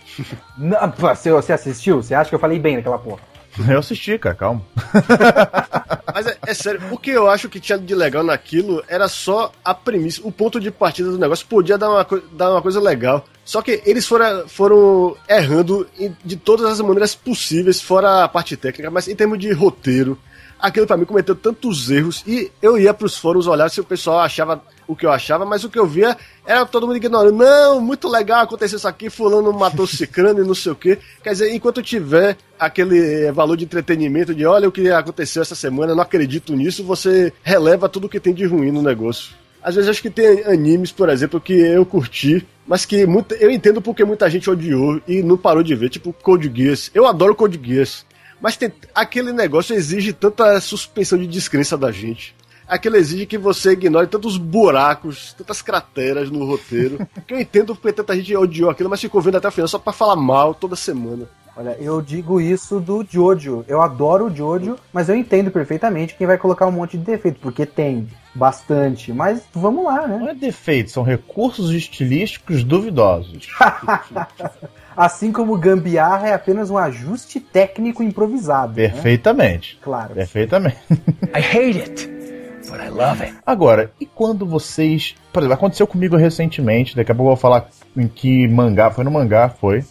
Não, 0.57 0.90
pô, 0.90 1.14
você, 1.14 1.31
você 1.31 1.53
assistiu? 1.53 2.03
Você 2.03 2.14
acha 2.14 2.31
que 2.31 2.35
eu 2.35 2.40
falei 2.40 2.59
bem 2.59 2.77
naquela 2.77 2.99
porra? 2.99 3.21
Eu 3.68 3.79
assisti, 3.79 4.18
cara, 4.18 4.35
calma. 4.35 4.62
Mas 6.14 6.27
é, 6.27 6.38
é 6.47 6.55
sério, 6.55 6.81
o 6.90 6.97
que 6.97 7.11
eu 7.11 7.29
acho 7.29 7.51
que 7.51 7.61
tinha 7.61 7.79
de 7.79 7.95
legal 7.95 8.23
naquilo 8.25 8.83
era 8.88 9.09
só 9.09 9.53
a 9.62 9.75
premissa, 9.75 10.23
o 10.25 10.33
ponto 10.33 10.59
de 10.59 10.71
partida 10.71 11.11
do 11.11 11.18
negócio 11.18 11.47
podia 11.47 11.77
dar 11.77 11.90
uma, 11.90 12.07
dar 12.33 12.53
uma 12.53 12.62
coisa 12.62 12.81
legal. 12.81 13.25
Só 13.45 13.61
que 13.61 13.83
eles 13.85 14.07
foram, 14.07 14.49
foram 14.49 15.16
errando 15.29 15.87
de 16.25 16.37
todas 16.37 16.64
as 16.64 16.81
maneiras 16.81 17.14
possíveis, 17.14 17.83
fora 17.83 18.25
a 18.25 18.29
parte 18.29 18.57
técnica, 18.57 18.90
mas 18.90 19.09
em 19.09 19.14
termos 19.14 19.38
de 19.38 19.53
roteiro, 19.53 20.18
aquilo 20.59 20.87
pra 20.87 20.97
mim 20.97 21.05
cometeu 21.05 21.35
tantos 21.35 21.90
erros 21.90 22.23
e 22.27 22.51
eu 22.62 22.79
ia 22.79 22.95
pros 22.95 23.18
fóruns 23.18 23.47
olhar 23.47 23.68
se 23.68 23.81
o 23.81 23.85
pessoal 23.85 24.21
achava 24.21 24.62
o 24.87 24.97
que 24.97 25.07
eu 25.07 25.11
achava, 25.11 25.45
mas 25.45 25.64
o 25.64 25.71
que 25.71 25.79
eu 25.79 25.87
via 25.87 26.16
era 26.45 26.66
todo 26.66 26.87
mundo 26.87 26.97
ignorando. 26.97 27.37
Não, 27.37 27.81
muito 27.81 28.09
legal, 28.09 28.42
aconteceu 28.42 28.77
isso 28.77 28.88
aqui, 28.88 29.09
fulano 29.11 29.53
matou 29.53 29.87
cicrano 29.87 30.42
e 30.42 30.47
não 30.47 30.55
sei 30.55 30.73
o 30.73 30.77
quê. 30.77 30.99
Quer 31.23 31.31
dizer, 31.31 31.55
enquanto 31.55 31.83
tiver 31.83 32.37
aquele 32.59 33.27
eh, 33.27 33.33
valor 33.33 33.57
de 33.57 33.64
entretenimento 33.64 34.35
de 34.35 34.45
olha 34.47 34.68
o 34.68 34.73
que 34.73 34.90
aconteceu 34.90 35.42
essa 35.42 35.55
semana, 35.55 35.95
não 35.95 36.03
acredito 36.03 36.55
nisso, 36.55 36.85
você 36.85 37.33
releva 37.42 37.88
tudo 37.88 38.09
que 38.09 38.21
tem 38.21 38.35
de 38.35 38.45
ruim 38.45 38.71
no 38.71 38.83
negócio. 38.83 39.35
Às 39.62 39.77
vezes 39.77 39.90
acho 39.90 40.03
que 40.03 40.11
tem 40.11 40.45
animes, 40.45 40.90
por 40.90 41.09
exemplo, 41.09 41.40
que 41.40 41.53
eu 41.53 41.87
curti, 41.87 42.47
mas 42.66 42.85
que 42.85 43.07
muita, 43.07 43.37
eu 43.37 43.51
entendo 43.51 43.81
porque 43.81 44.05
muita 44.05 44.29
gente 44.29 44.51
odiou 44.51 45.01
e 45.07 45.23
não 45.23 45.38
parou 45.38 45.62
de 45.62 45.75
ver, 45.75 45.88
tipo 45.88 46.12
Code 46.12 46.51
Geass. 46.53 46.90
Eu 46.92 47.07
adoro 47.07 47.35
Code 47.35 47.61
Geass, 47.62 48.05
mas 48.40 48.57
tem, 48.57 48.73
aquele 48.92 49.33
negócio 49.33 49.75
exige 49.75 50.12
tanta 50.12 50.61
suspensão 50.61 51.16
de 51.16 51.29
descrença 51.29 51.79
da 51.79 51.92
gente. 51.92 52.35
Aquele 52.73 52.97
exige 52.97 53.27
que 53.27 53.37
você 53.37 53.73
ignore 53.73 54.07
tantos 54.07 54.39
buracos, 54.39 55.35
tantas 55.35 55.61
crateras 55.61 56.31
no 56.31 56.47
roteiro, 56.47 57.07
que 57.29 57.35
eu 57.35 57.39
entendo 57.41 57.75
porque 57.75 57.93
tanta 57.93 58.17
gente 58.17 58.35
odiou 58.35 58.71
aquilo, 58.71 58.89
mas 58.89 59.01
ficou 59.01 59.21
vendo 59.21 59.37
até 59.37 59.47
o 59.47 59.53
final 59.53 59.69
só 59.69 59.79
pra 59.79 59.93
falar 59.93 60.17
mal 60.17 60.55
toda 60.55 60.75
semana. 60.75 61.29
Olha, 61.55 61.77
eu 61.79 62.01
digo 62.01 62.41
isso 62.41 62.81
do 62.81 63.07
Jojo. 63.07 63.63
Eu 63.69 63.83
adoro 63.83 64.25
o 64.29 64.35
Jojo, 64.35 64.77
mas 64.91 65.11
eu 65.11 65.15
entendo 65.15 65.51
perfeitamente 65.51 66.15
quem 66.15 66.27
vai 66.27 66.39
colocar 66.39 66.67
um 66.67 66.73
monte 66.73 66.97
de 66.97 67.05
defeito, 67.05 67.41
porque 67.41 67.67
tem 67.67 68.09
bastante. 68.35 69.13
Mas 69.13 69.43
vamos 69.53 69.85
lá, 69.85 70.09
né? 70.09 70.17
Não 70.17 70.31
é 70.31 70.35
defeito, 70.35 70.91
são 70.91 71.03
recursos 71.03 71.71
estilísticos 71.73 72.65
duvidosos. 72.65 73.49
Assim 74.97 75.31
como 75.31 75.57
gambiarra 75.59 76.29
é 76.29 76.35
apenas 76.35 76.71
um 76.71 76.79
ajuste 76.79 77.39
técnico 77.39 78.03
improvisado. 78.03 78.81
né? 78.81 78.89
Perfeitamente. 78.89 79.79
Claro. 79.83 80.15
Perfeitamente. 80.15 80.79
I 81.35 81.41
hate 81.41 81.79
it, 81.81 82.22
but 82.73 82.81
I 82.81 82.89
love 82.89 83.23
it. 83.23 83.35
Agora, 83.47 83.91
e 84.01 84.07
quando 84.07 84.47
vocês. 84.47 85.15
Por 85.33 85.41
exemplo, 85.41 85.55
aconteceu 85.55 85.87
comigo 85.87 86.17
recentemente, 86.17 86.97
daqui 86.97 87.13
a 87.13 87.15
pouco 87.15 87.31
eu 87.31 87.37
vou 87.37 87.41
falar 87.41 87.69
em 87.97 88.09
que 88.09 88.49
mangá, 88.49 88.91
foi 88.91 89.05
no 89.05 89.11
mangá, 89.11 89.49
foi. 89.49 89.85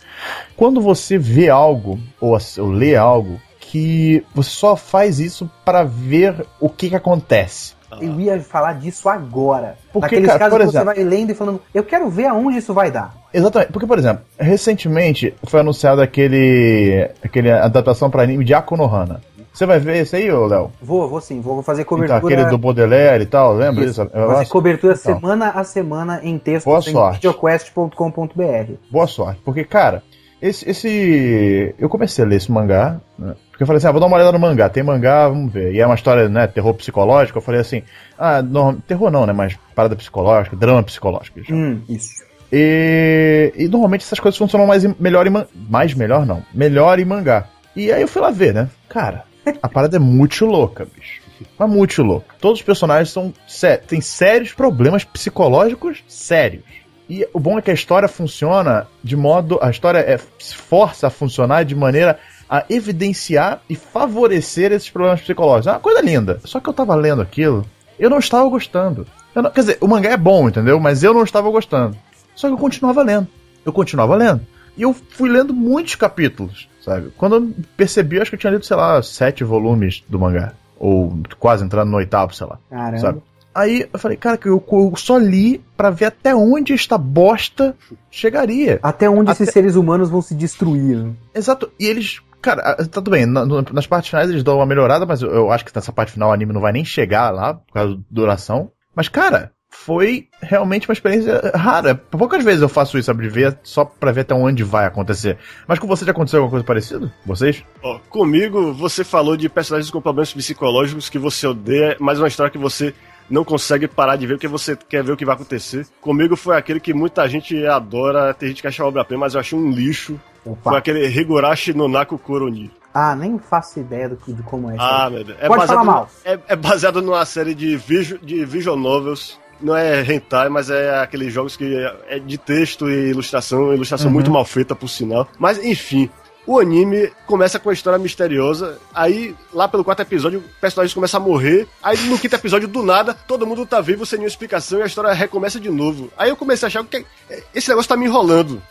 Quando 0.58 0.82
você 0.82 1.17
vê 1.17 1.50
algo, 1.50 2.00
ou, 2.20 2.38
ou 2.60 2.67
lê 2.70 2.96
algo, 2.96 3.39
que 3.60 4.24
você 4.36 4.50
só 4.50 4.76
faz 4.76 5.20
isso 5.20 5.50
para 5.63 5.84
ver 5.84 6.46
o 6.60 6.67
que, 6.70 6.89
que 6.89 6.96
acontece. 6.96 7.74
Eu 8.00 8.20
ia 8.22 8.39
falar 8.39 8.74
disso 8.74 9.10
agora. 9.10 9.76
Porque, 9.91 10.15
Naqueles 10.15 10.28
cara, 10.28 10.39
casos 10.39 10.54
por 10.54 10.60
que 10.62 10.72
você 10.72 10.78
exemplo- 10.78 10.96
vai 10.96 11.04
lendo 11.04 11.32
e 11.32 11.36
falando, 11.36 11.62
eu 11.74 11.84
quero 11.84 12.10
ver 12.10 12.26
aonde 12.28 12.58
isso 12.58 12.74
vai 12.74 12.89
dar. 12.89 13.13
Exatamente, 13.34 13.72
porque, 13.74 13.86
por 13.88 13.98
exemplo, 14.00 14.24
recentemente 14.39 15.34
foi 15.44 15.60
anunciado 15.60 16.02
aquele. 16.02 17.10
aquele 17.24 17.52
adaptação 17.52 18.10
para 18.10 18.24
anime 18.24 18.46
de 18.46 18.54
Akonohana. 18.54 19.22
Você 19.54 19.66
vai 19.66 19.80
ver 19.80 19.98
esse 19.98 20.16
aí, 20.16 20.32
ô 20.32 20.46
Léo? 20.48 20.72
Vou, 20.82 21.10
vou 21.10 21.20
sim, 21.20 21.42
vou 21.42 21.62
fazer 21.62 21.82
Então, 21.82 21.98
cobertura. 21.98 22.34
aquele 22.34 22.50
do 22.50 22.58
Baudelaire 22.58 23.24
e 23.24 23.28
tal, 23.28 23.54
lembra 23.54 23.84
Isso, 23.84 24.04
disso? 24.06 24.18
Eu 24.18 24.28
fazer 24.28 24.48
cobertura 24.50 24.94
Então. 24.94 25.16
semana 25.16 25.50
a 25.50 25.64
semana 25.64 26.20
em 26.24 26.38
textos 26.38 26.64
Boa 26.94 27.12
em 27.12 27.14
videoquest.com.br. 27.16 28.74
boa 28.90 29.08
sorte. 29.08 29.42
Porque, 29.44 29.64
cara, 29.64 30.04
esse, 30.42 30.68
esse. 30.70 31.76
Eu 31.78 31.90
comecei 31.90 32.24
a 32.24 32.28
ler 32.28 32.38
esse 32.38 32.52
mangá, 32.52 33.00
né? 33.20 33.36
Porque 33.52 33.64
eu 33.64 33.68
falei 33.68 33.78
assim, 33.78 33.88
ah, 33.88 33.92
vou 33.92 34.00
dar 34.02 34.08
uma 34.08 34.16
olhada 34.16 34.32
no 34.32 34.40
mangá. 34.40 34.70
Tem 34.70 34.82
mangá, 34.82 35.28
vamos 35.28 35.52
ver. 35.54 35.74
E 35.74 35.80
é 35.80 35.86
uma 35.86 35.96
história, 35.96 36.28
né, 36.28 36.48
terror 36.48 36.74
psicológico. 36.74 37.38
Eu 37.38 37.44
falei 37.44 37.62
assim, 37.62 37.84
ah, 38.18 38.42
não, 38.42 38.74
terror 38.76 39.12
não, 39.12 39.26
né? 39.26 39.34
Mas 39.34 39.56
parada 39.76 39.96
psicológica, 39.96 40.56
drama 40.56 40.82
psicológico. 40.82 41.40
Hum, 41.52 41.82
isso. 41.88 42.24
E, 42.52 43.54
e 43.56 43.68
normalmente 43.68 44.04
essas 44.04 44.20
coisas 44.20 44.38
funcionam 44.38 44.66
mais 44.68 44.84
melhor 45.00 45.26
em 45.28 45.32
mais 45.70 45.94
melhor 45.94 46.26
não, 46.26 46.42
melhor 46.54 47.00
em 47.00 47.06
mangá. 47.06 47.46
E 47.76 47.92
aí 47.92 48.02
eu 48.02 48.08
fui 48.08 48.22
lá 48.22 48.30
ver, 48.32 48.54
né? 48.54 48.68
Cara, 48.90 49.24
a 49.62 49.69
parada 49.69 49.95
é 49.97 49.99
muito 49.99 50.45
louca, 50.45 50.86
bicho. 50.86 51.21
Mas 51.58 51.69
muito 51.69 52.04
louca. 52.04 52.36
Todos 52.39 52.60
os 52.60 52.65
personagens 52.65 53.10
são 53.10 53.34
sé- 53.47 53.77
têm 53.77 53.99
sérios 54.01 54.54
problemas 54.54 55.04
psicológicos 55.04 56.04
sérios. 56.08 56.63
E 57.10 57.27
o 57.34 57.39
bom 57.39 57.58
é 57.58 57.62
que 57.62 57.71
a 57.71 57.73
história 57.73 58.08
funciona 58.08 58.88
de 59.04 59.15
modo. 59.17 59.58
A 59.62 59.69
história 59.69 59.99
é, 59.99 60.17
se 60.39 60.56
força 60.56 61.08
a 61.08 61.10
funcionar 61.10 61.63
de 61.65 61.75
maneira 61.75 62.19
a 62.49 62.63
evidenciar 62.69 63.62
e 63.69 63.75
favorecer 63.75 64.71
esses 64.71 64.89
problemas 64.89 65.21
psicológicos. 65.21 65.67
É 65.67 65.71
uma 65.71 65.80
coisa 65.80 66.01
linda. 66.01 66.39
Só 66.45 66.60
que 66.60 66.69
eu 66.69 66.73
tava 66.73 66.93
lendo 66.95 67.21
aquilo, 67.21 67.65
eu 67.97 68.10
não 68.10 68.19
estava 68.19 68.47
gostando. 68.49 69.08
Não- 69.34 69.49
quer 69.49 69.62
dizer, 69.62 69.77
o 69.82 69.88
mangá 69.88 70.12
é 70.12 70.17
bom, 70.17 70.47
entendeu? 70.47 70.80
Mas 70.80 71.04
eu 71.04 71.13
não 71.13 71.23
estava 71.23 71.49
gostando. 71.49 71.97
Só 72.36 72.47
que 72.47 72.54
eu 72.54 72.58
continuava 72.58 73.01
lendo. 73.04 73.27
Eu 73.65 73.73
continuava 73.73 74.15
lendo. 74.15 74.45
E 74.77 74.84
eu 74.84 74.93
fui 74.93 75.30
lendo 75.30 75.54
muitos 75.54 75.95
capítulos, 75.95 76.69
sabe? 76.82 77.12
Quando 77.17 77.36
eu 77.36 77.52
percebi, 77.78 78.17
eu 78.17 78.22
acho 78.22 78.32
que 78.32 78.36
eu 78.36 78.39
tinha 78.39 78.52
lido, 78.52 78.65
sei 78.65 78.76
lá, 78.78 79.02
sete 79.02 79.44
volumes 79.44 80.04
do 80.10 80.20
mangá. 80.20 80.54
Ou 80.78 81.17
quase 81.39 81.63
entrando 81.63 81.89
no 81.91 81.98
oitavo, 81.98 82.34
sei 82.34 82.48
lá. 82.48 82.58
Caramba. 82.70 82.98
Sabe? 82.98 83.22
Aí 83.54 83.88
eu 83.94 84.00
falei, 84.00 84.15
cara, 84.17 84.38
que 84.38 84.48
eu, 84.48 84.63
eu 84.72 84.94
só 84.96 85.17
li 85.17 85.62
pra 85.76 85.89
ver 85.89 86.06
até 86.06 86.34
onde 86.34 86.74
esta 86.74 86.98
bosta 86.98 87.76
chegaria. 88.10 88.80
Até 88.82 89.10
onde 89.10 89.30
Até- 89.32 89.44
esses 89.44 89.54
seres 89.54 89.76
humanos 89.76 90.10
vão 90.10 90.22
se 90.22 90.34
destruir. 90.34 90.98
né? 90.98 91.12
Exato. 91.36 91.70
E 91.80 91.86
eles. 91.86 92.20
Cara, 92.41 92.76
tá 92.76 92.86
tudo 92.86 93.12
bem. 93.12 93.26
na- 93.26 93.46
nas 93.46 93.86
partes 93.86 94.10
finais 94.10 94.30
eles 94.30 94.44
dão 94.44 94.56
uma 94.58 94.65
melhorada, 94.65 95.06
mas 95.06 95.22
eu, 95.22 95.30
eu 95.30 95.52
acho 95.52 95.63
que 95.65 95.72
nessa 95.76 95.91
parte 95.91 96.12
final 96.13 96.30
o 96.30 96.34
anime 96.34 96.54
não 96.54 96.62
vai 96.62 96.72
nem 96.72 96.84
chegar 96.86 97.30
lá, 97.30 97.54
por 97.56 97.74
causa 97.74 97.96
da 97.96 98.02
duração. 98.10 98.72
Mas, 98.96 99.08
cara, 99.08 99.52
foi 99.71 100.27
realmente 100.41 100.88
uma 100.88 100.93
experiência 100.93 101.51
rara. 101.55 101.95
Poucas 101.95 102.43
vezes 102.43 102.62
eu 102.62 102.69
faço 102.69 102.97
isso, 102.97 103.07
sabe? 103.07 103.23
De 103.23 103.29
ver 103.29 103.57
só 103.63 103.86
pra 103.86 104.12
ver 104.12 104.21
até 104.21 104.36
onde 104.36 104.63
vai 104.63 104.86
acontecer. 104.86 105.38
Mas 105.67 105.79
com 105.79 105.88
você 105.88 106.05
já 106.05 106.12
aconteceu 106.12 106.39
alguma 106.39 106.51
coisa 106.51 106.65
parecida? 106.65 107.12
Vocês? 107.25 107.63
Ó, 107.81 107.97
comigo, 108.10 108.73
você 108.73 109.03
falou 109.03 109.36
de 109.36 109.49
personagens 109.49 109.89
com 109.89 110.01
problemas 110.01 110.34
psicológicos 110.34 111.10
que 111.10 111.17
você 111.17 111.47
odeia, 111.47 111.95
mas 111.99 112.19
uma 112.19 112.27
história 112.27 112.51
que 112.51 112.57
você 112.57 112.93
não 113.29 113.45
consegue 113.45 113.88
parar 113.88 114.17
de 114.17 114.27
ver 114.27 114.36
porque 114.36 114.47
você 114.47 114.75
quer 114.75 115.03
ver 115.03 115.13
o 115.13 115.17
que 115.17 115.25
vai 115.25 115.36
acontecer. 115.36 115.88
Comigo 116.01 116.36
foi 116.36 116.57
aquele 116.57 116.79
que 116.79 116.93
muita 116.93 117.27
gente 117.27 117.65
adora, 117.65 118.34
tem 118.34 118.49
gente 118.49 118.62
que 118.62 118.67
acha 118.67 118.86
obra-prima, 118.86 119.21
mas 119.21 119.34
eu 119.34 119.39
achei 119.39 119.57
um 119.57 119.71
lixo. 119.71 120.19
Foi 120.43 120.53
Opa. 120.53 120.77
aquele 120.77 121.07
Higurashi 121.07 121.73
no 121.73 121.88
Naku 121.88 122.17
Koroni. 122.17 122.69
Ah, 122.93 123.15
nem 123.15 123.39
faço 123.39 123.79
ideia 123.79 124.10
do 124.10 124.17
que, 124.17 124.34
de 124.34 124.43
como 124.43 124.69
é 124.69 124.75
isso. 124.75 124.84
Ah, 124.84 125.10
meu 125.10 125.23
Deus. 125.23 125.38
É 125.39 125.47
Pode 125.47 125.62
baseado 125.62 125.79
falar 125.79 125.84
mal. 125.84 126.10
É, 126.25 126.39
é 126.49 126.55
baseado 126.55 127.01
numa 127.01 127.25
série 127.25 127.55
de, 127.55 127.77
visu, 127.77 128.17
de 128.19 128.43
visual 128.43 128.75
novels. 128.75 129.39
Não 129.62 129.76
é 129.76 130.02
hentai, 130.02 130.50
mas 130.50 130.69
é 130.69 131.00
aqueles 131.00 131.32
jogos 131.34 131.56
que 131.56 131.76
é, 131.76 132.15
é 132.15 132.19
de 132.19 132.38
texto 132.38 132.89
e 132.89 133.10
ilustração, 133.10 133.74
ilustração 133.74 134.08
Uhum. 134.08 134.13
muito 134.13 134.32
mal 134.32 134.43
feita, 134.45 134.76
por 134.76 134.88
sinal. 134.88 135.28
Mas, 135.38 135.63
enfim, 135.63 136.10
o 136.47 136.60
anime 136.60 137.12
começa 137.28 137.60
com 137.60 137.69
uma 137.69 137.74
história 137.74 138.00
misteriosa. 138.00 138.80
Aí, 138.93 139.36
lá 139.54 139.67
pelo 139.67 139.84
quarto 139.84 140.02
episódio, 140.02 140.39
o 140.39 140.43
personagem 140.60 140.93
começa 140.95 141.17
a 141.17 141.19
morrer. 141.19 141.67
Aí, 141.84 141.95
no 142.08 142.17
quinto 142.17 142.36
episódio, 142.36 142.67
do 142.67 142.82
nada, 142.82 143.13
todo 143.13 143.45
mundo 143.45 143.65
tá 143.65 143.80
vivo 143.80 144.06
sem 144.06 144.17
nenhuma 144.17 144.30
explicação 144.30 144.80
e 144.80 144.82
a 144.82 144.86
história 144.88 145.13
recomeça 145.13 145.60
de 145.60 145.69
novo. 145.69 146.12
Aí 146.17 146.30
eu 146.30 146.36
comecei 146.36 146.65
a 146.65 146.67
achar 146.67 146.84
que 146.84 147.06
esse 147.54 147.69
negócio 147.69 147.89
tá 147.89 147.95
me 147.95 148.06
enrolando. 148.06 148.62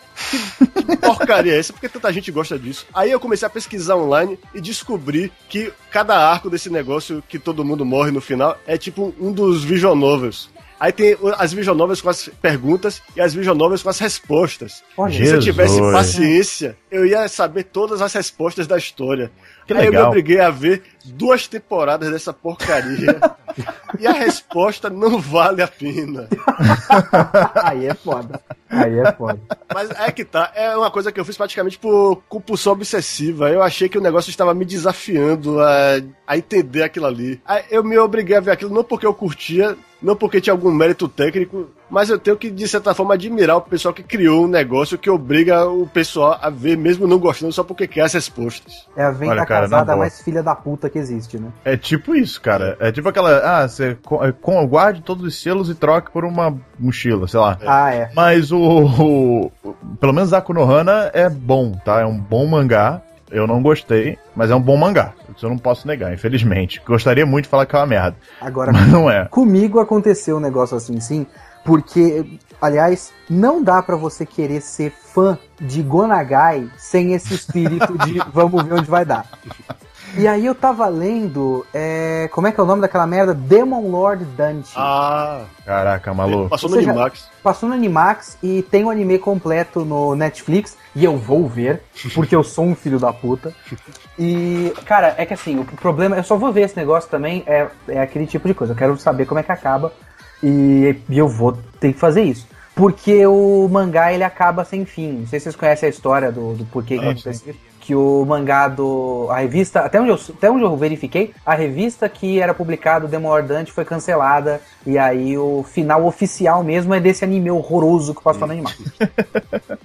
Que 0.86 0.96
porcaria 0.96 1.54
é 1.54 1.58
essa? 1.58 1.72
Por 1.72 1.80
que 1.80 1.88
tanta 1.88 2.12
gente 2.12 2.30
gosta 2.30 2.58
disso? 2.58 2.84
Aí 2.92 3.10
eu 3.10 3.18
comecei 3.20 3.46
a 3.46 3.50
pesquisar 3.50 3.96
online 3.96 4.38
e 4.54 4.60
descobri 4.60 5.32
que 5.48 5.72
cada 5.90 6.14
arco 6.28 6.50
desse 6.50 6.68
negócio 6.68 7.22
que 7.28 7.38
todo 7.38 7.64
mundo 7.64 7.84
morre 7.86 8.10
no 8.10 8.20
final 8.20 8.58
é 8.66 8.76
tipo 8.76 9.14
um 9.18 9.32
dos 9.32 9.64
visual 9.64 9.94
novels. 9.96 10.50
Aí 10.80 10.92
tem 10.92 11.14
as 11.36 11.52
visual 11.52 11.76
novels 11.76 12.00
com 12.00 12.08
as 12.08 12.30
perguntas 12.40 13.02
e 13.14 13.20
as 13.20 13.34
visual 13.34 13.54
novels 13.54 13.82
com 13.82 13.90
as 13.90 13.98
respostas. 13.98 14.82
Olha, 14.96 15.12
Se 15.12 15.30
eu 15.34 15.38
tivesse 15.38 15.78
paciência, 15.92 16.74
eu 16.90 17.04
ia 17.04 17.28
saber 17.28 17.64
todas 17.64 18.00
as 18.00 18.10
respostas 18.14 18.66
da 18.66 18.78
história. 18.78 19.30
Que 19.66 19.74
Aí 19.74 19.80
eu 19.80 19.90
me 19.92 19.96
legal. 19.98 20.08
obriguei 20.08 20.40
a 20.40 20.48
ver 20.50 20.82
duas 21.04 21.46
temporadas 21.46 22.10
dessa 22.10 22.32
porcaria. 22.32 23.20
e 24.00 24.06
a 24.06 24.12
resposta 24.12 24.88
não 24.88 25.20
vale 25.20 25.60
a 25.62 25.68
pena. 25.68 26.26
Aí 27.62 27.86
é 27.86 27.94
foda. 27.94 28.40
Aí 28.68 28.98
é 28.98 29.12
foda. 29.12 29.38
Mas 29.74 29.90
é 29.90 30.10
que 30.10 30.24
tá, 30.24 30.50
é 30.54 30.76
uma 30.76 30.90
coisa 30.90 31.12
que 31.12 31.20
eu 31.20 31.24
fiz 31.24 31.36
praticamente 31.36 31.78
por 31.78 32.22
compulsão 32.28 32.72
obsessiva. 32.72 33.50
Eu 33.50 33.62
achei 33.62 33.88
que 33.88 33.98
o 33.98 34.02
negócio 34.02 34.30
estava 34.30 34.54
me 34.54 34.64
desafiando 34.64 35.60
a, 35.60 36.00
a 36.26 36.36
entender 36.38 36.82
aquilo 36.82 37.06
ali. 37.06 37.40
Aí 37.44 37.64
eu 37.70 37.84
me 37.84 37.98
obriguei 37.98 38.36
a 38.36 38.40
ver 38.40 38.52
aquilo 38.52 38.74
não 38.74 38.82
porque 38.82 39.06
eu 39.06 39.14
curtia, 39.14 39.76
não 40.02 40.16
porque 40.16 40.40
tinha 40.40 40.52
algum 40.54 40.70
mérito 40.70 41.08
técnico, 41.08 41.68
mas 41.90 42.08
eu 42.08 42.18
tenho 42.18 42.36
que, 42.36 42.50
de 42.50 42.66
certa 42.68 42.94
forma, 42.94 43.14
admirar 43.14 43.56
o 43.56 43.60
pessoal 43.62 43.92
que 43.92 44.02
criou 44.02 44.44
um 44.44 44.48
negócio 44.48 44.96
que 44.96 45.10
obriga 45.10 45.64
o 45.68 45.86
pessoal 45.86 46.38
a 46.40 46.48
ver, 46.48 46.76
mesmo 46.76 47.06
não 47.06 47.18
gostando, 47.18 47.52
só 47.52 47.62
porque 47.64 47.86
quer 47.86 48.02
as 48.02 48.12
respostas. 48.14 48.86
É 48.96 49.02
a 49.04 49.10
venda 49.10 49.32
Olha, 49.32 49.46
cara, 49.46 49.62
casada 49.62 49.96
mais 49.96 50.20
filha 50.22 50.42
da 50.42 50.54
puta 50.54 50.88
que 50.88 50.98
existe, 50.98 51.38
né? 51.38 51.48
É 51.64 51.76
tipo 51.76 52.14
isso, 52.14 52.40
cara. 52.40 52.76
É 52.80 52.90
tipo 52.92 53.08
aquela. 53.08 53.38
Ah, 53.62 53.68
você 53.68 53.96
é, 54.22 54.32
com- 54.32 54.66
guarde 54.66 55.02
todos 55.02 55.24
os 55.24 55.42
selos 55.42 55.68
e 55.68 55.74
troque 55.74 56.10
por 56.10 56.24
uma 56.24 56.56
mochila, 56.78 57.26
sei 57.26 57.40
lá. 57.40 57.58
Ah, 57.66 57.92
é. 57.94 58.10
Mas 58.14 58.52
o, 58.52 58.58
o- 58.60 59.52
o- 59.64 59.74
Pelo 60.00 60.12
menos 60.12 60.32
a 60.32 60.40
Konohana 60.40 61.10
é 61.12 61.28
bom, 61.28 61.72
tá? 61.84 62.00
É 62.00 62.06
um 62.06 62.18
bom 62.18 62.46
mangá. 62.46 63.02
Eu 63.30 63.46
não 63.46 63.62
gostei, 63.62 64.18
mas 64.34 64.50
é 64.50 64.54
um 64.54 64.60
bom 64.60 64.76
mangá. 64.76 65.12
Isso 65.34 65.46
eu 65.46 65.50
não 65.50 65.58
posso 65.58 65.86
negar, 65.86 66.12
infelizmente. 66.12 66.82
Gostaria 66.84 67.24
muito 67.24 67.44
de 67.44 67.50
falar 67.50 67.66
que 67.66 67.76
é 67.76 67.78
uma 67.78 67.86
merda, 67.86 68.16
Agora, 68.40 68.72
mas 68.72 68.88
não 68.88 69.10
é. 69.10 69.26
comigo 69.26 69.78
aconteceu 69.78 70.36
um 70.36 70.40
negócio 70.40 70.76
assim, 70.76 70.98
sim, 71.00 71.26
porque, 71.64 72.38
aliás, 72.60 73.12
não 73.28 73.62
dá 73.62 73.82
pra 73.82 73.96
você 73.96 74.24
querer 74.26 74.60
ser 74.60 74.90
fã 74.90 75.38
de 75.60 75.82
Gonagai 75.82 76.68
sem 76.76 77.12
esse 77.12 77.34
espírito 77.34 77.96
de 77.98 78.18
vamos 78.32 78.64
ver 78.64 78.74
onde 78.74 78.90
vai 78.90 79.04
dar. 79.04 79.26
E 80.16 80.26
aí 80.26 80.44
eu 80.44 80.54
tava 80.54 80.86
lendo, 80.88 81.64
é, 81.72 82.28
como 82.32 82.46
é 82.46 82.52
que 82.52 82.58
é 82.58 82.62
o 82.62 82.66
nome 82.66 82.80
daquela 82.82 83.06
merda? 83.06 83.32
Demon 83.32 83.88
Lord 83.90 84.24
Dante. 84.24 84.72
Ah, 84.76 85.44
Caraca, 85.64 86.12
maluco. 86.12 86.48
passou 86.50 86.68
Ou 86.68 86.74
no 86.76 86.80
seja, 86.80 86.90
Animax. 86.90 87.28
Passou 87.42 87.68
no 87.68 87.74
Animax 87.74 88.36
e 88.42 88.62
tem 88.62 88.84
o 88.84 88.90
anime 88.90 89.18
completo 89.18 89.84
no 89.84 90.14
Netflix 90.16 90.76
e 90.96 91.04
eu 91.04 91.16
vou 91.16 91.48
ver, 91.48 91.82
porque 92.14 92.34
eu 92.34 92.42
sou 92.42 92.64
um 92.64 92.74
filho 92.74 92.98
da 92.98 93.12
puta. 93.12 93.54
E, 94.18 94.72
cara, 94.84 95.14
é 95.16 95.24
que 95.24 95.32
assim, 95.34 95.58
o 95.60 95.64
problema, 95.64 96.16
eu 96.16 96.24
só 96.24 96.36
vou 96.36 96.52
ver 96.52 96.62
esse 96.62 96.76
negócio 96.76 97.08
também, 97.08 97.44
é, 97.46 97.68
é 97.88 98.00
aquele 98.00 98.26
tipo 98.26 98.48
de 98.48 98.54
coisa. 98.54 98.72
Eu 98.72 98.76
quero 98.76 98.96
saber 98.98 99.26
como 99.26 99.38
é 99.38 99.42
que 99.44 99.52
acaba 99.52 99.92
e, 100.42 100.96
e 101.08 101.16
eu 101.18 101.28
vou 101.28 101.56
ter 101.78 101.92
que 101.92 101.98
fazer 101.98 102.22
isso. 102.22 102.46
Porque 102.74 103.26
o 103.26 103.68
mangá 103.70 104.12
ele 104.12 104.24
acaba 104.24 104.64
sem 104.64 104.84
fim. 104.84 105.12
Não 105.20 105.26
sei 105.26 105.38
se 105.38 105.44
vocês 105.44 105.56
conhecem 105.56 105.86
a 105.86 105.90
história 105.90 106.32
do, 106.32 106.54
do 106.54 106.64
porquê 106.64 106.98
que 106.98 107.04
Ah, 107.04 107.10
aconteceu 107.10 107.32
isso. 107.32 107.69
Que 107.80 107.94
o 107.94 108.24
mangá 108.26 108.68
do. 108.68 109.26
A 109.30 109.38
revista. 109.38 109.80
Até 109.80 110.00
onde, 110.00 110.10
eu, 110.10 110.20
até 110.36 110.50
onde 110.50 110.62
eu 110.62 110.76
verifiquei, 110.76 111.32
a 111.44 111.54
revista 111.54 112.08
que 112.08 112.38
era 112.40 112.52
publicado, 112.52 113.08
Demon 113.08 113.42
Dante, 113.42 113.72
foi 113.72 113.84
cancelada. 113.84 114.60
E 114.86 114.98
aí 114.98 115.36
o 115.36 115.64
final 115.64 116.04
oficial 116.04 116.62
mesmo 116.62 116.94
é 116.94 117.00
desse 117.00 117.24
anime 117.24 117.50
horroroso 117.50 118.14
que 118.14 118.22
passou 118.22 118.46
no 118.46 118.52
animal. 118.52 118.72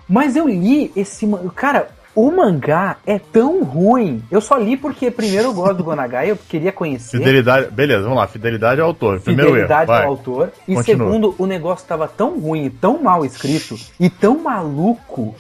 Mas 0.08 0.36
eu 0.36 0.48
li 0.48 0.92
esse. 0.96 1.26
Cara, 1.56 1.88
o 2.16 2.32
mangá 2.32 2.98
é 3.06 3.20
tão 3.20 3.62
ruim. 3.62 4.24
Eu 4.32 4.40
só 4.40 4.58
li 4.58 4.78
porque, 4.78 5.12
primeiro, 5.12 5.50
eu 5.50 5.54
gosto 5.54 5.76
do 5.76 5.84
Gonagai, 5.84 6.32
eu 6.32 6.38
queria 6.38 6.72
conhecer. 6.72 7.18
Fidelidade. 7.18 7.70
Beleza, 7.72 8.04
vamos 8.04 8.18
lá. 8.18 8.28
Fidelidade 8.28 8.80
ao 8.80 8.88
autor. 8.88 9.20
Primeiro 9.20 9.52
Fidelidade 9.52 9.92
erro. 9.92 10.02
Ao 10.02 10.10
autor. 10.10 10.52
E 10.66 10.76
Continua. 10.76 10.84
segundo, 10.84 11.36
o 11.38 11.46
negócio 11.46 11.84
estava 11.84 12.08
tão 12.08 12.40
ruim, 12.40 12.66
e 12.66 12.70
tão 12.70 13.04
mal 13.04 13.26
escrito 13.26 13.76
e 14.00 14.10
tão 14.10 14.40
maluco 14.42 15.36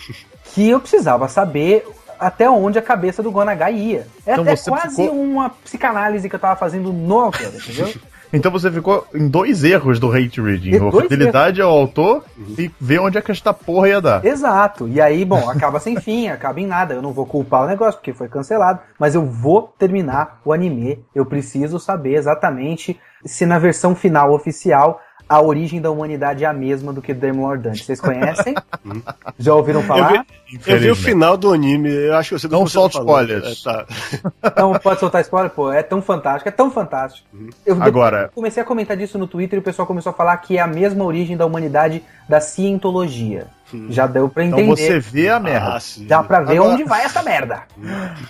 que 0.53 0.69
eu 0.69 0.79
precisava 0.79 1.29
saber 1.29 1.87
até 2.19 2.49
onde 2.49 2.77
a 2.79 2.81
cabeça 2.81 3.21
do 3.23 3.31
Gonagai 3.31 3.73
ia. 3.75 4.07
É 4.25 4.33
Então 4.33 4.43
até 4.43 4.55
você 4.55 4.69
quase 4.69 4.95
ficou- 4.95 5.19
uma 5.19 5.49
psicanálise 5.49 6.29
que 6.29 6.35
eu 6.35 6.39
tava 6.39 6.55
fazendo 6.55 6.91
no 6.93 7.19
autor, 7.19 7.41
entendeu? 7.53 7.93
Então 8.33 8.51
você 8.51 8.69
ficou 8.69 9.07
em 9.13 9.29
dois 9.29 9.63
erros 9.63 9.97
do 9.97 10.11
hate 10.11 10.41
reading. 10.41 10.75
A 10.75 11.01
fidelidade 11.03 11.61
ao 11.61 11.69
autor 11.71 12.25
e 12.57 12.69
ver 12.81 12.99
onde 12.99 13.17
é 13.17 13.21
que 13.21 13.31
esta 13.31 13.53
porra 13.53 13.87
ia 13.87 14.01
dar. 14.01 14.25
Exato. 14.25 14.89
E 14.89 14.99
aí, 14.99 15.23
bom, 15.23 15.49
acaba 15.49 15.79
sem 15.79 15.97
fim, 16.01 16.27
acaba 16.27 16.59
em 16.59 16.65
nada. 16.65 16.95
Eu 16.95 17.01
não 17.01 17.13
vou 17.13 17.25
culpar 17.25 17.63
o 17.63 17.67
negócio 17.67 17.93
porque 17.99 18.11
foi 18.13 18.27
cancelado, 18.27 18.79
mas 18.99 19.15
eu 19.15 19.25
vou 19.25 19.73
terminar 19.77 20.41
o 20.43 20.51
anime. 20.51 20.99
Eu 21.13 21.25
preciso 21.25 21.79
saber 21.79 22.15
exatamente 22.15 22.99
se 23.23 23.45
na 23.45 23.57
versão 23.57 23.95
final 23.95 24.33
oficial 24.33 24.99
a 25.27 25.41
origem 25.41 25.81
da 25.81 25.89
humanidade 25.91 26.43
é 26.43 26.47
a 26.47 26.53
mesma 26.53 26.93
do 26.93 27.01
que 27.01 27.13
Demon 27.13 27.43
Lord 27.47 27.63
Dante. 27.63 27.83
Vocês 27.83 27.99
conhecem? 27.99 28.53
Já 29.39 29.53
ouviram 29.55 29.81
Eu 29.81 29.85
falar? 29.87 30.25
vi, 30.49 30.59
eu 30.71 30.79
vi 30.79 30.91
o 30.91 30.95
final 30.95 31.35
do 31.35 31.51
anime, 31.51 31.89
eu 31.91 32.15
acho 32.15 32.29
que 32.35 32.39
você 32.39 32.47
Não 32.47 32.63
tá 32.63 32.69
solte 32.69 32.97
falando. 32.97 33.29
spoilers. 33.31 33.65
É, 33.65 34.49
tá. 34.49 34.53
Não 34.61 34.73
pode 34.79 34.99
soltar 34.99 35.21
spoiler? 35.21 35.49
Pô, 35.51 35.71
é 35.71 35.81
tão 35.83 36.01
fantástico, 36.01 36.47
é 36.49 36.51
tão 36.51 36.69
fantástico. 36.71 37.27
Eu 37.65 37.81
Agora- 37.81 38.29
comecei 38.33 38.61
a 38.61 38.65
comentar 38.65 38.95
disso 38.95 39.17
no 39.17 39.27
Twitter 39.27 39.57
e 39.57 39.59
o 39.59 39.63
pessoal 39.63 39.87
começou 39.87 40.11
a 40.11 40.13
falar 40.13 40.37
que 40.37 40.57
é 40.57 40.61
a 40.61 40.67
mesma 40.67 41.03
origem 41.03 41.35
da 41.35 41.45
humanidade 41.45 42.03
da 42.29 42.39
cientologia. 42.39 43.47
Já 43.89 44.05
deu 44.07 44.29
pra 44.29 44.43
entender. 44.45 44.61
Então 44.63 44.75
você 44.75 44.99
vê 44.99 45.29
a 45.29 45.39
merda. 45.39 45.77
Ah. 45.77 45.79
Dá 46.07 46.23
pra 46.23 46.41
ver 46.41 46.57
Agora- 46.57 46.73
onde 46.73 46.83
vai 46.83 47.03
essa 47.03 47.23
merda. 47.23 47.63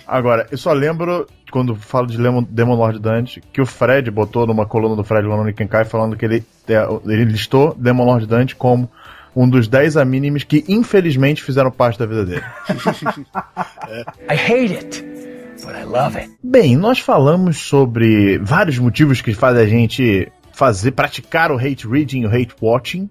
Agora, 0.06 0.46
eu 0.50 0.56
só 0.58 0.72
lembro, 0.72 1.26
quando 1.50 1.74
falo 1.76 2.06
de 2.06 2.16
Demon 2.16 2.74
Lord 2.74 2.98
Dante, 2.98 3.42
que 3.52 3.60
o 3.60 3.66
Fred 3.66 4.10
botou 4.10 4.46
numa 4.46 4.66
coluna 4.66 4.96
do 4.96 5.04
Fred 5.04 5.26
lá 5.26 5.36
no 5.36 5.44
Nikenkai 5.44 5.84
falando 5.84 6.16
que 6.16 6.24
ele, 6.24 6.44
é, 6.68 6.86
ele 7.04 7.24
listou 7.24 7.74
Demon 7.78 8.04
Lord 8.04 8.26
Dante 8.26 8.56
como 8.56 8.90
um 9.34 9.46
dos 9.48 9.68
10 9.68 9.98
animes 9.98 10.44
que 10.44 10.64
infelizmente 10.66 11.42
fizeram 11.42 11.70
parte 11.70 11.98
da 11.98 12.06
vida 12.06 12.24
dele. 12.24 12.42
I 14.30 14.34
hate 14.34 14.72
it, 14.74 15.04
but 15.64 15.74
I 15.74 15.84
love 15.84 16.16
it. 16.16 16.30
Bem, 16.42 16.76
nós 16.76 16.98
falamos 16.98 17.58
sobre 17.58 18.38
vários 18.38 18.78
motivos 18.78 19.20
que 19.20 19.34
fazem 19.34 19.62
a 19.62 19.66
gente 19.66 20.32
fazer, 20.52 20.92
praticar 20.92 21.52
o 21.52 21.58
hate 21.58 21.86
reading 21.86 22.22
e 22.22 22.26
o 22.26 22.30
hate 22.30 22.54
watching, 22.62 23.10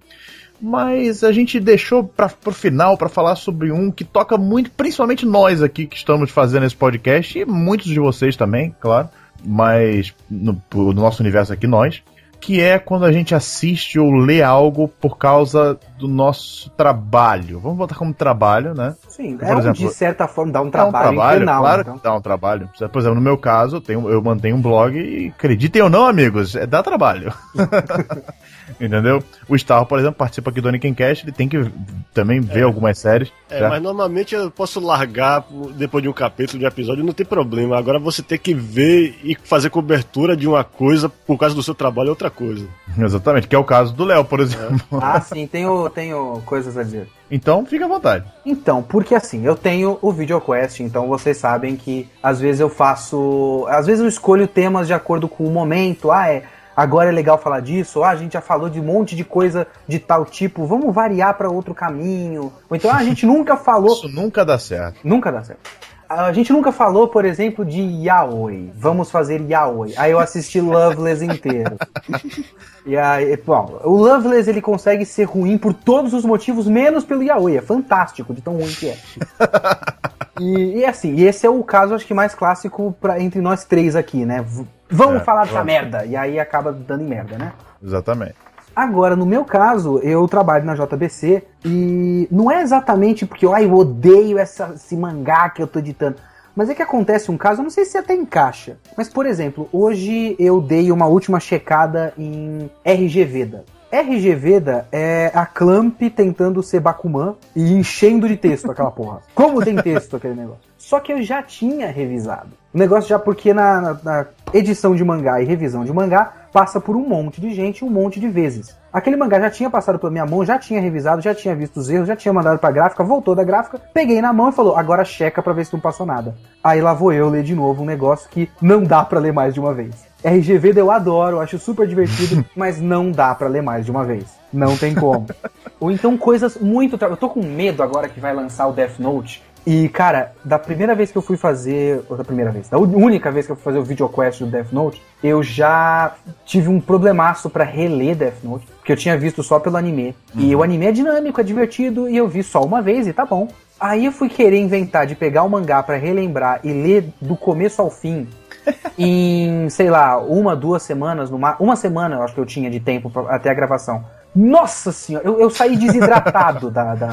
mas 0.60 1.22
a 1.22 1.32
gente 1.32 1.60
deixou 1.60 2.04
para 2.04 2.28
pro 2.28 2.52
final 2.52 2.96
para 2.96 3.08
falar 3.08 3.36
sobre 3.36 3.70
um 3.70 3.90
que 3.90 4.04
toca 4.04 4.36
muito, 4.36 4.70
principalmente 4.70 5.26
nós 5.26 5.62
aqui 5.62 5.86
que 5.86 5.96
estamos 5.96 6.30
fazendo 6.30 6.66
esse 6.66 6.76
podcast 6.76 7.38
e 7.38 7.44
muitos 7.44 7.86
de 7.86 8.00
vocês 8.00 8.36
também, 8.36 8.74
claro, 8.80 9.08
mas 9.44 10.14
no, 10.30 10.60
no 10.74 10.92
nosso 10.92 11.22
universo 11.22 11.52
aqui 11.52 11.66
nós, 11.66 12.02
que 12.40 12.60
é 12.60 12.78
quando 12.78 13.04
a 13.04 13.12
gente 13.12 13.34
assiste 13.34 13.98
ou 13.98 14.10
lê 14.12 14.42
algo 14.42 14.88
por 14.88 15.18
causa 15.18 15.78
do 15.98 16.06
nosso 16.06 16.70
trabalho. 16.70 17.58
Vamos 17.58 17.78
botar 17.78 17.94
como 17.94 18.12
trabalho, 18.14 18.74
né? 18.74 18.94
Sim, 19.08 19.36
Por 19.36 19.48
é 19.48 19.58
exemplo, 19.58 19.88
de 19.88 19.92
certa 19.92 20.28
forma 20.28 20.52
dá 20.52 20.60
um 20.60 20.70
Dá 20.70 20.84
um 20.86 20.90
trabalho, 20.92 21.16
trabalho, 21.16 21.44
claro 21.44 21.80
então. 21.80 21.98
que 21.98 22.04
dá 22.04 22.14
um 22.14 22.20
trabalho. 22.20 22.70
Por 22.92 22.98
exemplo, 22.98 23.14
no 23.14 23.20
meu 23.20 23.38
caso, 23.38 23.76
eu, 23.76 23.80
tenho, 23.80 24.08
eu 24.08 24.22
mantenho 24.22 24.56
um 24.56 24.60
blog 24.60 24.96
e 24.96 25.28
acreditem 25.28 25.82
ou 25.82 25.90
não, 25.90 26.06
amigos, 26.06 26.54
é, 26.54 26.66
dá 26.66 26.82
trabalho. 26.82 27.32
Entendeu? 28.80 29.22
O 29.48 29.56
Star, 29.56 29.84
por 29.86 29.98
exemplo, 29.98 30.16
participa 30.16 30.50
aqui 30.50 30.60
do 30.60 30.68
Anikincast, 30.68 31.24
ele 31.24 31.32
tem 31.32 31.48
que 31.48 31.70
também 32.12 32.40
ver 32.40 32.62
algumas 32.62 32.98
séries. 32.98 33.32
É, 33.48 33.60
tá? 33.60 33.68
mas 33.68 33.82
normalmente 33.82 34.34
eu 34.34 34.50
posso 34.50 34.80
largar 34.80 35.44
depois 35.76 36.02
de 36.02 36.08
um 36.08 36.12
capítulo, 36.12 36.58
de 36.58 36.64
um 36.64 36.68
episódio, 36.68 37.04
não 37.04 37.12
tem 37.12 37.24
problema. 37.24 37.78
Agora 37.78 37.98
você 37.98 38.22
ter 38.22 38.38
que 38.38 38.54
ver 38.54 39.18
e 39.22 39.36
fazer 39.44 39.70
cobertura 39.70 40.36
de 40.36 40.48
uma 40.48 40.64
coisa 40.64 41.08
por 41.08 41.38
causa 41.38 41.54
do 41.54 41.62
seu 41.62 41.74
trabalho 41.74 42.08
é 42.08 42.10
outra 42.10 42.30
coisa. 42.30 42.66
Exatamente, 42.98 43.48
que 43.48 43.54
é 43.54 43.58
o 43.58 43.64
caso 43.64 43.94
do 43.94 44.04
Léo, 44.04 44.24
por 44.24 44.40
exemplo. 44.40 44.76
Ah, 45.06 45.20
sim, 45.20 45.46
tenho, 45.46 45.88
tenho 45.90 46.42
coisas 46.44 46.76
a 46.76 46.82
dizer. 46.82 47.08
Então, 47.30 47.66
fica 47.66 47.84
à 47.84 47.88
vontade. 47.88 48.24
Então, 48.44 48.82
porque 48.82 49.14
assim, 49.14 49.44
eu 49.44 49.56
tenho 49.56 49.98
o 50.00 50.12
VideoQuest, 50.12 50.80
então 50.80 51.06
vocês 51.08 51.36
sabem 51.36 51.76
que 51.76 52.08
às 52.22 52.40
vezes 52.40 52.60
eu 52.60 52.68
faço. 52.68 53.66
Às 53.68 53.86
vezes 53.86 54.00
eu 54.00 54.08
escolho 54.08 54.46
temas 54.46 54.86
de 54.86 54.94
acordo 54.94 55.28
com 55.28 55.44
o 55.44 55.50
momento. 55.50 56.10
Ah, 56.10 56.28
é. 56.28 56.44
Agora 56.76 57.08
é 57.08 57.12
legal 57.12 57.38
falar 57.38 57.60
disso, 57.60 58.02
ah, 58.02 58.10
a 58.10 58.16
gente 58.16 58.34
já 58.34 58.40
falou 58.40 58.68
de 58.68 58.78
um 58.78 58.84
monte 58.84 59.16
de 59.16 59.24
coisa 59.24 59.66
de 59.88 59.98
tal 59.98 60.26
tipo, 60.26 60.66
vamos 60.66 60.94
variar 60.94 61.34
para 61.34 61.48
outro 61.48 61.74
caminho. 61.74 62.52
Ou 62.68 62.76
então, 62.76 62.90
ah, 62.90 62.96
a 62.96 63.04
gente 63.04 63.24
nunca 63.26 63.56
falou. 63.56 63.94
Isso 63.94 64.08
nunca 64.08 64.44
dá 64.44 64.58
certo. 64.58 64.98
Nunca 65.02 65.32
dá 65.32 65.42
certo. 65.42 65.60
A 66.08 66.32
gente 66.32 66.52
nunca 66.52 66.70
falou, 66.70 67.08
por 67.08 67.24
exemplo, 67.24 67.64
de 67.64 67.80
yaoi. 67.80 68.70
Vamos 68.76 69.10
fazer 69.10 69.40
yaoi. 69.40 69.92
Aí 69.96 70.12
eu 70.12 70.20
assisti 70.20 70.60
Loveless 70.60 71.24
inteiro. 71.24 71.76
E 72.88 72.96
aí, 72.96 73.36
bom, 73.44 73.80
o 73.82 73.96
Loveless 73.96 74.48
ele 74.48 74.62
consegue 74.62 75.04
ser 75.04 75.24
ruim 75.24 75.58
por 75.58 75.74
todos 75.74 76.14
os 76.14 76.24
motivos, 76.24 76.68
menos 76.68 77.02
pelo 77.02 77.20
yaoi. 77.20 77.56
É 77.56 77.60
fantástico 77.60 78.32
de 78.32 78.40
tão 78.40 78.54
ruim 78.54 78.72
que 78.72 78.86
é. 78.86 78.96
E, 80.38 80.80
e 80.80 80.84
assim, 80.84 81.18
esse 81.22 81.46
é 81.46 81.50
o 81.50 81.64
caso, 81.64 81.94
acho 81.94 82.06
que 82.06 82.12
mais 82.12 82.34
clássico 82.34 82.94
pra, 83.00 83.18
entre 83.18 83.40
nós 83.40 83.64
três 83.64 83.96
aqui, 83.96 84.24
né? 84.26 84.44
Vamos 84.88 85.16
É, 85.22 85.24
falar 85.24 85.44
dessa 85.44 85.64
merda. 85.64 86.04
E 86.04 86.16
aí 86.16 86.38
acaba 86.38 86.72
dando 86.72 87.02
em 87.02 87.06
merda, 87.06 87.36
né? 87.38 87.52
Exatamente. 87.82 88.34
Agora, 88.74 89.16
no 89.16 89.24
meu 89.24 89.44
caso, 89.44 89.98
eu 90.00 90.26
trabalho 90.28 90.64
na 90.64 90.74
JBC 90.74 91.42
e 91.64 92.28
não 92.30 92.50
é 92.50 92.60
exatamente 92.60 93.24
porque 93.24 93.46
ai, 93.46 93.64
eu 93.64 93.72
odeio 93.74 94.38
essa, 94.38 94.72
esse 94.74 94.94
mangá 94.96 95.48
que 95.48 95.62
eu 95.62 95.66
tô 95.66 95.78
editando. 95.78 96.16
Mas 96.54 96.68
é 96.70 96.74
que 96.74 96.82
acontece 96.82 97.30
um 97.30 97.36
caso, 97.36 97.60
eu 97.60 97.64
não 97.64 97.70
sei 97.70 97.84
se 97.84 97.98
até 97.98 98.14
encaixa. 98.14 98.76
Mas, 98.96 99.08
por 99.08 99.26
exemplo, 99.26 99.68
hoje 99.72 100.36
eu 100.38 100.60
dei 100.60 100.90
uma 100.92 101.06
última 101.06 101.38
checada 101.40 102.12
em 102.18 102.70
RG 102.84 103.24
Veda. 103.24 103.64
RG 103.90 104.34
Veda 104.34 104.86
é 104.90 105.30
a 105.34 105.46
Clamp 105.46 106.00
tentando 106.14 106.62
ser 106.62 106.80
Bakuman 106.80 107.34
e 107.54 107.72
enchendo 107.72 108.26
de 108.28 108.36
texto 108.36 108.70
aquela 108.70 108.90
porra. 108.90 109.20
Como 109.34 109.62
tem 109.64 109.76
texto 109.76 110.16
aquele 110.16 110.34
negócio? 110.34 110.60
Só 110.76 110.98
que 111.00 111.12
eu 111.12 111.22
já 111.22 111.42
tinha 111.42 111.88
revisado. 111.90 112.50
O 112.76 112.78
negócio 112.78 113.08
já 113.08 113.18
porque 113.18 113.54
na, 113.54 113.80
na- 113.80 113.98
na 114.04 114.26
edição 114.52 114.94
de 114.94 115.02
mangá 115.02 115.40
e 115.40 115.46
revisão 115.46 115.82
de 115.82 115.90
mangá 115.94 116.30
passa 116.52 116.78
por 116.78 116.94
um 116.94 117.08
monte 117.08 117.40
de 117.40 117.50
gente 117.54 117.82
um 117.82 117.88
monte 117.88 118.20
de 118.20 118.28
vezes. 118.28 118.76
Aquele 118.92 119.16
mangá 119.16 119.40
já 119.40 119.48
tinha 119.50 119.70
passado 119.70 119.98
pela 119.98 120.12
minha 120.12 120.26
mão, 120.26 120.44
já 120.44 120.58
tinha 120.58 120.78
revisado, 120.78 121.22
já 121.22 121.34
tinha 121.34 121.54
visto 121.56 121.78
os 121.78 121.88
erros, 121.88 122.06
já 122.06 122.14
tinha 122.14 122.34
mandado 122.34 122.58
pra 122.58 122.70
gráfica, 122.70 123.02
voltou 123.02 123.34
da 123.34 123.42
gráfica, 123.44 123.80
peguei 123.94 124.20
na 124.20 124.30
mão 124.30 124.50
e 124.50 124.52
falou: 124.52 124.76
agora 124.76 125.06
checa 125.06 125.42
pra 125.42 125.54
ver 125.54 125.64
se 125.64 125.72
não 125.72 125.80
passou 125.80 126.04
nada. 126.04 126.34
Aí 126.62 126.82
lá 126.82 126.92
vou 126.92 127.14
eu 127.14 127.30
ler 127.30 127.42
de 127.42 127.54
novo 127.54 127.82
um 127.82 127.86
negócio 127.86 128.28
que 128.28 128.50
não 128.60 128.82
dá 128.82 129.02
pra 129.02 129.18
ler 129.20 129.32
mais 129.32 129.54
de 129.54 129.60
uma 129.60 129.72
vez. 129.72 129.94
RGV 130.22 130.74
eu 130.76 130.90
adoro, 130.90 131.40
acho 131.40 131.58
super 131.58 131.86
divertido, 131.88 132.44
mas 132.54 132.78
não 132.78 133.10
dá 133.10 133.34
pra 133.34 133.48
ler 133.48 133.62
mais 133.62 133.86
de 133.86 133.90
uma 133.90 134.04
vez. 134.04 134.24
Não 134.52 134.76
tem 134.76 134.94
como. 134.94 135.26
Ou 135.80 135.90
então 135.90 136.16
coisas 136.18 136.56
muito. 136.58 136.98
tra- 136.98 137.08
Eu 137.08 137.16
tô 137.16 137.28
com 137.30 137.42
medo 137.42 137.82
agora 137.82 138.06
que 138.08 138.20
vai 138.20 138.34
lançar 138.34 138.66
o 138.66 138.72
Death 138.72 138.98
Note. 138.98 139.42
E, 139.66 139.88
cara, 139.88 140.32
da 140.44 140.60
primeira 140.60 140.94
vez 140.94 141.10
que 141.10 141.18
eu 141.18 141.22
fui 141.22 141.36
fazer. 141.36 142.00
Ou 142.08 142.16
da 142.16 142.22
primeira 142.22 142.52
vez, 142.52 142.68
da 142.68 142.78
única 142.78 143.32
vez 143.32 143.46
que 143.46 143.52
eu 143.52 143.56
fui 143.56 143.64
fazer 143.64 143.78
o 143.78 143.82
videoquest 143.82 144.40
do 144.40 144.46
Death 144.46 144.70
Note, 144.70 145.02
eu 145.24 145.42
já 145.42 146.14
tive 146.44 146.68
um 146.68 146.80
problemaço 146.80 147.50
pra 147.50 147.64
reler 147.64 148.14
Death 148.14 148.44
Note, 148.44 148.66
porque 148.78 148.92
eu 148.92 148.96
tinha 148.96 149.18
visto 149.18 149.42
só 149.42 149.58
pelo 149.58 149.76
anime. 149.76 150.14
E 150.36 150.54
o 150.54 150.62
anime 150.62 150.86
é 150.86 150.92
dinâmico, 150.92 151.40
é 151.40 151.44
divertido, 151.44 152.08
e 152.08 152.16
eu 152.16 152.28
vi 152.28 152.44
só 152.44 152.62
uma 152.62 152.80
vez 152.80 153.08
e 153.08 153.12
tá 153.12 153.26
bom. 153.26 153.48
Aí 153.78 154.06
eu 154.06 154.12
fui 154.12 154.28
querer 154.28 154.58
inventar 154.58 155.04
de 155.06 155.16
pegar 155.16 155.42
o 155.42 155.50
mangá 155.50 155.82
pra 155.82 155.96
relembrar 155.96 156.60
e 156.62 156.72
ler 156.72 157.12
do 157.20 157.36
começo 157.36 157.82
ao 157.82 157.90
fim. 157.90 158.28
em, 158.98 159.68
sei 159.68 159.90
lá, 159.90 160.18
uma, 160.18 160.54
duas 160.56 160.82
semanas, 160.82 161.30
numa, 161.30 161.56
uma 161.60 161.76
semana 161.76 162.16
eu 162.16 162.22
acho 162.22 162.34
que 162.34 162.40
eu 162.40 162.46
tinha 162.46 162.70
de 162.70 162.80
tempo 162.80 163.10
pra- 163.10 163.34
até 163.34 163.50
a 163.50 163.54
gravação. 163.54 164.04
Nossa 164.34 164.92
senhora, 164.92 165.26
eu, 165.26 165.40
eu 165.40 165.48
saí 165.48 165.76
desidratado 165.76 166.70
da, 166.70 166.94
da, 166.94 167.10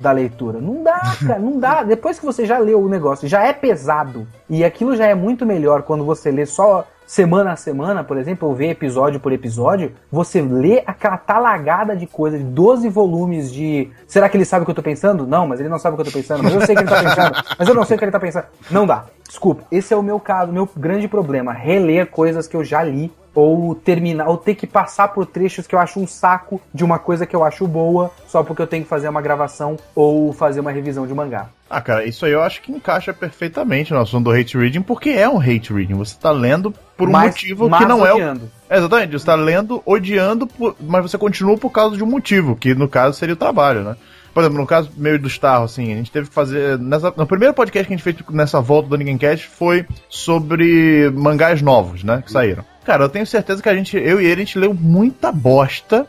da 0.00 0.12
leitura. 0.12 0.58
Não 0.60 0.82
dá, 0.82 1.00
cara, 1.26 1.38
não 1.38 1.58
dá. 1.58 1.82
Depois 1.82 2.18
que 2.18 2.24
você 2.24 2.46
já 2.46 2.58
leu 2.58 2.80
o 2.80 2.88
negócio, 2.88 3.28
já 3.28 3.44
é 3.44 3.52
pesado. 3.52 4.26
E 4.48 4.64
aquilo 4.64 4.96
já 4.96 5.06
é 5.06 5.14
muito 5.14 5.44
melhor 5.44 5.82
quando 5.82 6.04
você 6.04 6.30
lê 6.30 6.46
só 6.46 6.86
semana 7.12 7.52
a 7.52 7.56
semana, 7.56 8.02
por 8.02 8.16
exemplo, 8.16 8.48
ou 8.48 8.54
vê 8.54 8.70
episódio 8.70 9.20
por 9.20 9.32
episódio. 9.32 9.92
Você 10.10 10.40
lê 10.40 10.82
aquela 10.86 11.18
talagada 11.18 11.94
de 11.94 12.06
coisa, 12.06 12.38
de 12.38 12.44
12 12.44 12.88
volumes 12.88 13.52
de. 13.52 13.90
Será 14.06 14.30
que 14.30 14.36
ele 14.38 14.46
sabe 14.46 14.62
o 14.62 14.64
que 14.64 14.70
eu 14.70 14.74
tô 14.74 14.82
pensando? 14.82 15.26
Não, 15.26 15.46
mas 15.46 15.60
ele 15.60 15.68
não 15.68 15.78
sabe 15.78 15.94
o 15.94 15.96
que 15.96 16.08
eu 16.08 16.12
tô 16.12 16.18
pensando. 16.18 16.42
Mas 16.42 16.54
eu 16.54 16.60
sei 16.62 16.74
o 16.74 16.78
que 16.78 16.84
ele 16.84 16.90
tá 16.90 17.02
pensando. 17.02 17.44
Mas 17.58 17.68
eu 17.68 17.74
não 17.74 17.84
sei 17.84 17.96
o 17.96 17.98
que 17.98 18.04
ele 18.06 18.12
tá 18.12 18.20
pensando. 18.20 18.46
Não 18.70 18.86
dá. 18.86 19.04
Desculpa. 19.28 19.62
Esse 19.70 19.92
é 19.92 19.96
o 19.96 20.02
meu 20.02 20.18
caso, 20.18 20.52
meu 20.52 20.66
grande 20.74 21.06
problema. 21.06 21.52
Reler 21.52 22.06
coisas 22.06 22.48
que 22.48 22.56
eu 22.56 22.64
já 22.64 22.82
li 22.82 23.12
ou 23.34 23.74
terminar, 23.74 24.28
ou 24.28 24.36
ter 24.36 24.54
que 24.54 24.66
passar 24.66 25.08
por 25.08 25.24
trechos 25.26 25.66
que 25.66 25.74
eu 25.74 25.78
acho 25.78 25.98
um 26.00 26.06
saco 26.06 26.60
de 26.72 26.84
uma 26.84 26.98
coisa 26.98 27.26
que 27.26 27.34
eu 27.34 27.42
acho 27.44 27.66
boa, 27.66 28.10
só 28.26 28.42
porque 28.42 28.60
eu 28.62 28.66
tenho 28.66 28.82
que 28.84 28.88
fazer 28.88 29.08
uma 29.08 29.22
gravação 29.22 29.76
ou 29.94 30.32
fazer 30.32 30.60
uma 30.60 30.70
revisão 30.70 31.06
de 31.06 31.14
mangá. 31.14 31.48
Ah, 31.70 31.80
cara, 31.80 32.04
isso 32.04 32.26
aí 32.26 32.32
eu 32.32 32.42
acho 32.42 32.60
que 32.60 32.70
encaixa 32.70 33.14
perfeitamente 33.14 33.92
no 33.94 34.00
assunto 34.00 34.24
do 34.24 34.30
hate 34.32 34.58
reading, 34.58 34.82
porque 34.82 35.08
é 35.10 35.26
um 35.28 35.40
hate 35.40 35.72
reading. 35.72 35.94
Você 35.94 36.14
tá 36.20 36.30
lendo 36.30 36.72
por 36.96 37.08
um 37.08 37.12
Mas- 37.12 37.28
motivo 37.32 37.68
mas 37.70 37.80
que 37.80 37.88
não 37.88 38.04
é 38.04 38.12
o. 38.12 38.16
odiando. 38.16 38.50
É, 38.68 38.76
exatamente, 38.76 39.12
você 39.12 39.24
tá 39.24 39.34
lendo 39.34 39.82
odiando, 39.86 40.46
por- 40.46 40.76
mas 40.80 41.02
você 41.10 41.16
continua 41.16 41.56
por 41.56 41.70
causa 41.70 41.96
de 41.96 42.04
um 42.04 42.06
motivo, 42.06 42.54
que 42.54 42.74
no 42.74 42.86
caso 42.88 43.18
seria 43.18 43.32
o 43.34 43.38
trabalho, 43.38 43.82
né? 43.82 43.96
Por 44.32 44.40
exemplo, 44.42 44.58
no 44.60 44.66
caso 44.66 44.90
meio 44.96 45.18
do 45.18 45.28
Star, 45.28 45.62
assim, 45.62 45.92
a 45.92 45.96
gente 45.96 46.10
teve 46.10 46.28
que 46.28 46.34
fazer. 46.34 46.78
Nessa, 46.78 47.12
no 47.16 47.26
primeiro 47.26 47.54
podcast 47.54 47.86
que 47.86 47.92
a 47.92 47.96
gente 47.96 48.04
fez 48.04 48.16
nessa 48.30 48.60
volta 48.60 48.88
do 48.88 48.96
Ninguém 48.96 49.18
Cast 49.18 49.46
foi 49.48 49.86
sobre 50.08 51.10
mangás 51.14 51.60
novos, 51.62 52.02
né? 52.02 52.22
Que 52.24 52.32
saíram. 52.32 52.64
Cara, 52.84 53.04
eu 53.04 53.08
tenho 53.08 53.24
certeza 53.24 53.62
que 53.62 53.68
a 53.68 53.74
gente, 53.76 53.96
eu 53.96 54.20
e 54.20 54.24
ele, 54.24 54.42
a 54.42 54.44
gente 54.44 54.58
leu 54.58 54.74
muita 54.74 55.30
bosta. 55.30 56.04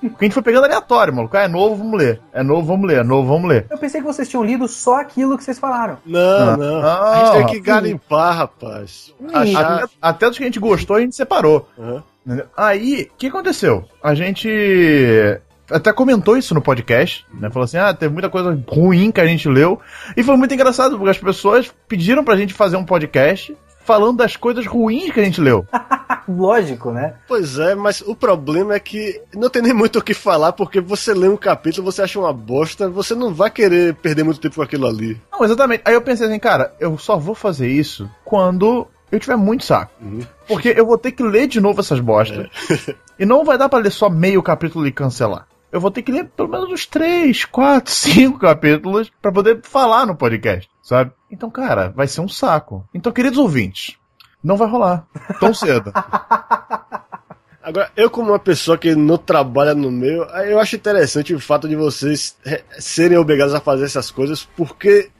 Porque 0.00 0.16
a 0.20 0.24
gente 0.24 0.34
foi 0.34 0.42
pegando 0.42 0.66
aleatório, 0.66 1.12
maluco. 1.12 1.36
Ah, 1.36 1.42
é 1.42 1.48
novo, 1.48 1.74
vamos 1.74 1.98
ler. 1.98 2.20
É 2.32 2.44
novo, 2.44 2.62
vamos 2.64 2.86
ler. 2.86 3.00
É 3.00 3.02
novo, 3.02 3.26
vamos 3.26 3.48
ler. 3.48 3.66
Eu 3.68 3.76
pensei 3.76 4.00
que 4.00 4.06
vocês 4.06 4.28
tinham 4.28 4.44
lido 4.44 4.68
só 4.68 5.00
aquilo 5.00 5.36
que 5.36 5.42
vocês 5.42 5.58
falaram. 5.58 5.98
Não, 6.06 6.56
não. 6.56 6.86
a 6.86 7.16
gente 7.16 7.32
tem 7.32 7.46
que 7.46 7.70
Ah, 7.70 7.74
garimpar, 7.74 8.36
rapaz. 8.36 9.12
Achar. 9.34 9.82
Até, 9.82 9.92
até 10.00 10.28
dos 10.28 10.38
que 10.38 10.44
a 10.44 10.46
gente 10.46 10.60
gostou, 10.60 10.94
a 10.94 11.00
gente 11.00 11.16
separou. 11.16 11.68
Entendeu? 12.24 12.46
Aí, 12.56 13.08
o 13.12 13.16
que 13.16 13.26
aconteceu? 13.26 13.84
A 14.00 14.14
gente 14.14 14.48
até 15.72 15.92
comentou 15.92 16.36
isso 16.36 16.54
no 16.54 16.62
podcast, 16.62 17.26
né? 17.32 17.50
Falou 17.50 17.64
assim: 17.64 17.78
ah, 17.78 17.92
teve 17.92 18.12
muita 18.12 18.28
coisa 18.28 18.58
ruim 18.68 19.10
que 19.10 19.20
a 19.20 19.26
gente 19.26 19.48
leu. 19.48 19.80
E 20.16 20.22
foi 20.22 20.36
muito 20.36 20.54
engraçado, 20.54 20.96
porque 20.96 21.10
as 21.10 21.18
pessoas 21.18 21.72
pediram 21.88 22.24
pra 22.24 22.36
gente 22.36 22.54
fazer 22.54 22.76
um 22.76 22.84
podcast 22.84 23.56
falando 23.84 24.18
das 24.18 24.36
coisas 24.36 24.66
ruins 24.66 25.12
que 25.12 25.20
a 25.20 25.24
gente 25.24 25.40
leu. 25.40 25.66
Lógico, 26.28 26.92
né? 26.92 27.14
Pois 27.26 27.58
é, 27.58 27.74
mas 27.74 28.00
o 28.00 28.14
problema 28.14 28.74
é 28.74 28.80
que 28.80 29.20
não 29.34 29.50
tem 29.50 29.60
nem 29.60 29.72
muito 29.72 29.98
o 29.98 30.02
que 30.02 30.14
falar, 30.14 30.52
porque 30.52 30.80
você 30.80 31.12
lê 31.12 31.28
um 31.28 31.36
capítulo, 31.36 31.90
você 31.90 32.02
acha 32.02 32.18
uma 32.18 32.32
bosta, 32.32 32.88
você 32.88 33.14
não 33.14 33.34
vai 33.34 33.50
querer 33.50 33.94
perder 33.96 34.22
muito 34.22 34.40
tempo 34.40 34.56
com 34.56 34.62
aquilo 34.62 34.86
ali. 34.86 35.20
Não, 35.32 35.44
exatamente. 35.44 35.82
Aí 35.84 35.94
eu 35.94 36.02
pensei 36.02 36.26
assim, 36.26 36.38
cara, 36.38 36.72
eu 36.78 36.96
só 36.96 37.18
vou 37.18 37.34
fazer 37.34 37.68
isso 37.68 38.08
quando 38.24 38.86
eu 39.10 39.18
tiver 39.18 39.36
muito 39.36 39.64
saco. 39.64 39.92
Porque 40.46 40.72
eu 40.76 40.86
vou 40.86 40.96
ter 40.96 41.12
que 41.12 41.22
ler 41.22 41.48
de 41.48 41.60
novo 41.60 41.80
essas 41.80 42.00
bostas. 42.00 42.48
e 43.18 43.26
não 43.26 43.44
vai 43.44 43.58
dar 43.58 43.68
pra 43.68 43.80
ler 43.80 43.90
só 43.90 44.08
meio 44.08 44.42
capítulo 44.42 44.86
e 44.86 44.92
cancelar. 44.92 45.46
Eu 45.72 45.80
vou 45.80 45.90
ter 45.90 46.02
que 46.02 46.12
ler 46.12 46.26
pelo 46.26 46.50
menos 46.50 46.70
uns 46.70 46.86
3, 46.86 47.46
4, 47.46 47.90
5 47.90 48.38
capítulos 48.38 49.10
pra 49.22 49.32
poder 49.32 49.60
falar 49.62 50.04
no 50.04 50.14
podcast, 50.14 50.68
sabe? 50.82 51.12
Então, 51.30 51.50
cara, 51.50 51.88
vai 51.88 52.06
ser 52.06 52.20
um 52.20 52.28
saco. 52.28 52.86
Então, 52.92 53.10
queridos 53.10 53.38
ouvintes, 53.38 53.96
não 54.44 54.58
vai 54.58 54.68
rolar 54.68 55.06
tão 55.40 55.54
cedo. 55.54 55.90
Agora, 57.62 57.90
eu 57.96 58.10
como 58.10 58.32
uma 58.32 58.38
pessoa 58.38 58.76
que 58.76 58.94
não 58.94 59.16
trabalha 59.16 59.74
no 59.74 59.90
meio, 59.90 60.24
eu 60.24 60.58
acho 60.58 60.76
interessante 60.76 61.32
o 61.32 61.40
fato 61.40 61.66
de 61.66 61.76
vocês 61.76 62.36
serem 62.78 63.16
obrigados 63.16 63.54
a 63.54 63.60
fazer 63.60 63.84
essas 63.84 64.10
coisas, 64.10 64.46
porque, 64.56 65.10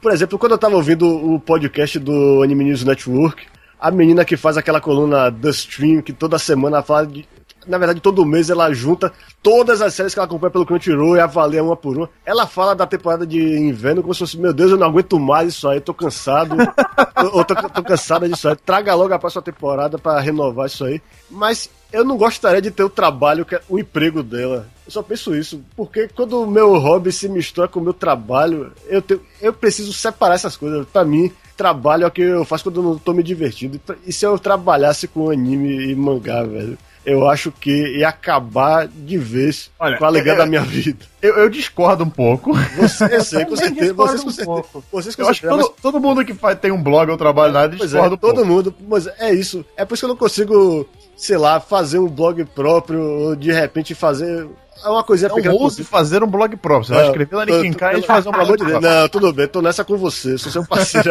por 0.00 0.10
exemplo, 0.10 0.38
quando 0.38 0.52
eu 0.52 0.58
tava 0.58 0.74
ouvindo 0.74 1.06
o 1.06 1.38
podcast 1.38 1.98
do 2.00 2.42
Anime 2.42 2.64
News 2.64 2.82
Network, 2.82 3.46
a 3.78 3.90
menina 3.90 4.24
que 4.24 4.36
faz 4.36 4.56
aquela 4.56 4.80
coluna 4.80 5.30
The 5.30 5.50
Stream, 5.50 6.02
que 6.02 6.12
toda 6.12 6.38
semana 6.38 6.82
fala 6.82 7.06
de, 7.06 7.28
na 7.66 7.78
verdade, 7.78 8.00
todo 8.00 8.24
mês 8.24 8.50
ela 8.50 8.72
junta 8.72 9.12
todas 9.42 9.82
as 9.82 9.94
séries 9.94 10.12
que 10.12 10.20
ela 10.20 10.26
acompanha 10.26 10.50
pelo 10.50 10.66
Crunchyroll 10.66 11.16
e 11.16 11.20
avalia 11.20 11.62
uma 11.62 11.76
por 11.76 11.96
uma. 11.96 12.10
Ela 12.24 12.46
fala 12.46 12.74
da 12.74 12.86
temporada 12.86 13.26
de 13.26 13.38
inverno 13.38 14.02
como 14.02 14.14
se 14.14 14.20
fosse, 14.20 14.38
meu 14.38 14.52
Deus, 14.52 14.70
eu 14.70 14.76
não 14.76 14.86
aguento 14.86 15.18
mais 15.18 15.50
isso 15.50 15.68
aí, 15.68 15.80
tô 15.80 15.94
cansado. 15.94 16.56
ou 17.32 17.44
tô, 17.44 17.54
tô 17.54 17.82
cansada 17.82 18.28
disso 18.28 18.48
aí. 18.48 18.56
Traga 18.56 18.94
logo 18.94 19.12
a 19.12 19.18
próxima 19.18 19.42
temporada 19.42 19.98
para 19.98 20.20
renovar 20.20 20.66
isso 20.66 20.84
aí. 20.84 21.00
Mas 21.30 21.70
eu 21.92 22.04
não 22.04 22.16
gostaria 22.16 22.62
de 22.62 22.70
ter 22.70 22.84
o 22.84 22.90
trabalho, 22.90 23.46
é 23.50 23.60
o 23.68 23.78
emprego 23.78 24.22
dela. 24.22 24.66
Eu 24.86 24.92
só 24.92 25.02
penso 25.02 25.34
isso, 25.34 25.62
porque 25.76 26.08
quando 26.08 26.42
o 26.42 26.46
meu 26.46 26.76
hobby 26.78 27.12
se 27.12 27.28
mistura 27.28 27.68
com 27.68 27.80
o 27.80 27.82
meu 27.82 27.94
trabalho, 27.94 28.72
eu, 28.86 29.02
tenho, 29.02 29.20
eu 29.40 29.52
preciso 29.52 29.92
separar 29.92 30.34
essas 30.34 30.56
coisas. 30.56 30.86
Para 30.86 31.04
mim, 31.04 31.32
trabalho 31.56 32.04
é 32.04 32.06
o 32.06 32.10
que 32.10 32.22
eu 32.22 32.44
faço 32.44 32.64
quando 32.64 32.80
eu 32.80 32.82
não 32.82 32.98
tô 32.98 33.12
me 33.12 33.22
divertindo. 33.22 33.80
E 34.06 34.12
se 34.12 34.24
eu 34.24 34.38
trabalhasse 34.38 35.06
com 35.06 35.30
anime 35.30 35.90
e 35.90 35.94
mangá, 35.94 36.42
velho? 36.42 36.78
Eu 37.04 37.28
acho 37.28 37.50
que 37.50 37.98
ia 37.98 38.08
acabar 38.08 38.86
de 38.86 39.16
vez 39.16 39.70
Olha, 39.78 39.96
com 39.96 40.04
a 40.04 40.08
alegria 40.08 40.34
da 40.34 40.46
minha 40.46 40.60
vida. 40.62 41.06
Eu, 41.22 41.36
eu, 41.36 41.48
discordo 41.48 42.04
um 42.04 42.10
pouco. 42.10 42.52
Você, 42.76 43.04
eu 43.04 43.24
sei, 43.24 43.44
com 43.44 43.56
certeza. 43.56 43.94
Vocês, 43.94 44.22
com 44.22 44.30
certeza. 44.30 44.50
Um 44.50 44.82
vocês 44.92 45.16
com 45.16 45.22
eu 45.22 45.26
certeza. 45.26 45.30
Acho 45.30 45.40
todo, 45.42 45.56
mas... 45.56 45.82
todo, 45.82 46.00
mundo 46.00 46.24
que 46.24 46.34
faz, 46.34 46.58
tem 46.58 46.70
um 46.70 46.82
blog 46.82 47.10
ou 47.10 47.16
trabalha 47.16 47.52
nada 47.52 47.76
discorda 47.76 48.14
é, 48.14 48.14
um 48.14 48.16
todo 48.16 48.34
pouco. 48.36 48.46
mundo. 48.46 48.74
Mas 48.86 49.06
é 49.18 49.32
isso. 49.32 49.64
É 49.76 49.84
por 49.84 49.94
isso 49.94 50.02
que 50.02 50.04
eu 50.04 50.10
não 50.10 50.16
consigo, 50.16 50.88
sei 51.16 51.36
lá, 51.36 51.58
fazer 51.58 51.98
um 51.98 52.08
blog 52.08 52.44
próprio 52.44 53.00
ou 53.00 53.36
de 53.36 53.50
repente 53.50 53.94
fazer 53.94 54.46
é 54.84 54.88
uma 54.88 55.00
é 55.00 55.28
pequena. 55.28 55.54
Não 55.54 55.70
fazer 55.70 56.22
um 56.22 56.26
blog 56.26 56.56
próprio. 56.56 56.88
Você 56.88 56.94
vai 56.94 57.06
escrever 57.06 57.36
lá 57.36 57.44
em 57.44 57.72
Kai 57.72 57.98
e 57.98 58.02
fazer 58.02 58.28
um 58.28 58.32
blog 58.32 58.56
próprio. 58.56 58.80
Não, 58.80 59.08
tudo 59.08 59.32
bem, 59.32 59.46
tô 59.46 59.60
nessa 59.60 59.84
com 59.84 59.96
você, 59.96 60.38
sou 60.38 60.50
seu 60.50 60.66
parceiro. 60.66 61.10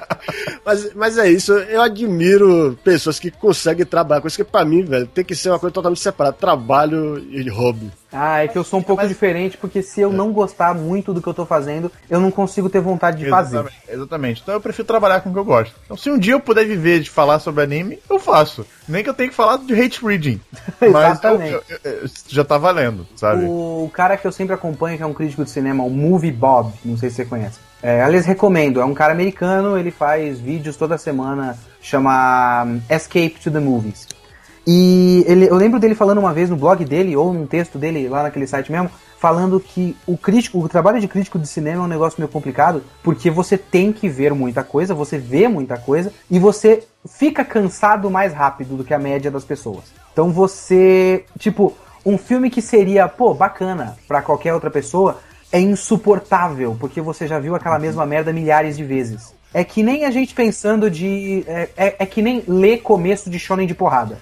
mas, 0.64 0.94
mas 0.94 1.18
é 1.18 1.30
isso, 1.30 1.52
eu 1.52 1.80
admiro 1.80 2.78
pessoas 2.82 3.18
que 3.18 3.30
conseguem 3.30 3.86
trabalhar 3.86 4.20
com 4.20 4.28
isso, 4.28 4.36
que 4.36 4.44
pra 4.44 4.64
mim, 4.64 4.82
velho, 4.82 5.06
tem 5.06 5.24
que 5.24 5.34
ser 5.34 5.50
uma 5.50 5.58
coisa 5.58 5.72
totalmente 5.72 6.00
separada, 6.00 6.36
trabalho 6.38 7.18
e 7.30 7.48
hobby. 7.48 7.90
Ah, 8.12 8.44
é 8.44 8.48
que 8.48 8.56
eu 8.56 8.64
sou 8.64 8.80
um 8.80 8.82
pouco 8.82 9.02
Mas... 9.02 9.08
diferente, 9.08 9.56
porque 9.56 9.82
se 9.82 10.00
eu 10.00 10.12
não 10.12 10.32
gostar 10.32 10.74
muito 10.74 11.12
do 11.12 11.20
que 11.20 11.28
eu 11.28 11.34
tô 11.34 11.44
fazendo, 11.44 11.90
eu 12.08 12.20
não 12.20 12.30
consigo 12.30 12.68
ter 12.68 12.80
vontade 12.80 13.18
de 13.18 13.26
exatamente, 13.26 13.74
fazer. 13.74 13.92
Exatamente. 13.92 14.42
Então 14.42 14.54
eu 14.54 14.60
prefiro 14.60 14.86
trabalhar 14.86 15.20
com 15.20 15.30
o 15.30 15.32
que 15.32 15.38
eu 15.38 15.44
gosto. 15.44 15.74
Então 15.84 15.96
se 15.96 16.10
um 16.10 16.18
dia 16.18 16.34
eu 16.34 16.40
puder 16.40 16.64
viver 16.64 17.00
de 17.00 17.10
falar 17.10 17.38
sobre 17.38 17.62
anime, 17.62 17.98
eu 18.08 18.18
faço. 18.18 18.66
Nem 18.88 19.02
que 19.02 19.10
eu 19.10 19.14
tenha 19.14 19.28
que 19.28 19.34
falar 19.34 19.58
de 19.58 19.74
hate 19.74 20.04
reading. 20.04 20.40
Mas. 20.92 21.22
Eu, 21.22 21.40
eu, 21.40 21.62
eu, 21.84 22.10
já 22.28 22.44
tá 22.44 22.56
valendo, 22.56 23.06
sabe? 23.16 23.44
O 23.44 23.90
cara 23.92 24.16
que 24.16 24.26
eu 24.26 24.32
sempre 24.32 24.54
acompanho, 24.54 24.96
que 24.96 25.02
é 25.02 25.06
um 25.06 25.14
crítico 25.14 25.44
de 25.44 25.50
cinema, 25.50 25.82
o 25.82 25.90
Movie 25.90 26.32
Bob, 26.32 26.72
não 26.84 26.96
sei 26.96 27.10
se 27.10 27.16
você 27.16 27.24
conhece. 27.24 27.58
É, 27.82 28.02
aliás, 28.02 28.24
recomendo. 28.24 28.80
É 28.80 28.84
um 28.84 28.94
cara 28.94 29.12
americano, 29.12 29.76
ele 29.76 29.90
faz 29.90 30.40
vídeos 30.40 30.76
toda 30.76 30.96
semana, 30.96 31.56
chama 31.80 32.66
Escape 32.88 33.36
to 33.42 33.50
the 33.50 33.60
Movies. 33.60 34.08
E 34.66 35.24
ele, 35.28 35.46
eu 35.46 35.54
lembro 35.54 35.78
dele 35.78 35.94
falando 35.94 36.18
uma 36.18 36.32
vez 36.32 36.50
no 36.50 36.56
blog 36.56 36.84
dele, 36.84 37.16
ou 37.16 37.32
num 37.32 37.46
texto 37.46 37.78
dele 37.78 38.08
lá 38.08 38.24
naquele 38.24 38.46
site 38.46 38.72
mesmo, 38.72 38.90
falando 39.18 39.60
que 39.60 39.96
o 40.06 40.16
crítico, 40.18 40.58
o 40.58 40.68
trabalho 40.68 41.00
de 41.00 41.06
crítico 41.06 41.38
de 41.38 41.46
cinema 41.46 41.82
é 41.82 41.84
um 41.84 41.88
negócio 41.88 42.18
meio 42.18 42.30
complicado, 42.30 42.82
porque 43.02 43.30
você 43.30 43.56
tem 43.56 43.92
que 43.92 44.08
ver 44.08 44.34
muita 44.34 44.64
coisa, 44.64 44.92
você 44.92 45.18
vê 45.18 45.46
muita 45.46 45.76
coisa, 45.76 46.12
e 46.28 46.38
você 46.38 46.82
fica 47.08 47.44
cansado 47.44 48.10
mais 48.10 48.34
rápido 48.34 48.76
do 48.76 48.84
que 48.84 48.92
a 48.92 48.98
média 48.98 49.30
das 49.30 49.44
pessoas. 49.44 49.84
Então 50.12 50.32
você, 50.32 51.24
tipo, 51.38 51.72
um 52.04 52.18
filme 52.18 52.50
que 52.50 52.60
seria, 52.60 53.08
pô, 53.08 53.32
bacana 53.34 53.96
para 54.08 54.20
qualquer 54.20 54.52
outra 54.52 54.70
pessoa, 54.70 55.20
é 55.52 55.60
insuportável, 55.60 56.76
porque 56.78 57.00
você 57.00 57.26
já 57.26 57.38
viu 57.38 57.54
aquela 57.54 57.78
mesma 57.78 58.04
merda 58.04 58.32
milhares 58.32 58.76
de 58.76 58.82
vezes. 58.82 59.32
É 59.54 59.64
que 59.64 59.82
nem 59.82 60.04
a 60.04 60.10
gente 60.10 60.34
pensando 60.34 60.90
de. 60.90 61.44
É, 61.46 61.68
é, 61.76 61.96
é 62.00 62.06
que 62.06 62.20
nem 62.20 62.42
ler 62.46 62.82
começo 62.82 63.30
de 63.30 63.38
shonen 63.38 63.66
de 63.66 63.74
porrada. 63.74 64.18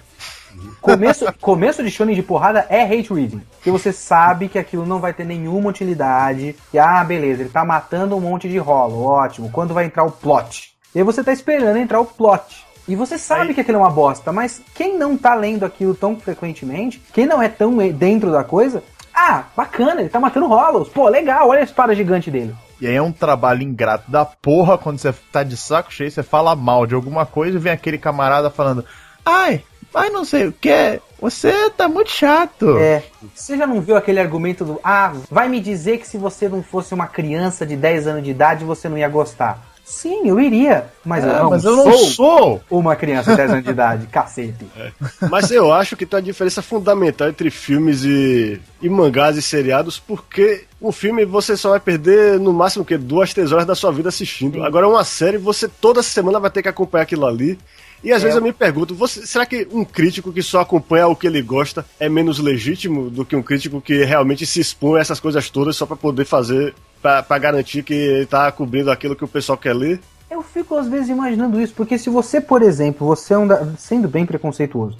Começo, 0.81 1.25
começo 1.41 1.83
de 1.83 1.89
shonen 1.89 2.15
de 2.15 2.21
porrada 2.21 2.65
é 2.69 2.83
hate 2.83 3.13
reading. 3.13 3.41
Que 3.61 3.71
você 3.71 3.91
sabe 3.91 4.47
que 4.47 4.59
aquilo 4.59 4.85
não 4.85 4.99
vai 4.99 5.13
ter 5.13 5.25
nenhuma 5.25 5.69
utilidade. 5.69 6.55
E, 6.73 6.79
ah, 6.79 7.03
beleza, 7.03 7.41
ele 7.41 7.49
tá 7.49 7.65
matando 7.65 8.15
um 8.15 8.21
monte 8.21 8.47
de 8.47 8.57
rolo. 8.57 9.03
Ótimo. 9.03 9.49
Quando 9.51 9.73
vai 9.73 9.85
entrar 9.85 10.03
o 10.03 10.11
plot? 10.11 10.75
E 10.93 10.99
aí 10.99 11.03
você 11.03 11.23
tá 11.23 11.33
esperando 11.33 11.77
entrar 11.77 11.99
o 11.99 12.05
plot. 12.05 12.65
E 12.87 12.95
você 12.95 13.17
sabe 13.17 13.49
aí... 13.49 13.53
que 13.53 13.61
aquilo 13.61 13.79
é 13.79 13.81
uma 13.81 13.89
bosta, 13.89 14.31
mas 14.31 14.61
quem 14.73 14.97
não 14.97 15.17
tá 15.17 15.33
lendo 15.33 15.65
aquilo 15.65 15.95
tão 15.95 16.15
frequentemente, 16.19 17.01
quem 17.11 17.25
não 17.25 17.41
é 17.41 17.49
tão 17.49 17.75
dentro 17.91 18.31
da 18.31 18.43
coisa, 18.43 18.83
ah, 19.13 19.45
bacana, 19.55 20.01
ele 20.01 20.09
tá 20.09 20.19
matando 20.19 20.47
rolos. 20.47 20.89
Pô, 20.89 21.09
legal, 21.09 21.49
olha 21.49 21.61
a 21.61 21.63
espada 21.63 21.95
gigante 21.95 22.29
dele. 22.29 22.53
E 22.79 22.85
aí 22.85 22.95
é 22.95 23.01
um 23.01 23.11
trabalho 23.11 23.63
ingrato 23.63 24.11
da 24.11 24.25
porra 24.25 24.77
quando 24.77 24.99
você 24.99 25.13
tá 25.31 25.41
de 25.43 25.55
saco 25.55 25.91
cheio, 25.91 26.11
você 26.11 26.21
fala 26.21 26.55
mal 26.55 26.85
de 26.85 26.93
alguma 26.93 27.25
coisa 27.25 27.57
e 27.57 27.61
vem 27.61 27.71
aquele 27.71 27.97
camarada 27.97 28.49
falando: 28.49 28.85
Ai, 29.25 29.63
Ai, 29.95 30.09
não 30.09 30.25
sei 30.25 30.47
o 30.47 30.51
que. 30.51 30.99
Você 31.21 31.69
tá 31.69 31.87
muito 31.87 32.11
chato. 32.11 32.77
É. 32.77 33.01
Você 33.33 33.57
já 33.57 33.65
não 33.65 33.79
viu 33.79 33.95
aquele 33.95 34.19
argumento 34.19 34.65
do. 34.65 34.79
Ah, 34.83 35.13
vai 35.31 35.47
me 35.47 35.61
dizer 35.61 35.99
que 35.99 36.07
se 36.07 36.17
você 36.17 36.49
não 36.49 36.61
fosse 36.61 36.93
uma 36.93 37.07
criança 37.07 37.65
de 37.65 37.77
10 37.77 38.07
anos 38.07 38.23
de 38.23 38.31
idade, 38.31 38.65
você 38.65 38.89
não 38.89 38.97
ia 38.97 39.07
gostar. 39.07 39.74
Sim, 39.85 40.27
eu 40.27 40.39
iria. 40.39 40.87
Mas, 41.05 41.23
é, 41.23 41.29
eu, 41.29 41.43
não 41.43 41.49
mas 41.51 41.63
eu 41.63 41.75
não 41.75 41.93
sou 41.93 42.59
uma 42.71 42.95
criança 42.95 43.29
de 43.29 43.37
10 43.37 43.51
anos 43.51 43.63
de 43.63 43.69
idade, 43.69 44.07
cacete. 44.07 44.65
É. 44.75 44.91
Mas 45.29 45.51
eu 45.51 45.71
acho 45.71 45.95
que 45.95 46.07
tem 46.07 46.17
uma 46.17 46.23
diferença 46.23 46.63
fundamental 46.63 47.29
entre 47.29 47.51
filmes 47.51 48.03
e, 48.03 48.59
e 48.81 48.89
mangás 48.89 49.37
e 49.37 49.43
seriados, 49.43 49.99
porque 49.99 50.63
um 50.81 50.91
filme 50.91 51.23
você 51.23 51.55
só 51.55 51.69
vai 51.69 51.79
perder 51.79 52.39
no 52.39 52.51
máximo 52.51 52.83
que 52.83 52.97
duas, 52.97 53.31
três 53.31 53.51
horas 53.51 53.67
da 53.67 53.75
sua 53.75 53.91
vida 53.91 54.09
assistindo. 54.09 54.55
Sim. 54.55 54.65
Agora 54.65 54.89
uma 54.89 55.03
série, 55.03 55.37
você 55.37 55.67
toda 55.67 56.01
semana 56.01 56.39
vai 56.39 56.49
ter 56.49 56.63
que 56.63 56.69
acompanhar 56.69 57.03
aquilo 57.03 57.27
ali. 57.27 57.55
E 58.03 58.11
às 58.11 58.21
é. 58.21 58.25
vezes 58.25 58.37
eu 58.37 58.41
me 58.41 58.53
pergunto, 58.53 58.95
você, 58.95 59.23
será 59.25 59.45
que 59.45 59.67
um 59.71 59.85
crítico 59.85 60.33
que 60.33 60.41
só 60.41 60.61
acompanha 60.61 61.07
o 61.07 61.15
que 61.15 61.27
ele 61.27 61.43
gosta 61.43 61.85
é 61.99 62.09
menos 62.09 62.39
legítimo 62.39 63.09
do 63.11 63.23
que 63.23 63.35
um 63.35 63.43
crítico 63.43 63.79
que 63.79 64.03
realmente 64.03 64.47
se 64.47 64.59
expõe 64.59 64.97
a 64.97 65.01
essas 65.01 65.19
coisas 65.19 65.47
todas 65.49 65.75
só 65.75 65.85
para 65.85 65.95
poder 65.95 66.25
fazer, 66.25 66.73
para 67.01 67.37
garantir 67.37 67.83
que 67.83 67.93
ele 67.93 68.25
tá 68.25 68.51
cobrindo 68.51 68.91
aquilo 68.91 69.15
que 69.15 69.23
o 69.23 69.27
pessoal 69.27 69.57
quer 69.57 69.73
ler? 69.73 70.01
Eu 70.29 70.41
fico 70.41 70.75
às 70.75 70.87
vezes 70.87 71.09
imaginando 71.09 71.61
isso, 71.61 71.73
porque 71.73 71.97
se 71.97 72.09
você, 72.09 72.41
por 72.41 72.61
exemplo, 72.61 73.05
você 73.07 73.33
é 73.33 73.37
um 73.37 73.75
sendo 73.77 74.07
bem 74.07 74.25
preconceituoso, 74.25 74.97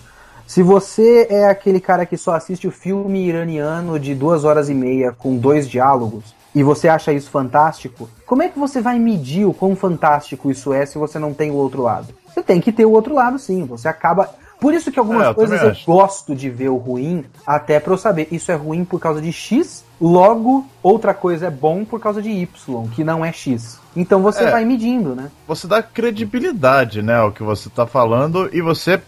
se 0.47 0.61
você 0.61 1.27
é 1.29 1.49
aquele 1.49 1.79
cara 1.79 2.05
que 2.05 2.17
só 2.17 2.35
assiste 2.35 2.67
o 2.67 2.71
filme 2.71 3.27
iraniano 3.27 3.99
de 3.99 4.13
duas 4.13 4.43
horas 4.43 4.69
e 4.69 4.73
meia 4.73 5.11
com 5.11 5.35
dois 5.35 5.67
diálogos, 5.67 6.35
e 6.53 6.63
você 6.63 6.87
acha 6.87 7.11
isso 7.11 7.29
fantástico, 7.29 8.09
como 8.25 8.41
é 8.41 8.47
que 8.47 8.57
você 8.57 8.79
vai 8.79 8.97
medir 8.97 9.45
o 9.45 9.53
quão 9.53 9.75
fantástico 9.75 10.49
isso 10.49 10.71
é 10.71 10.85
se 10.85 10.97
você 10.97 11.19
não 11.19 11.33
tem 11.33 11.51
o 11.51 11.55
outro 11.55 11.81
lado? 11.81 12.13
Você 12.35 12.41
tem 12.41 12.61
que 12.61 12.71
ter 12.71 12.85
o 12.85 12.91
outro 12.91 13.13
lado, 13.13 13.37
sim. 13.39 13.65
Você 13.65 13.87
acaba. 13.87 14.29
Por 14.59 14.73
isso 14.73 14.91
que 14.91 14.99
algumas 14.99 15.27
é, 15.27 15.29
eu 15.29 15.35
coisas 15.35 15.61
eu 15.61 15.75
gosto 15.85 16.35
de 16.35 16.49
ver 16.49 16.69
o 16.69 16.77
ruim, 16.77 17.25
até 17.45 17.79
pra 17.79 17.93
eu 17.93 17.97
saber, 17.97 18.27
isso 18.31 18.51
é 18.51 18.55
ruim 18.55 18.85
por 18.85 18.99
causa 18.99 19.21
de 19.21 19.31
X, 19.31 19.83
logo 19.99 20.65
outra 20.81 21.13
coisa 21.13 21.47
é 21.47 21.51
bom 21.51 21.83
por 21.83 21.99
causa 21.99 22.21
de 22.21 22.29
Y, 22.29 22.87
que 22.89 23.03
não 23.03 23.23
é 23.23 23.31
X. 23.31 23.79
Então 23.95 24.21
você 24.21 24.43
é, 24.43 24.51
vai 24.51 24.65
medindo, 24.65 25.15
né? 25.15 25.31
Você 25.47 25.67
dá 25.67 25.81
credibilidade, 25.81 27.01
né, 27.01 27.15
ao 27.15 27.31
que 27.31 27.43
você 27.43 27.69
tá 27.69 27.85
falando 27.85 28.49
e 28.51 28.61
você. 28.61 29.01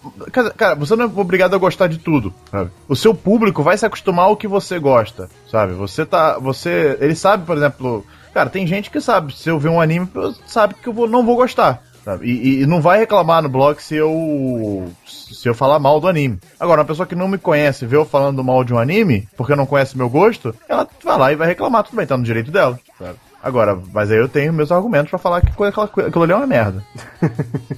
Cara, 0.55 0.75
você 0.75 0.95
não 0.95 1.05
é 1.05 1.07
obrigado 1.07 1.55
a 1.55 1.59
gostar 1.59 1.87
de 1.87 1.97
tudo, 1.97 2.33
sabe? 2.49 2.71
O 2.87 2.95
seu 2.95 3.13
público 3.13 3.61
vai 3.61 3.77
se 3.77 3.85
acostumar 3.85 4.25
ao 4.25 4.37
que 4.37 4.47
você 4.47 4.79
gosta, 4.79 5.29
sabe? 5.51 5.73
Você 5.73 6.05
tá. 6.05 6.39
Você. 6.39 6.97
Ele 7.01 7.15
sabe, 7.15 7.45
por 7.45 7.57
exemplo. 7.57 8.05
Cara, 8.33 8.51
tem 8.51 8.67
gente 8.67 8.91
que 8.91 9.01
sabe, 9.01 9.35
se 9.35 9.49
eu 9.49 9.57
ver 9.57 9.69
um 9.69 9.81
anime, 9.81 10.07
sabe 10.45 10.75
que 10.75 10.87
eu 10.87 10.93
vou, 10.93 11.07
não 11.07 11.25
vou 11.25 11.35
gostar. 11.35 11.81
E, 12.21 12.61
e, 12.61 12.65
não 12.65 12.81
vai 12.81 12.99
reclamar 12.99 13.41
no 13.41 13.49
blog 13.49 13.81
se 13.81 13.95
eu 13.95 14.87
se 15.05 15.47
eu 15.47 15.53
falar 15.53 15.79
mal 15.79 15.99
do 15.99 16.07
anime. 16.07 16.39
Agora, 16.59 16.81
uma 16.81 16.87
pessoa 16.87 17.05
que 17.05 17.15
não 17.15 17.27
me 17.27 17.37
conhece, 17.37 17.85
vê 17.85 17.95
eu 17.95 18.05
falando 18.05 18.43
mal 18.43 18.63
de 18.63 18.73
um 18.73 18.79
anime, 18.79 19.27
porque 19.35 19.55
não 19.55 19.65
conhece 19.65 19.97
meu 19.97 20.09
gosto, 20.09 20.55
ela 20.67 20.87
vai 21.03 21.17
lá 21.17 21.31
e 21.31 21.35
vai 21.35 21.47
reclamar, 21.47 21.83
tudo 21.83 21.97
bem, 21.97 22.07
tá 22.07 22.17
no 22.17 22.23
direito 22.23 22.51
dela. 22.51 22.79
Sabe? 22.97 23.17
Agora, 23.41 23.79
mas 23.93 24.11
aí 24.11 24.17
eu 24.17 24.27
tenho 24.27 24.51
meus 24.51 24.71
argumentos 24.71 25.09
para 25.09 25.19
falar 25.19 25.41
que 25.41 25.49
aquilo, 25.49 25.67
aquilo 26.07 26.23
ali 26.23 26.33
é 26.33 26.35
uma 26.35 26.47
merda. 26.47 26.83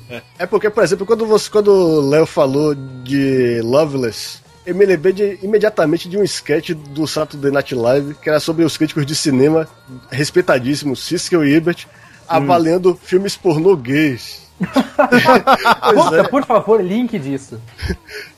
É, 0.09 0.21
é 0.39 0.45
porque, 0.47 0.69
por 0.69 0.83
exemplo, 0.83 1.05
quando 1.05 1.25
você 1.27 1.49
quando 1.49 1.71
o 1.71 2.09
Léo 2.09 2.25
falou 2.25 2.73
de 2.73 3.61
Loveless, 3.63 4.39
eu 4.65 4.73
me 4.73 4.85
lembrei 4.85 5.13
de, 5.13 5.39
imediatamente 5.43 6.09
de 6.09 6.17
um 6.17 6.23
sketch 6.23 6.71
do 6.71 7.07
Saturday 7.07 7.51
Night 7.51 7.75
Live, 7.75 8.15
que 8.15 8.29
era 8.29 8.39
sobre 8.39 8.63
os 8.63 8.77
críticos 8.77 9.05
de 9.05 9.15
cinema 9.15 9.67
respeitadíssimos, 10.09 11.03
Siskel 11.03 11.45
e 11.45 11.53
Ebert, 11.53 11.85
avaliando 12.29 12.97
filmes 13.01 13.35
pornô 13.35 13.75
gays. 13.75 14.47
Puta, 14.59 16.17
é. 16.17 16.23
por 16.23 16.45
favor, 16.45 16.83
link 16.83 17.17
disso. 17.17 17.61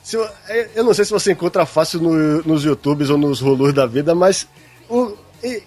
Se, 0.02 0.16
é, 0.48 0.70
eu 0.76 0.84
não 0.84 0.94
sei 0.94 1.04
se 1.04 1.10
você 1.10 1.32
encontra 1.32 1.66
fácil 1.66 2.00
no, 2.00 2.42
nos 2.42 2.64
YouTubes 2.64 3.10
ou 3.10 3.18
nos 3.18 3.40
rolôs 3.40 3.74
da 3.74 3.86
vida, 3.86 4.14
mas 4.14 4.46
o, 4.88 5.12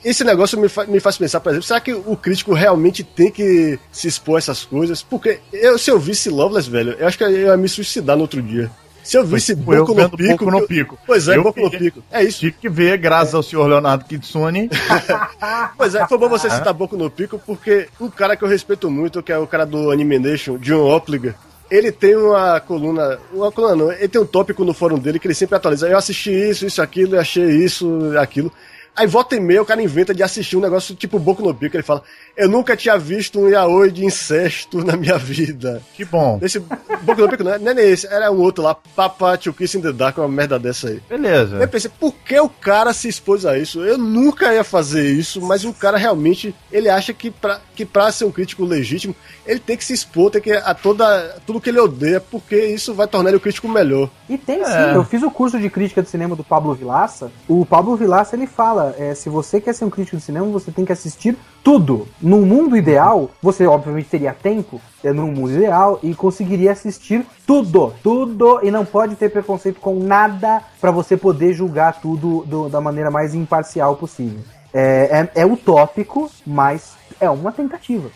esse 0.04 0.24
negócio 0.24 0.58
me, 0.60 0.70
fa, 0.70 0.86
me 0.86 1.00
faz 1.00 1.18
pensar, 1.18 1.42
por 1.42 1.50
exemplo, 1.50 1.68
será 1.68 1.82
que 1.82 1.94
o 1.94 2.16
crítico 2.16 2.54
realmente 2.54 3.04
tem 3.04 3.30
que 3.30 3.78
se 3.92 4.08
expor 4.08 4.36
a 4.36 4.38
essas 4.38 4.64
coisas? 4.64 5.04
Porque 5.04 5.40
eu, 5.52 5.78
se 5.78 5.92
eu 5.92 6.00
visse 6.00 6.30
Loveless, 6.30 6.70
velho, 6.70 6.94
eu 6.94 7.06
acho 7.06 7.18
que 7.18 7.24
eu 7.26 7.32
ia 7.32 7.58
me 7.58 7.68
suicidar 7.68 8.16
no 8.16 8.22
outro 8.22 8.42
dia. 8.42 8.72
Se 9.06 9.18
eu 9.18 9.24
visse 9.24 9.56
Foi 9.56 9.78
eu 9.78 9.86
Boku 9.86 10.02
no 10.02 10.10
Pico. 10.10 10.30
Boku 10.32 10.52
no 10.52 10.58
eu- 10.60 10.68
Pico. 10.68 10.98
Pois 11.06 11.28
é, 11.28 11.38
Eu 11.38 11.44
Boku 11.44 11.62
no 11.62 11.70
Pico. 11.70 12.04
É 12.12 12.24
isso. 12.24 12.40
Tive 12.40 12.54
que 12.54 12.68
ver, 12.68 12.98
graças 12.98 13.36
ao 13.36 13.44
senhor 13.44 13.68
Leonardo 13.68 14.04
Kitsune. 14.04 14.70
Pois 15.78 15.94
é, 15.94 16.08
foi 16.08 16.18
bom 16.18 16.28
você 16.28 16.50
citar 16.50 16.74
Boku 16.74 16.98
no 16.98 17.10
Pico, 17.10 17.40
porque 17.46 17.88
um 18.02 18.10
cara 18.10 18.36
que 18.36 18.44
eu 18.44 18.48
respeito 18.48 18.90
muito, 18.90 19.22
que 19.22 19.32
é 19.32 19.38
o 19.38 19.46
cara 19.46 19.66
do 19.66 19.92
Anime 19.92 20.18
Nation, 20.18 20.58
John 20.58 20.90
Opliger, 20.96 21.36
ele 21.70 21.92
tem 21.92 22.16
uma 22.16 22.60
coluna, 22.60 23.20
uma 23.32 23.52
coluna 23.52 23.76
não, 23.76 23.92
ele 23.92 24.08
tem 24.08 24.22
um 24.22 24.26
tópico 24.26 24.64
no 24.64 24.74
fórum 24.74 24.98
dele 24.98 25.20
que 25.20 25.28
ele 25.28 25.34
sempre 25.36 25.56
atualiza. 25.56 25.88
Eu 25.88 25.98
assisti 25.98 26.32
isso, 26.32 26.66
isso, 26.66 26.82
aquilo, 26.82 27.20
achei 27.20 27.44
isso, 27.46 28.18
aquilo. 28.18 28.52
Aí 28.96 29.06
volta 29.06 29.36
e 29.36 29.40
meia 29.42 29.62
o 29.62 29.66
cara 29.66 29.82
inventa 29.82 30.14
de 30.14 30.24
assistir 30.24 30.56
um 30.56 30.62
negócio 30.62 30.96
tipo 30.96 31.20
Boku 31.20 31.44
no 31.44 31.54
Pico, 31.54 31.76
ele 31.76 31.84
fala, 31.84 32.02
eu 32.38 32.50
nunca 32.50 32.76
tinha 32.76 32.98
visto 32.98 33.40
um 33.40 33.48
yaoi 33.50 33.92
de 33.92 34.04
incesto 34.06 34.84
na 34.84 34.96
minha 34.96 35.18
vida. 35.18 35.82
Que 35.94 36.04
bom. 36.06 36.40
Esse 36.42 36.60
Boku 36.60 37.22
no 37.22 37.30
Pico 37.30 37.44
não 37.44 37.54
é, 37.54 37.60
não 37.60 37.72
é 37.72 37.74
nem 37.74 37.90
esse, 37.90 38.08
era 38.08 38.32
um 38.32 38.40
outro 38.40 38.64
lá, 38.64 38.76
Papa 38.96 39.38
to 39.38 39.54
Kiss 39.54 39.78
in 39.78 39.82
the 39.82 39.92
Dark, 39.92 40.18
uma 40.18 40.28
merda 40.28 40.58
dessa 40.60 40.90
aí. 40.90 41.02
Beleza. 41.10 41.58
Eu 41.58 41.68
pensei, 41.68 41.90
por 42.00 42.14
que 42.14 42.40
o 42.40 42.50
cara 42.50 42.94
se 42.94 43.08
expôs 43.08 43.46
a 43.46 43.58
isso? 43.58 43.82
Eu 43.84 43.98
nunca 43.98 44.54
ia 44.54 44.64
fazer 44.64 45.10
isso, 45.10 45.42
mas 45.42 45.64
o 45.66 45.74
cara 45.74 45.98
realmente, 45.98 46.54
ele 46.72 46.90
acha 46.90 47.14
que 47.14 47.30
pra, 47.32 47.60
que 47.76 47.86
pra 47.86 48.12
ser 48.12 48.26
um 48.26 48.32
crítico 48.32 48.64
legítimo, 48.66 49.16
ele 49.46 49.60
tem 49.60 49.78
que 49.78 49.86
se 49.86 49.94
expor, 49.94 50.32
tem 50.32 50.42
que 50.42 50.52
a 50.52 50.74
toda 50.74 51.36
tudo 51.46 51.62
que 51.62 51.70
ele 51.70 51.80
odeia, 51.80 52.20
porque 52.20 52.56
isso 52.66 52.94
vai 52.94 53.08
tornar 53.08 53.30
ele 53.30 53.38
um 53.38 53.42
crítico 53.42 53.68
melhor. 53.68 54.10
E 54.30 54.38
tem 54.38 54.64
sim, 54.66 54.72
É. 54.72 54.96
eu 54.96 55.04
fiz 55.04 55.22
o 55.24 55.30
curso 55.32 55.60
de 55.60 55.70
crítica 55.70 56.02
de 56.02 56.10
cinema 56.10 56.36
do 56.36 56.44
Pablo 56.44 56.74
Vilaça. 56.74 57.32
O 57.48 57.66
Pablo 57.66 57.96
Vilaça 57.96 58.36
ele 58.36 58.48
fala: 58.48 58.96
é, 58.98 59.14
se 59.14 59.30
você 59.30 59.62
quer 59.62 59.74
ser 59.74 59.86
um 59.86 59.90
crítico 59.90 60.18
de 60.18 60.24
cinema, 60.24 60.46
você 60.48 60.72
tem 60.72 60.84
que 60.86 60.92
assistir 60.92 61.38
tudo. 61.66 62.08
No 62.22 62.42
mundo 62.46 62.78
ideal, 62.78 63.32
você 63.42 63.66
obviamente 63.66 64.08
teria 64.08 64.32
tempo, 64.32 64.80
é, 65.04 65.12
no 65.12 65.26
mundo 65.26 65.52
ideal, 65.52 66.00
e 66.04 66.14
conseguiria 66.14 66.72
assistir 66.72 67.26
tudo, 67.46 67.92
tudo, 68.04 68.60
e 68.62 68.70
não 68.70 68.86
pode 68.86 69.16
ter 69.16 69.30
preconceito 69.32 69.80
com 69.80 69.96
nada 70.00 70.62
pra 70.80 70.92
você 70.92 71.18
poder 71.18 71.54
julgar 71.56 72.00
tudo 72.00 72.44
do- 72.46 72.70
da 72.70 72.80
maneira 72.80 73.10
mais 73.10 73.34
imparcial 73.34 73.96
possível. 73.96 74.42
É, 74.72 75.28
é, 75.36 75.42
é 75.42 75.46
utópico, 75.46 76.30
mas 76.46 76.94
é 77.20 77.28
uma 77.32 77.52
tentativa. 77.52 78.10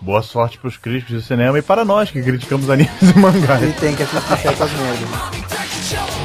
Boa 0.00 0.22
sorte 0.22 0.58
pros 0.58 0.78
críticos 0.78 1.20
de 1.20 1.26
cinema 1.26 1.58
e 1.58 1.62
para 1.62 1.84
nós 1.84 2.10
que 2.10 2.22
criticamos 2.22 2.70
animes 2.70 2.90
e 3.02 3.18
mangás. 3.18 3.62
Ele 3.62 3.72
tem 3.74 3.94
que 3.94 4.02
assistir 4.02 4.38
certas 4.38 4.70
merdas. 4.72 6.24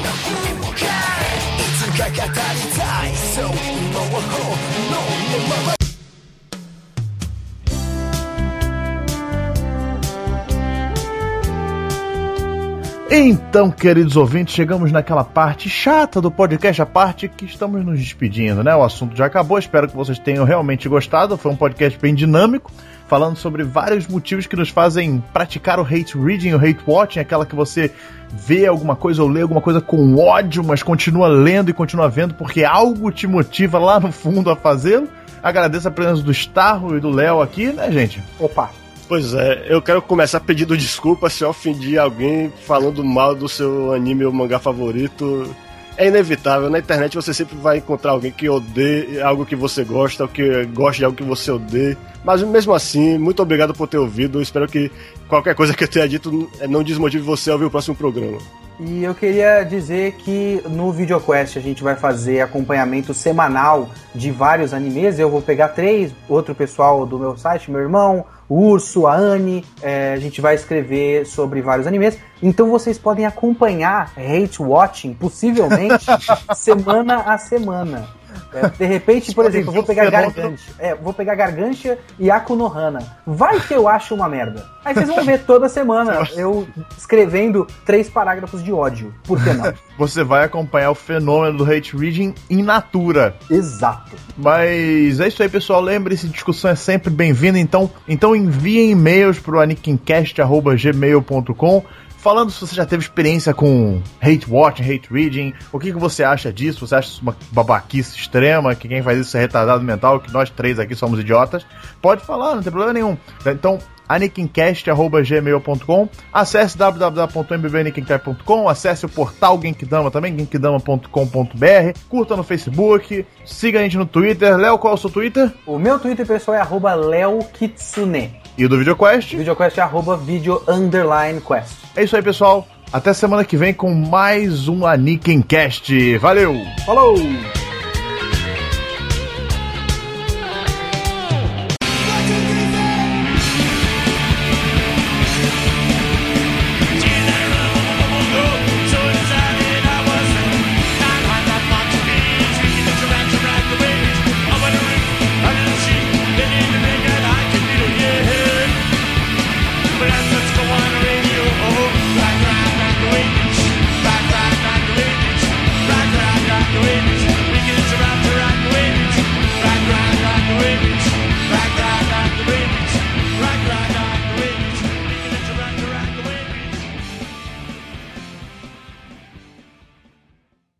Então, 13.11 13.71
queridos 13.71 14.15
ouvintes, 14.15 14.53
chegamos 14.53 14.91
naquela 14.91 15.23
parte 15.23 15.67
chata 15.67 16.21
do 16.21 16.29
podcast, 16.29 16.79
a 16.79 16.85
parte 16.85 17.27
que 17.27 17.43
estamos 17.43 17.83
nos 17.83 17.97
despedindo, 17.97 18.63
né? 18.63 18.75
O 18.75 18.83
assunto 18.83 19.17
já 19.17 19.25
acabou, 19.25 19.57
espero 19.57 19.87
que 19.87 19.95
vocês 19.95 20.19
tenham 20.19 20.45
realmente 20.45 20.87
gostado. 20.87 21.35
Foi 21.35 21.51
um 21.51 21.55
podcast 21.55 21.97
bem 21.97 22.13
dinâmico, 22.13 22.71
falando 23.07 23.35
sobre 23.35 23.63
vários 23.63 24.07
motivos 24.07 24.45
que 24.45 24.55
nos 24.55 24.69
fazem 24.69 25.23
praticar 25.33 25.79
o 25.79 25.83
hate 25.83 26.15
reading, 26.15 26.53
o 26.53 26.63
hate 26.63 26.81
watching, 26.85 27.19
aquela 27.19 27.47
que 27.47 27.55
você 27.55 27.91
vê 28.31 28.67
alguma 28.67 28.95
coisa 28.95 29.23
ou 29.23 29.27
lê 29.27 29.41
alguma 29.41 29.61
coisa 29.61 29.81
com 29.81 30.15
ódio, 30.15 30.63
mas 30.63 30.83
continua 30.83 31.27
lendo 31.27 31.71
e 31.71 31.73
continua 31.73 32.07
vendo 32.07 32.35
porque 32.35 32.63
algo 32.63 33.11
te 33.11 33.25
motiva 33.25 33.79
lá 33.79 33.99
no 33.99 34.11
fundo 34.11 34.51
a 34.51 34.55
fazê-lo. 34.55 35.09
Agradeço 35.41 35.87
a 35.87 35.91
presença 35.91 36.21
do 36.21 36.31
Starro 36.31 36.95
e 36.95 36.99
do 36.99 37.09
Léo 37.09 37.41
aqui, 37.41 37.71
né, 37.71 37.91
gente? 37.91 38.21
Opa, 38.39 38.69
Pois 39.09 39.33
é, 39.33 39.65
eu 39.67 39.81
quero 39.81 40.03
começar 40.03 40.39
pedindo 40.39 40.77
desculpa 40.77 41.31
se 41.31 41.43
eu 41.43 41.49
ofendi 41.49 41.97
alguém 41.97 42.53
falando 42.67 43.03
mal 43.03 43.33
do 43.33 43.49
seu 43.49 43.91
anime 43.91 44.23
ou 44.23 44.31
mangá 44.31 44.59
favorito. 44.59 45.49
É 45.97 46.07
inevitável, 46.07 46.69
na 46.69 46.77
internet 46.77 47.15
você 47.15 47.33
sempre 47.33 47.57
vai 47.57 47.79
encontrar 47.79 48.11
alguém 48.11 48.31
que 48.31 48.47
odeia 48.47 49.25
algo 49.25 49.47
que 49.47 49.55
você 49.55 49.83
gosta, 49.83 50.25
ou 50.25 50.29
que 50.29 50.63
gosta 50.65 50.99
de 50.99 51.05
algo 51.05 51.17
que 51.17 51.23
você 51.23 51.49
odeia. 51.49 51.97
Mas 52.23 52.43
mesmo 52.43 52.71
assim, 52.71 53.17
muito 53.17 53.41
obrigado 53.41 53.73
por 53.73 53.87
ter 53.87 53.97
ouvido. 53.97 54.43
Espero 54.43 54.67
que 54.67 54.91
qualquer 55.27 55.55
coisa 55.55 55.73
que 55.73 55.83
eu 55.83 55.87
tenha 55.87 56.07
dito 56.07 56.47
eh, 56.59 56.67
não 56.67 56.83
desmotive 56.83 57.23
você 57.23 57.49
a 57.49 57.53
ouvir 57.53 57.65
o 57.65 57.71
próximo 57.71 57.95
programa. 57.95 58.37
E 58.79 59.03
eu 59.03 59.15
queria 59.15 59.63
dizer 59.63 60.13
que 60.19 60.61
no 60.69 60.91
VideoQuest 60.91 61.57
a 61.57 61.61
gente 61.61 61.81
vai 61.83 61.95
fazer 61.95 62.41
acompanhamento 62.41 63.13
semanal 63.13 63.89
de 64.13 64.29
vários 64.29 64.71
animes. 64.71 65.17
Eu 65.17 65.31
vou 65.31 65.41
pegar 65.41 65.69
três, 65.69 66.13
outro 66.29 66.53
pessoal 66.53 67.05
do 67.05 67.17
meu 67.17 67.35
site, 67.35 67.71
meu 67.71 67.81
irmão, 67.81 68.23
o 68.49 68.71
Urso, 68.71 69.05
a 69.05 69.15
Anne. 69.15 69.63
é, 69.81 70.13
a 70.13 70.17
gente 70.17 70.41
vai 70.41 70.55
escrever 70.55 71.25
sobre 71.25 71.61
vários 71.61 71.87
animes. 71.87 72.17
Então 72.41 72.69
vocês 72.69 72.97
podem 72.97 73.25
acompanhar 73.25 74.11
Hate 74.17 74.61
Watching, 74.61 75.13
possivelmente, 75.13 76.05
semana 76.55 77.21
a 77.21 77.37
semana. 77.37 78.18
É, 78.53 78.69
de 78.69 78.85
repente, 78.85 79.33
por 79.33 79.45
exemplo, 79.45 79.71
vou 79.71 79.83
pegar 79.83 80.09
Gargantia. 80.09 80.73
É, 80.79 80.95
vou 80.95 81.13
pegar 81.13 81.35
Gargantia 81.35 81.99
e 82.17 82.31
Akunohana. 82.31 82.99
Vai 83.25 83.59
que 83.59 83.73
eu 83.73 83.87
acho 83.87 84.15
uma 84.15 84.27
merda. 84.27 84.65
Aí 84.83 84.93
vocês 84.93 85.07
vão 85.07 85.23
ver 85.23 85.45
toda 85.45 85.69
semana 85.69 86.27
eu 86.35 86.67
escrevendo 86.97 87.67
três 87.85 88.09
parágrafos 88.09 88.63
de 88.63 88.73
ódio. 88.73 89.13
Por 89.23 89.41
que 89.43 89.53
não? 89.53 89.73
Você 89.99 90.23
vai 90.23 90.45
acompanhar 90.45 90.89
o 90.91 90.95
fenômeno 90.95 91.57
do 91.57 91.65
hate 91.65 91.97
reading 91.97 92.33
in 92.49 92.63
natura. 92.63 93.35
Exato. 93.49 94.15
Mas 94.37 95.19
é 95.19 95.27
isso 95.27 95.43
aí, 95.43 95.49
pessoal. 95.49 95.81
Lembre-se, 95.81 96.29
discussão 96.29 96.71
é 96.71 96.75
sempre 96.75 97.09
bem-vinda. 97.09 97.59
Então, 97.59 97.91
então 98.07 98.33
enviem 98.33 98.91
e-mails 98.91 99.39
pro 99.39 99.59
anikincast.gmail.com 99.59 101.83
falando 102.19 102.51
se 102.51 102.59
você 102.59 102.75
já 102.75 102.85
teve 102.85 103.01
experiência 103.01 103.53
com 103.53 104.01
hate 104.21 104.45
watching, 104.49 104.83
hate 104.83 105.11
reading, 105.11 105.53
o 105.71 105.79
que, 105.79 105.91
que 105.91 105.97
você 105.97 106.23
acha 106.23 106.51
disso? 106.51 106.85
Você 106.85 106.95
acha 106.95 107.09
isso 107.09 107.21
uma 107.21 107.35
babaquice 107.51 108.17
extrema, 108.17 108.75
que 108.75 108.87
quem 108.87 109.01
faz 109.01 109.19
isso 109.19 109.35
é 109.37 109.39
retardado 109.39 109.83
mental, 109.83 110.19
que 110.19 110.31
nós 110.31 110.49
três 110.49 110.79
aqui 110.79 110.95
somos 110.95 111.19
idiotas? 111.19 111.65
Pode 112.01 112.23
falar, 112.23 112.55
não 112.55 112.61
tem 112.61 112.71
problema 112.71 112.93
nenhum. 112.93 113.17
Então, 113.45 113.79
anikincast.gmail.com 114.07 116.09
Acesse 116.33 116.77
www.mbbanikincast.com 116.77 118.67
Acesse 118.67 119.05
o 119.05 119.09
portal 119.09 119.59
Genkidama 119.61 120.11
também, 120.11 120.37
genkidama.com.br 120.37 121.99
Curta 122.09 122.35
no 122.35 122.43
Facebook, 122.43 123.25
siga 123.45 123.79
a 123.79 123.83
gente 123.83 123.97
no 123.97 124.05
Twitter. 124.05 124.57
Léo, 124.57 124.77
qual 124.77 124.93
é 124.93 124.95
o 124.95 124.99
seu 124.99 125.09
Twitter? 125.09 125.51
O 125.65 125.79
meu 125.79 125.97
Twitter 125.99 126.25
pessoal 126.25 126.57
é 126.57 126.59
arroba 126.59 126.93
leokitsune. 126.95 128.48
E 128.57 128.67
do 128.67 128.77
VideoQuest? 128.77 129.35
VideoQuest 129.35 129.77
é 129.77 129.81
arroba 129.81 130.17
video 130.17 130.61
underline 130.67 131.41
quest. 131.41 131.77
É 131.95 132.03
isso 132.03 132.15
aí, 132.15 132.21
pessoal. 132.21 132.67
Até 132.91 133.13
semana 133.13 133.45
que 133.45 133.55
vem 133.55 133.73
com 133.73 133.93
mais 133.93 134.67
um 134.67 134.85
Anikincast. 134.85 136.17
Valeu! 136.17 136.55
Falou! 136.85 137.15